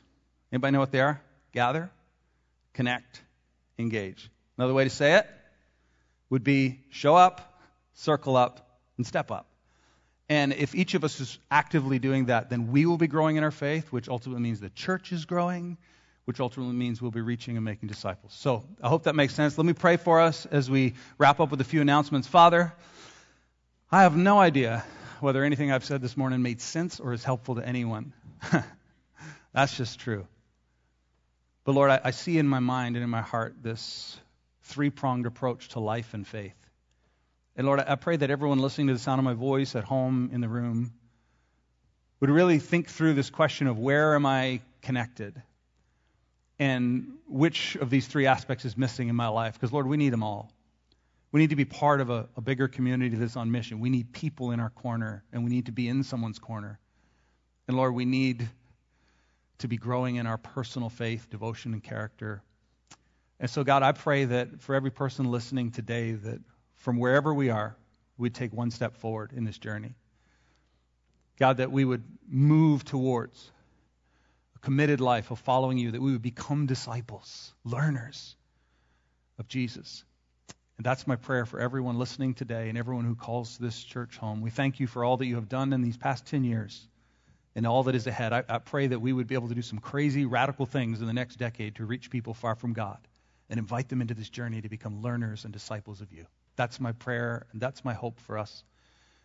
Anybody 0.51 0.71
know 0.71 0.79
what 0.79 0.91
they 0.91 1.01
are? 1.01 1.21
Gather, 1.53 1.89
connect, 2.73 3.21
engage. 3.77 4.29
Another 4.57 4.73
way 4.73 4.83
to 4.83 4.89
say 4.89 5.15
it 5.15 5.27
would 6.29 6.43
be 6.43 6.79
show 6.89 7.15
up, 7.15 7.61
circle 7.93 8.35
up, 8.35 8.81
and 8.97 9.05
step 9.05 9.31
up. 9.31 9.47
And 10.29 10.51
if 10.53 10.75
each 10.75 10.93
of 10.93 11.03
us 11.03 11.19
is 11.19 11.39
actively 11.49 11.99
doing 11.99 12.25
that, 12.25 12.49
then 12.49 12.71
we 12.71 12.85
will 12.85 12.97
be 12.97 13.07
growing 13.07 13.37
in 13.37 13.43
our 13.43 13.51
faith, 13.51 13.91
which 13.91 14.09
ultimately 14.09 14.41
means 14.41 14.59
the 14.59 14.69
church 14.69 15.13
is 15.13 15.25
growing, 15.25 15.77
which 16.25 16.41
ultimately 16.41 16.75
means 16.75 17.01
we'll 17.01 17.11
be 17.11 17.21
reaching 17.21 17.55
and 17.55 17.63
making 17.63 17.87
disciples. 17.87 18.33
So 18.37 18.65
I 18.83 18.89
hope 18.89 19.03
that 19.03 19.15
makes 19.15 19.33
sense. 19.33 19.57
Let 19.57 19.65
me 19.65 19.73
pray 19.73 19.95
for 19.95 20.19
us 20.19 20.45
as 20.45 20.69
we 20.69 20.95
wrap 21.17 21.39
up 21.39 21.49
with 21.49 21.61
a 21.61 21.63
few 21.63 21.79
announcements. 21.79 22.27
Father, 22.27 22.73
I 23.89 24.01
have 24.01 24.17
no 24.17 24.37
idea 24.37 24.83
whether 25.19 25.43
anything 25.43 25.71
I've 25.71 25.85
said 25.85 26.01
this 26.01 26.17
morning 26.17 26.41
made 26.41 26.61
sense 26.61 26.99
or 26.99 27.13
is 27.13 27.23
helpful 27.23 27.55
to 27.55 27.67
anyone. 27.67 28.13
That's 29.53 29.75
just 29.75 29.99
true. 29.99 30.27
But 31.63 31.73
Lord, 31.73 31.91
I, 31.91 31.99
I, 32.03 32.11
see 32.11 32.37
in 32.37 32.47
my 32.47 32.59
mind 32.59 32.95
and 32.95 33.03
in 33.03 33.09
my 33.09 33.21
heart 33.21 33.55
this 33.61 34.17
three 34.63 34.89
pronged 34.89 35.25
approach 35.25 35.69
to 35.69 35.79
life 35.79 36.13
and 36.13 36.25
faith. 36.25 36.55
And 37.55 37.65
Lord, 37.65 37.79
I, 37.79 37.85
I 37.89 37.95
pray 37.95 38.15
that 38.15 38.29
everyone 38.29 38.59
listening 38.59 38.87
to 38.87 38.93
the 38.93 38.99
sound 38.99 39.19
of 39.19 39.25
my 39.25 39.33
voice 39.33 39.75
at 39.75 39.83
home, 39.83 40.29
in 40.31 40.41
the 40.41 40.47
room, 40.47 40.93
would 42.19 42.29
really 42.29 42.59
think 42.59 42.87
through 42.89 43.13
this 43.13 43.29
question 43.29 43.67
of 43.67 43.77
where 43.77 44.15
am 44.15 44.25
I 44.25 44.61
connected? 44.81 45.41
And 46.59 47.13
which 47.27 47.75
of 47.75 47.89
these 47.89 48.07
three 48.07 48.25
aspects 48.25 48.65
is 48.65 48.77
missing 48.77 49.09
in 49.09 49.15
my 49.15 49.27
life? 49.27 49.53
Because, 49.53 49.71
Lord, 49.71 49.87
we 49.87 49.97
need 49.97 50.09
them 50.09 50.23
all. 50.23 50.51
We 51.31 51.41
need 51.41 51.49
to 51.49 51.55
be 51.55 51.65
part 51.65 52.01
of 52.01 52.09
a, 52.09 52.27
a 52.37 52.41
bigger 52.41 52.67
community 52.67 53.15
that's 53.15 53.35
on 53.35 53.51
mission. 53.51 53.79
We 53.79 53.89
need 53.89 54.13
people 54.13 54.51
in 54.51 54.59
our 54.59 54.69
corner, 54.69 55.23
and 55.33 55.43
we 55.43 55.49
need 55.49 55.65
to 55.65 55.71
be 55.71 55.87
in 55.87 56.03
someone's 56.03 56.39
corner. 56.39 56.79
And 57.67 57.75
Lord, 57.75 57.93
we 57.93 58.05
need 58.05 58.47
to 59.59 59.67
be 59.67 59.77
growing 59.77 60.15
in 60.15 60.27
our 60.27 60.37
personal 60.37 60.89
faith, 60.89 61.29
devotion, 61.29 61.73
and 61.73 61.83
character. 61.83 62.41
And 63.39 63.49
so, 63.49 63.63
God, 63.63 63.83
I 63.83 63.91
pray 63.91 64.25
that 64.25 64.61
for 64.61 64.75
every 64.75 64.91
person 64.91 65.25
listening 65.25 65.71
today, 65.71 66.13
that 66.13 66.39
from 66.75 66.97
wherever 66.97 67.33
we 67.33 67.49
are, 67.49 67.75
we'd 68.17 68.33
take 68.33 68.53
one 68.53 68.71
step 68.71 68.95
forward 68.95 69.31
in 69.35 69.43
this 69.43 69.57
journey. 69.57 69.95
God, 71.37 71.57
that 71.57 71.71
we 71.71 71.85
would 71.85 72.03
move 72.27 72.83
towards 72.83 73.51
a 74.55 74.59
committed 74.59 75.01
life 75.01 75.29
of 75.29 75.39
following 75.39 75.77
you, 75.77 75.91
that 75.91 76.01
we 76.01 76.11
would 76.11 76.21
become 76.21 76.65
disciples, 76.65 77.53
learners, 77.63 78.35
of 79.37 79.47
Jesus. 79.47 80.03
And 80.77 80.85
that's 80.85 81.07
my 81.07 81.15
prayer 81.15 81.45
for 81.45 81.59
everyone 81.59 81.97
listening 81.97 82.35
today 82.35 82.69
and 82.69 82.77
everyone 82.77 83.05
who 83.05 83.15
calls 83.15 83.57
this 83.57 83.83
church 83.83 84.17
home. 84.17 84.41
We 84.41 84.51
thank 84.51 84.79
you 84.79 84.87
for 84.87 85.03
all 85.03 85.17
that 85.17 85.25
you 85.25 85.35
have 85.35 85.49
done 85.49 85.73
in 85.73 85.81
these 85.81 85.97
past 85.97 86.27
10 86.27 86.43
years 86.43 86.87
and 87.55 87.65
all 87.65 87.83
that 87.83 87.95
is 87.95 88.05
ahead. 88.05 88.33
I, 88.33 88.43
I, 88.47 88.59
pray 88.59 88.85
that 88.85 88.99
we 88.99 89.11
would 89.11 89.25
be 89.25 89.33
able 89.33 89.49
to 89.49 89.55
do 89.55 89.63
some 89.63 89.79
crazy, 89.79 90.25
radical 90.25 90.67
things 90.67 91.01
in 91.01 91.07
the 91.07 91.13
next 91.13 91.37
decade 91.37 91.75
to 91.75 91.85
reach 91.85 92.11
people 92.11 92.35
far 92.35 92.53
from 92.53 92.73
God 92.73 92.99
and 93.49 93.57
invite 93.57 93.89
them 93.89 93.99
into 93.99 94.13
this 94.13 94.29
journey 94.29 94.61
to 94.61 94.69
become 94.69 95.01
learners 95.01 95.43
and 95.43 95.51
disciples 95.51 95.99
of 96.01 96.13
you. 96.13 96.27
That's 96.55 96.79
my 96.79 96.91
prayer, 96.91 97.47
and 97.51 97.59
that's 97.59 97.83
my 97.83 97.93
hope 97.93 98.19
for 98.19 98.37
us 98.37 98.63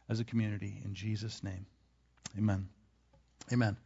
as 0.09 0.21
a 0.21 0.25
community. 0.25 0.81
In 0.83 0.95
Jesus' 0.95 1.45
name, 1.45 1.67
amen. 2.39 2.69
Amen. 3.53 3.77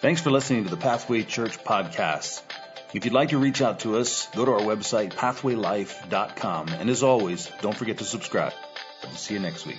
Thanks 0.00 0.22
for 0.22 0.30
listening 0.30 0.64
to 0.64 0.70
the 0.70 0.76
Pathway 0.78 1.22
Church 1.22 1.58
podcast. 1.58 2.42
If 2.94 3.04
you'd 3.04 3.14
like 3.14 3.30
to 3.30 3.38
reach 3.38 3.62
out 3.62 3.80
to 3.80 3.96
us, 3.96 4.28
go 4.34 4.44
to 4.44 4.52
our 4.52 4.60
website, 4.60 5.14
pathwaylife.com. 5.14 6.68
And 6.68 6.90
as 6.90 7.02
always, 7.02 7.50
don't 7.62 7.76
forget 7.76 7.98
to 7.98 8.04
subscribe. 8.04 8.52
See 9.14 9.34
you 9.34 9.40
next 9.40 9.66
week. 9.66 9.78